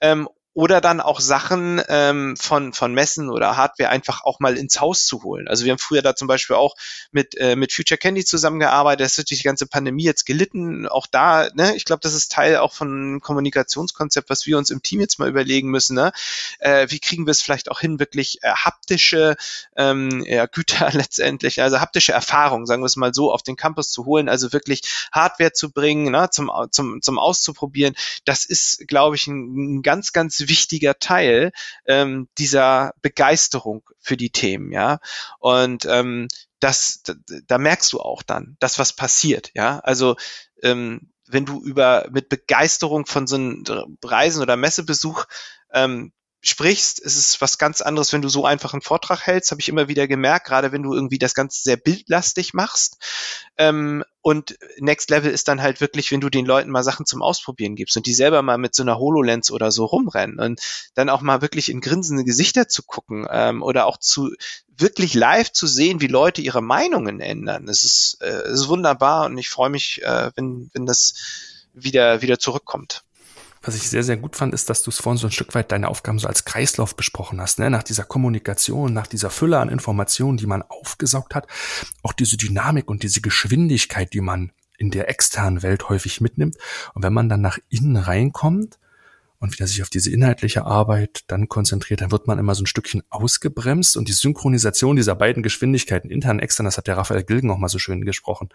[0.00, 4.80] Ähm, oder dann auch Sachen ähm, von, von Messen oder Hardware einfach auch mal ins
[4.80, 5.46] Haus zu holen.
[5.46, 6.74] Also wir haben früher da zum Beispiel auch
[7.12, 9.04] mit, äh, mit Future Candy zusammengearbeitet.
[9.04, 10.88] Das ist natürlich die ganze Pandemie jetzt gelitten.
[10.88, 14.82] Auch da, ne, ich glaube, das ist Teil auch von Kommunikationskonzept, was wir uns im
[14.82, 15.94] Team jetzt mal überlegen müssen.
[15.94, 16.12] Ne?
[16.58, 19.36] Äh, wie kriegen wir es vielleicht auch hin, wirklich äh, haptische
[19.76, 23.92] ähm, ja, Güter letztendlich, also haptische Erfahrung, sagen wir es mal so, auf den Campus
[23.92, 24.82] zu holen, also wirklich
[25.12, 27.94] Hardware zu bringen, ne, zum, zum, zum Auszuprobieren.
[28.24, 31.52] Das ist, glaube ich, ein, ein ganz, ganz wichtiger Teil
[31.86, 34.98] ähm, dieser Begeisterung für die Themen, ja.
[35.38, 36.28] Und ähm,
[36.58, 37.14] das, da,
[37.46, 39.78] da merkst du auch dann, dass was passiert, ja.
[39.78, 40.16] Also
[40.62, 43.64] ähm, wenn du über mit Begeisterung von so einem
[44.04, 45.24] Reisen oder Messebesuch
[45.72, 49.60] ähm, sprichst, ist es was ganz anderes, wenn du so einfach einen Vortrag hältst, habe
[49.60, 52.96] ich immer wieder gemerkt, gerade wenn du irgendwie das Ganze sehr bildlastig machst.
[53.58, 57.22] Ähm, und Next Level ist dann halt wirklich, wenn du den Leuten mal Sachen zum
[57.22, 60.60] Ausprobieren gibst und die selber mal mit so einer HoloLens oder so rumrennen und
[60.94, 64.30] dann auch mal wirklich in grinsende Gesichter zu gucken ähm, oder auch zu
[64.68, 67.68] wirklich live zu sehen, wie Leute ihre Meinungen ändern.
[67.68, 71.14] Es ist, äh, es ist wunderbar und ich freue mich, äh, wenn, wenn das
[71.74, 73.04] wieder, wieder zurückkommt.
[73.62, 75.70] Was ich sehr, sehr gut fand, ist, dass du es vorhin so ein Stück weit
[75.70, 77.68] deine Aufgaben so als Kreislauf besprochen hast, ne?
[77.68, 81.46] nach dieser Kommunikation, nach dieser Fülle an Informationen, die man aufgesaugt hat,
[82.02, 86.56] auch diese Dynamik und diese Geschwindigkeit, die man in der externen Welt häufig mitnimmt.
[86.94, 88.78] Und wenn man dann nach innen reinkommt,
[89.40, 92.66] und wieder sich auf diese inhaltliche Arbeit dann konzentriert, dann wird man immer so ein
[92.66, 97.24] Stückchen ausgebremst und die Synchronisation dieser beiden Geschwindigkeiten, intern und extern, das hat der Raphael
[97.24, 98.50] Gilgen noch mal so schön gesprochen,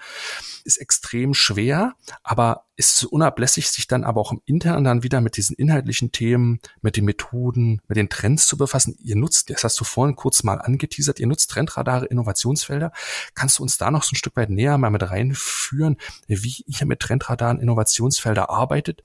[0.63, 1.93] ist extrem schwer,
[2.23, 6.59] aber ist unablässig, sich dann aber auch im Internen dann wieder mit diesen inhaltlichen Themen,
[6.81, 8.95] mit den Methoden, mit den Trends zu befassen.
[9.01, 12.91] Ihr nutzt, das hast du vorhin kurz mal angeteasert, ihr nutzt Trendradare, Innovationsfelder.
[13.33, 15.97] Kannst du uns da noch so ein Stück weit näher mal mit reinführen,
[16.27, 19.03] wie ihr mit Trendradaren Innovationsfelder arbeitet?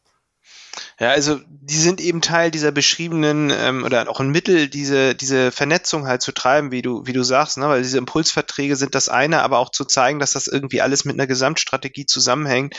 [0.98, 5.50] Ja, also die sind eben Teil dieser beschriebenen ähm, oder auch ein Mittel, diese, diese
[5.50, 7.68] Vernetzung halt zu treiben, wie du, wie du sagst, ne?
[7.68, 11.14] weil diese Impulsverträge sind das eine, aber auch zu zeigen, dass das irgendwie alles mit
[11.14, 12.76] einer Gesamtstrategie zusammenhängt,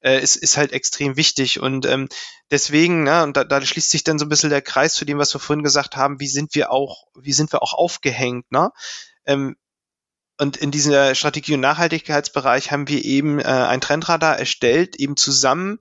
[0.00, 1.60] äh, ist, ist halt extrem wichtig.
[1.60, 2.08] Und ähm,
[2.50, 5.18] deswegen, ne, und da, da schließt sich dann so ein bisschen der Kreis zu dem,
[5.18, 8.70] was wir vorhin gesagt haben, wie sind wir auch, wie sind wir auch aufgehängt, ne?
[9.26, 9.56] Ähm,
[10.40, 15.80] und in dieser Strategie- und Nachhaltigkeitsbereich haben wir eben äh, ein Trendradar erstellt, eben zusammen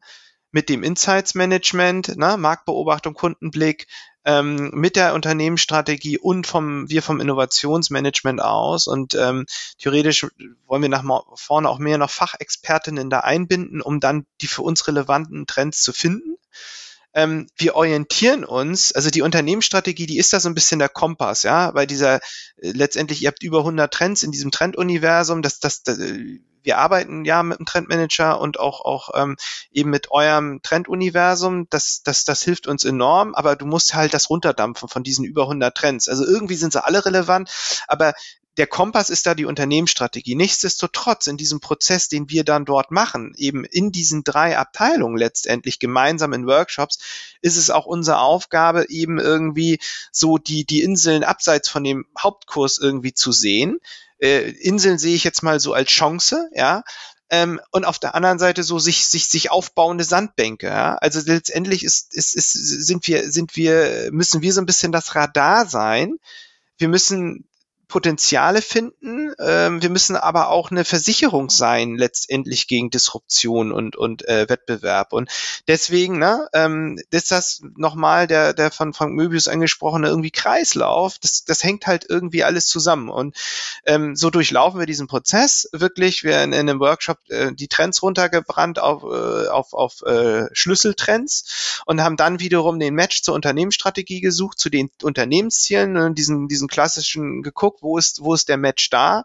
[0.52, 3.88] mit dem Insights Management, ne, Marktbeobachtung, Kundenblick,
[4.26, 8.88] ähm, mit der Unternehmensstrategie und vom wir vom Innovationsmanagement aus.
[8.88, 9.46] Und ähm,
[9.78, 10.28] theoretisch
[10.66, 11.06] wollen wir nach
[11.36, 15.94] vorne auch mehr noch Fachexpertinnen da einbinden, um dann die für uns relevanten Trends zu
[15.94, 16.38] finden
[17.18, 21.42] ähm, wir orientieren uns, also die Unternehmensstrategie, die ist da so ein bisschen der Kompass,
[21.42, 22.18] ja, weil dieser
[22.58, 25.98] äh, letztendlich, ihr habt über 100 Trends in diesem Trenduniversum, das, das, das
[26.64, 29.38] wir arbeiten ja mit dem Trendmanager und auch, auch ähm,
[29.72, 31.68] eben mit eurem Trenduniversum.
[31.70, 35.44] Das, das, das hilft uns enorm, aber du musst halt das runterdampfen von diesen über
[35.44, 36.08] 100 Trends.
[36.08, 37.52] Also irgendwie sind sie alle relevant,
[37.88, 38.14] aber
[38.58, 40.36] der Kompass ist da die Unternehmensstrategie.
[40.36, 45.80] Nichtsdestotrotz in diesem Prozess, den wir dann dort machen, eben in diesen drei Abteilungen letztendlich
[45.80, 47.00] gemeinsam in Workshops,
[47.42, 49.80] ist es auch unsere Aufgabe, eben irgendwie
[50.12, 53.80] so die, die Inseln abseits von dem Hauptkurs irgendwie zu sehen.
[54.20, 56.84] Äh, Inseln sehe ich jetzt mal so als Chance, ja,
[57.30, 60.68] ähm, und auf der anderen Seite so sich sich sich aufbauende Sandbänke.
[60.68, 60.96] Ja?
[60.96, 65.14] Also letztendlich ist, ist, ist sind wir sind wir müssen wir so ein bisschen das
[65.14, 66.20] Radar sein.
[66.78, 67.46] Wir müssen
[67.88, 69.34] Potenziale finden.
[69.40, 75.14] Ähm, wir müssen aber auch eine Versicherung sein, letztendlich gegen Disruption und, und äh, Wettbewerb.
[75.14, 75.30] Und
[75.68, 81.18] deswegen ne, ähm, ist das nochmal der, der von Frank Möbius angesprochene irgendwie Kreislauf.
[81.20, 83.10] Das, das hängt halt irgendwie alles zusammen.
[83.10, 83.38] Und
[83.86, 86.24] ähm, so durchlaufen wir diesen Prozess wirklich.
[86.24, 91.82] Wir in, in einem Workshop äh, die Trends runtergebrannt auf, äh, auf, auf äh, Schlüsseltrends
[91.86, 96.68] und haben dann wiederum den Match zur Unternehmensstrategie gesucht, zu den Unternehmenszielen, äh, diesen, diesen
[96.68, 99.24] klassischen geguckt geguckt, wo ist, wo ist der Match da.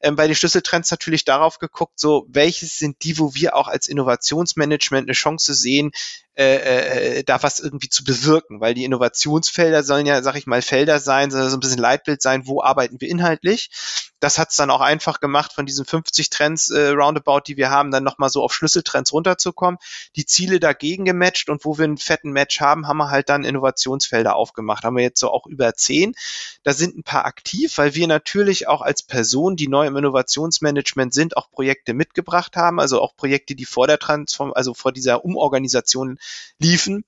[0.00, 3.88] Ähm, bei den Schlüsseltrends natürlich darauf geguckt, so welches sind die, wo wir auch als
[3.88, 5.92] Innovationsmanagement eine Chance sehen,
[6.38, 10.60] äh, äh, da was irgendwie zu bewirken, weil die Innovationsfelder sollen ja, sag ich mal,
[10.60, 13.70] Felder sein, soll so ein bisschen Leitbild sein, wo arbeiten wir inhaltlich.
[14.20, 17.70] Das hat es dann auch einfach gemacht, von diesen 50 Trends äh, roundabout, die wir
[17.70, 19.78] haben, dann nochmal so auf Schlüsseltrends runterzukommen,
[20.14, 23.44] die Ziele dagegen gematcht und wo wir einen fetten Match haben, haben wir halt dann
[23.44, 24.84] Innovationsfelder aufgemacht.
[24.84, 26.14] Haben wir jetzt so auch über zehn.
[26.64, 31.14] Da sind ein paar aktiv, weil wir natürlich auch als Person, die neu im Innovationsmanagement
[31.14, 35.24] sind, auch Projekte mitgebracht haben, also auch Projekte, die vor der Transform, also vor dieser
[35.24, 36.18] Umorganisation
[36.58, 37.04] liefen,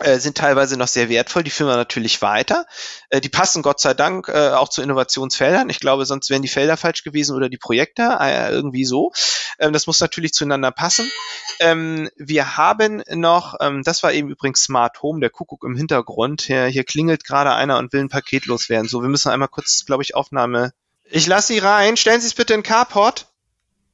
[0.00, 1.42] äh, sind teilweise noch sehr wertvoll.
[1.42, 2.66] Die führen wir natürlich weiter.
[3.10, 5.70] Äh, die passen Gott sei Dank äh, auch zu Innovationsfeldern.
[5.70, 9.12] Ich glaube, sonst wären die Felder falsch gewesen oder die Projekte irgendwie so.
[9.58, 11.10] Ähm, das muss natürlich zueinander passen.
[11.58, 16.42] Ähm, wir haben noch, ähm, das war eben übrigens Smart Home, der Kuckuck im Hintergrund.
[16.42, 18.88] Hier, hier klingelt gerade einer und will ein Paket loswerden.
[18.88, 20.72] So, wir müssen einmal kurz, glaube ich, Aufnahme.
[21.10, 21.96] Ich lasse Sie rein.
[21.96, 23.26] Stellen Sie es bitte in Carport.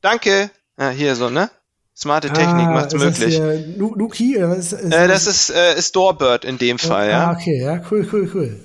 [0.02, 0.50] Danke.
[0.78, 1.50] Ja, hier so, ne?
[1.96, 3.38] Smarte Technik ah, macht es möglich.
[3.38, 4.72] Das Nuki oder was?
[4.72, 7.28] Ist, äh, das ist, äh, ist Doorbird in dem Fall, ja.
[7.28, 8.60] Ah, okay, ja, cool, cool, cool.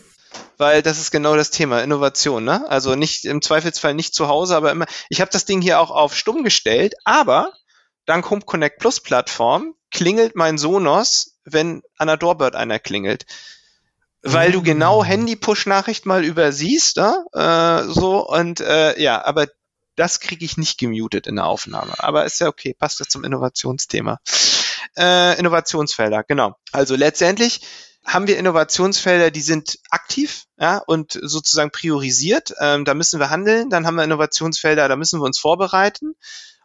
[0.57, 2.65] Weil das ist genau das Thema, Innovation, ne?
[2.69, 4.88] Also nicht im Zweifelsfall nicht zu Hause, aber immer.
[5.10, 7.53] Ich habe das Ding hier auch auf stumm gestellt, aber
[8.06, 13.26] dank Home Connect Plus Plattform klingelt mein Sonos, wenn an der Doorbird einer klingelt.
[14.22, 15.06] Weil du genau ah.
[15.06, 17.26] Handy-Push-Nachricht mal übersiehst, ne?
[17.34, 19.47] äh, so und äh, ja, aber
[19.99, 21.93] das kriege ich nicht gemutet in der Aufnahme.
[21.97, 24.19] Aber ist ja okay, passt ja zum Innovationsthema.
[24.97, 26.55] Äh, Innovationsfelder, genau.
[26.71, 27.61] Also letztendlich
[28.05, 32.53] haben wir Innovationsfelder, die sind aktiv ja, und sozusagen priorisiert.
[32.59, 33.69] Ähm, da müssen wir handeln.
[33.69, 36.13] Dann haben wir Innovationsfelder, da müssen wir uns vorbereiten.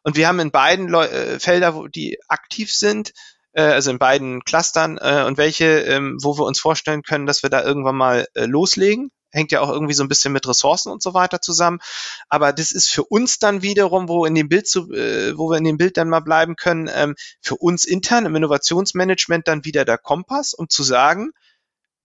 [0.05, 3.12] Und wir haben in beiden Leu äh, Felder, wo die aktiv sind,
[3.52, 7.43] äh, also in beiden Clustern äh, und welche, ähm, wo wir uns vorstellen können, dass
[7.43, 10.90] wir da irgendwann mal äh, loslegen hängt ja auch irgendwie so ein bisschen mit Ressourcen
[10.90, 11.81] und so weiter zusammen.
[12.28, 15.59] Aber das ist für uns dann wiederum, wo in dem Bild zu, äh, wo wir
[15.59, 19.85] in dem Bild dann mal bleiben können, ähm, für uns intern im Innovationsmanagement dann wieder
[19.85, 21.32] der Kompass, um zu sagen,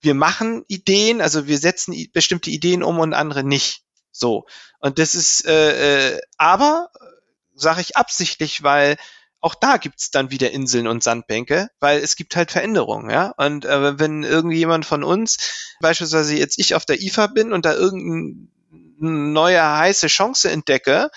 [0.01, 3.83] wir machen Ideen, also wir setzen bestimmte Ideen um und andere nicht.
[4.11, 4.45] So.
[4.79, 6.89] Und das ist äh, äh, aber,
[7.53, 8.97] sage ich absichtlich, weil
[9.41, 13.33] auch da gibt's dann wieder Inseln und Sandbänke, weil es gibt halt Veränderungen, ja.
[13.37, 17.73] Und äh, wenn irgendjemand von uns, beispielsweise jetzt ich auf der IFA bin und da
[17.73, 18.49] irgendeine
[18.99, 21.09] neue heiße Chance entdecke,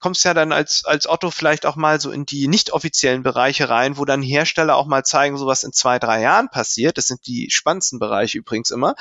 [0.00, 3.68] kommst ja dann als, als Otto vielleicht auch mal so in die nicht offiziellen Bereiche
[3.68, 6.98] rein, wo dann Hersteller auch mal zeigen, so was in zwei, drei Jahren passiert.
[6.98, 8.94] Das sind die spannendsten Bereiche übrigens immer.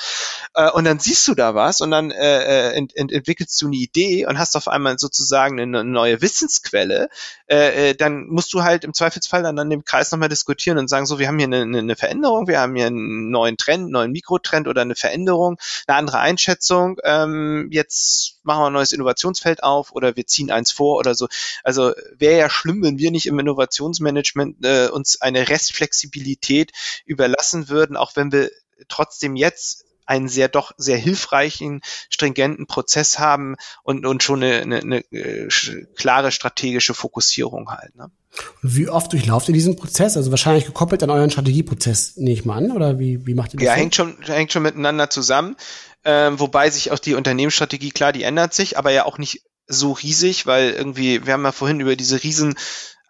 [0.54, 3.68] Äh, und dann siehst du da was und dann äh, äh ent, ent, entwickelst du
[3.68, 7.10] eine Idee und hast auf einmal sozusagen eine neue Wissensquelle.
[7.48, 10.90] Äh, äh, dann musst du halt im Zweifelsfall dann an dem Kreis nochmal diskutieren und
[10.90, 13.92] sagen, so, wir haben hier eine, eine Veränderung, wir haben hier einen neuen Trend, einen
[13.92, 15.58] neuen Mikrotrend oder eine Veränderung,
[15.88, 16.98] eine andere Einschätzung.
[17.04, 21.28] Ähm, jetzt machen wir ein neues Innovationsfeld auf oder wir ziehen eins vor oder so.
[21.64, 26.72] Also wäre ja schlimm, wenn wir nicht im Innovationsmanagement äh, uns eine Restflexibilität
[27.06, 28.50] überlassen würden, auch wenn wir
[28.88, 34.78] trotzdem jetzt einen sehr doch sehr hilfreichen, stringenten Prozess haben und, und schon eine, eine,
[34.80, 35.50] eine äh,
[35.96, 37.94] klare strategische Fokussierung halt.
[37.96, 38.10] Ne?
[38.62, 40.16] Wie oft durchlauft ihr diesen Prozess?
[40.16, 43.60] Also wahrscheinlich gekoppelt an euren Strategieprozess, nehme ich mal an, oder wie, wie macht ihr
[43.60, 43.66] das?
[43.66, 43.80] Ja, so?
[43.80, 45.58] hängt schon, hängt schon miteinander zusammen.
[46.10, 49.92] Ähm, wobei sich auch die Unternehmensstrategie, klar, die ändert sich, aber ja auch nicht so
[49.92, 52.58] riesig, weil irgendwie, wir haben ja vorhin über diese riesen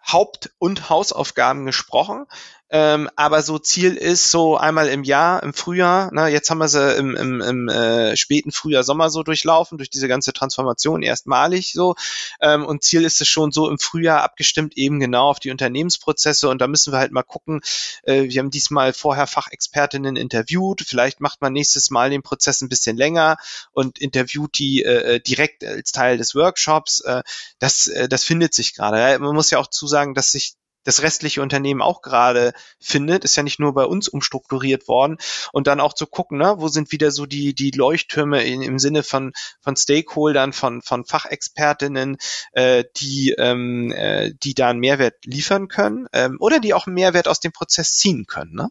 [0.04, 2.26] Haupt- und Hausaufgaben gesprochen.
[2.70, 6.68] Ähm, aber so Ziel ist so einmal im Jahr, im Frühjahr, ne, jetzt haben wir
[6.68, 11.72] sie im, im, im äh, späten Frühjahr, Sommer so durchlaufen, durch diese ganze Transformation erstmalig
[11.72, 11.94] so.
[12.40, 16.48] Ähm, und Ziel ist es schon so im Frühjahr abgestimmt eben genau auf die Unternehmensprozesse
[16.48, 17.62] und da müssen wir halt mal gucken.
[18.02, 22.68] Äh, wir haben diesmal vorher Fachexpertinnen interviewt, vielleicht macht man nächstes Mal den Prozess ein
[22.68, 23.38] bisschen länger
[23.72, 27.00] und interviewt die äh, äh direkt als Teil des Workshops.
[27.00, 27.22] Äh,
[27.58, 29.18] das, äh, das findet sich gerade.
[29.18, 33.24] Man muss ja auch zusagen, dass sich das restliche Unternehmen auch gerade findet.
[33.24, 35.18] Ist ja nicht nur bei uns umstrukturiert worden.
[35.52, 38.78] Und dann auch zu gucken, ne, wo sind wieder so die, die Leuchttürme in, im
[38.78, 42.16] Sinne von, von Stakeholdern, von, von Fachexpertinnen,
[42.52, 46.94] äh, die, ähm, äh, die da einen Mehrwert liefern können ähm, oder die auch einen
[46.94, 48.54] Mehrwert aus dem Prozess ziehen können.
[48.54, 48.68] Ne?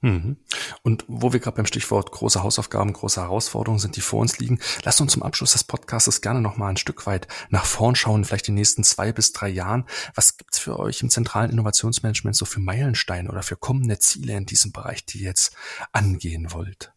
[0.00, 0.36] Mhm.
[0.82, 4.60] Und wo wir gerade beim Stichwort große Hausaufgaben, große Herausforderungen sind, die vor uns liegen,
[4.84, 8.24] lasst uns zum Abschluss des Podcasts gerne noch mal ein Stück weit nach vorn schauen,
[8.24, 9.86] vielleicht den nächsten zwei bis drei Jahren.
[10.14, 14.46] Was gibt's für euch im zentralen Innovationsmanagement so für Meilensteine oder für kommende Ziele in
[14.46, 15.54] diesem Bereich, die ihr jetzt
[15.92, 16.92] angehen wollt?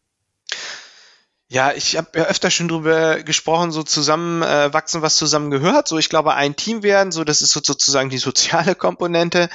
[1.52, 5.86] Ja, ich habe ja öfter schon drüber gesprochen, so zusammen äh, wachsen, was zusammen gehört.
[5.86, 9.50] So, ich glaube, ein Team werden, so das ist sozusagen die soziale Komponente.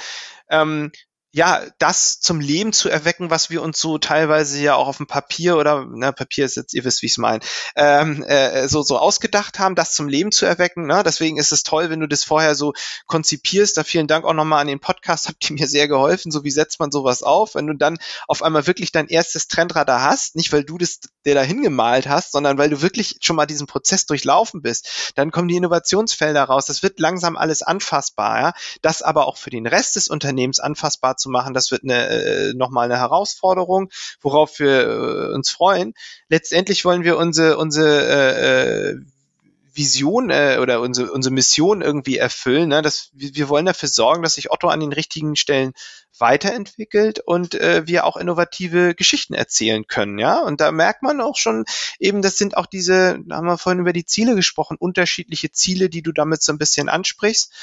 [0.47, 0.91] Ähm,
[1.31, 5.07] ja, das zum Leben zu erwecken, was wir uns so teilweise ja auch auf dem
[5.07, 7.41] Papier oder, na, Papier ist jetzt, ihr wisst, wie ich es meine,
[7.75, 10.87] ähm, äh, so, so ausgedacht haben, das zum Leben zu erwecken.
[10.87, 11.03] Ne?
[11.05, 12.73] Deswegen ist es toll, wenn du das vorher so
[13.05, 13.77] konzipierst.
[13.77, 16.31] Da vielen Dank auch nochmal an den Podcast, habt ihr mir sehr geholfen.
[16.31, 17.55] So wie setzt man sowas auf?
[17.55, 17.97] Wenn du dann
[18.27, 22.31] auf einmal wirklich dein erstes Trendradar hast, nicht weil du das der da hingemalt hast,
[22.31, 26.67] sondern weil du wirklich schon mal diesen Prozess durchlaufen bist, dann kommen die Innovationsfelder raus.
[26.67, 28.39] Das wird langsam alles anfassbar.
[28.39, 28.53] Ja?
[28.81, 32.53] Das aber auch für den Rest des Unternehmens anfassbar zu machen, das wird eine, äh,
[32.53, 33.89] nochmal eine Herausforderung,
[34.21, 35.93] worauf wir äh, uns freuen.
[36.29, 38.95] Letztendlich wollen wir unsere, unsere äh, äh,
[39.77, 42.69] Vision äh, oder unsere, unsere Mission irgendwie erfüllen.
[42.69, 42.81] Ne?
[42.81, 45.73] Das, wir, wir wollen dafür sorgen, dass sich Otto an den richtigen Stellen
[46.19, 50.39] weiterentwickelt und äh, wir auch innovative Geschichten erzählen können, ja.
[50.39, 51.65] Und da merkt man auch schon
[51.99, 55.89] eben, das sind auch diese, da haben wir vorhin über die Ziele gesprochen, unterschiedliche Ziele,
[55.89, 57.53] die du damit so ein bisschen ansprichst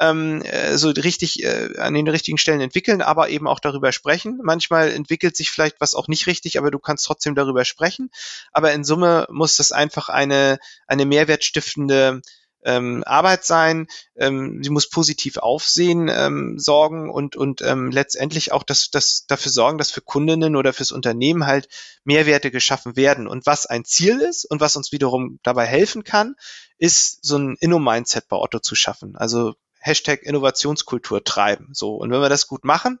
[0.00, 4.40] ähm, äh, so richtig äh, an den richtigen Stellen entwickeln, aber eben auch darüber sprechen.
[4.42, 8.10] Manchmal entwickelt sich vielleicht was auch nicht richtig, aber du kannst trotzdem darüber sprechen.
[8.52, 12.22] Aber in Summe muss das einfach eine, eine mehrwertstiftende
[12.64, 18.64] ähm, Arbeit sein, ähm, sie muss positiv aufsehen ähm, sorgen und und ähm, letztendlich auch
[18.64, 21.68] das, das dafür sorgen, dass für Kundinnen oder fürs Unternehmen halt
[22.04, 23.28] Mehrwerte geschaffen werden.
[23.28, 26.34] Und was ein Ziel ist und was uns wiederum dabei helfen kann,
[26.78, 29.16] ist so ein Inno-Mindset bei Otto zu schaffen.
[29.16, 31.70] Also Hashtag Innovationskultur treiben.
[31.72, 31.94] So.
[31.94, 32.98] Und wenn wir das gut machen,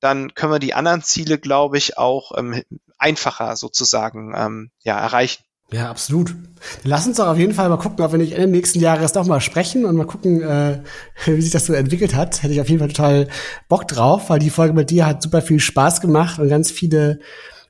[0.00, 2.62] dann können wir die anderen Ziele, glaube ich, auch ähm,
[2.98, 5.44] einfacher sozusagen ähm, ja, erreichen.
[5.72, 6.34] Ja, absolut.
[6.82, 9.24] Lass uns doch auf jeden Fall mal gucken, ob wir nicht Ende nächsten Jahres doch
[9.26, 10.82] mal sprechen und mal gucken, äh,
[11.26, 12.42] wie sich das so entwickelt hat.
[12.42, 13.28] Hätte ich auf jeden Fall total
[13.68, 17.20] Bock drauf, weil die Folge mit dir hat super viel Spaß gemacht und ganz viele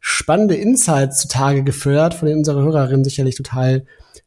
[0.00, 3.84] spannende Insights zutage gefördert, von denen unsere Hörerinnen sicherlich total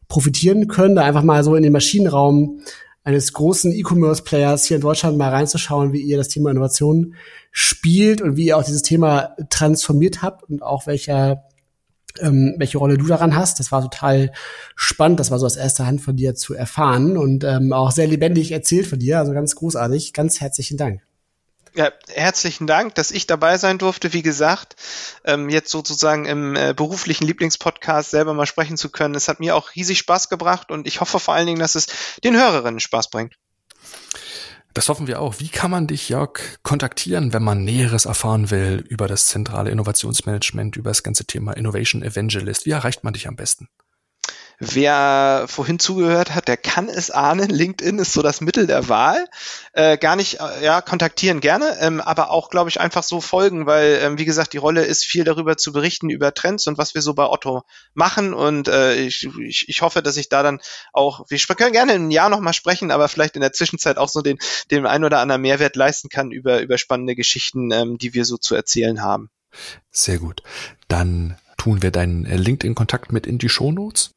[0.07, 0.95] profitieren können.
[0.95, 2.59] Da einfach mal so in den Maschinenraum
[3.03, 7.15] eines großen E-Commerce-Players hier in Deutschland mal reinzuschauen, wie ihr das Thema Innovation
[7.51, 11.43] spielt und wie ihr auch dieses Thema transformiert habt und auch welcher
[12.19, 13.59] ähm, welche Rolle du daran hast.
[13.59, 14.31] Das war total
[14.75, 18.07] spannend, das war so aus erster Hand von dir zu erfahren und ähm, auch sehr
[18.07, 20.13] lebendig erzählt von dir, also ganz großartig.
[20.13, 21.01] Ganz herzlichen Dank.
[21.75, 24.13] Ja, herzlichen Dank, dass ich dabei sein durfte.
[24.13, 24.75] Wie gesagt,
[25.23, 29.15] ähm, jetzt sozusagen im äh, beruflichen Lieblingspodcast selber mal sprechen zu können.
[29.15, 31.87] Es hat mir auch riesig Spaß gebracht und ich hoffe vor allen Dingen, dass es
[32.23, 33.33] den Hörerinnen Spaß bringt.
[34.75, 35.39] Das hoffen wir auch.
[35.39, 40.77] Wie kann man dich, Jörg, kontaktieren, wenn man Näheres erfahren will über das zentrale Innovationsmanagement,
[40.77, 42.65] über das ganze Thema Innovation Evangelist?
[42.65, 43.67] Wie erreicht man dich am besten?
[44.59, 47.49] Wer vorhin zugehört hat, der kann es ahnen.
[47.49, 49.25] LinkedIn ist so das Mittel der Wahl.
[49.73, 53.65] Äh, gar nicht, äh, ja, kontaktieren gerne, ähm, aber auch, glaube ich, einfach so folgen,
[53.65, 56.93] weil, ähm, wie gesagt, die Rolle ist viel darüber zu berichten, über Trends und was
[56.93, 57.63] wir so bei Otto
[57.93, 58.33] machen.
[58.33, 60.59] Und äh, ich, ich, ich hoffe, dass ich da dann
[60.93, 64.21] auch, wir können gerne im Jahr nochmal sprechen, aber vielleicht in der Zwischenzeit auch so
[64.21, 64.37] den,
[64.71, 68.37] den ein oder anderen Mehrwert leisten kann über, über spannende Geschichten, ähm, die wir so
[68.37, 69.29] zu erzählen haben.
[69.91, 70.41] Sehr gut.
[70.87, 74.11] Dann tun wir deinen LinkedIn-Kontakt mit in die Shownotes.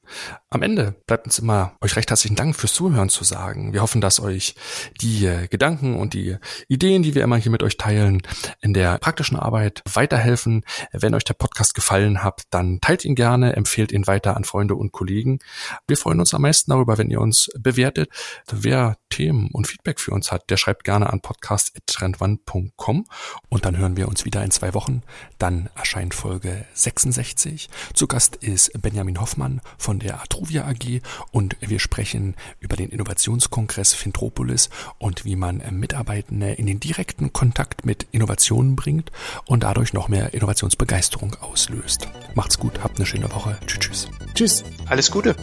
[0.50, 3.72] Am Ende bleibt uns immer euch recht herzlichen Dank fürs Zuhören zu sagen.
[3.72, 4.54] Wir hoffen, dass euch
[5.00, 6.36] die äh, Gedanken und die
[6.68, 8.22] Ideen, die wir immer hier mit euch teilen,
[8.60, 10.64] in der praktischen Arbeit weiterhelfen.
[10.92, 14.74] Wenn euch der Podcast gefallen hat, dann teilt ihn gerne, empfehlt ihn weiter an Freunde
[14.74, 15.38] und Kollegen.
[15.86, 18.10] Wir freuen uns am meisten darüber, wenn ihr uns bewertet.
[18.50, 23.06] Wer Themen und Feedback für uns hat, der schreibt gerne an podcast.trendone.com
[23.48, 25.02] und dann hören wir uns wieder in zwei Wochen.
[25.38, 27.68] Dann erscheint Folge 66.
[27.94, 31.00] Zu Gast ist Benjamin Hoffmann von der Atruvia AG
[31.32, 37.84] und wir sprechen über den Innovationskongress Fintropolis und wie man Mitarbeitende in den direkten Kontakt
[37.84, 39.10] mit Innovationen bringt
[39.46, 42.08] und dadurch noch mehr Innovationsbegeisterung auslöst.
[42.34, 43.58] Macht's gut, habt eine schöne Woche.
[43.66, 44.08] Tschüss.
[44.34, 44.64] Tschüss.
[44.86, 45.36] Alles Gute.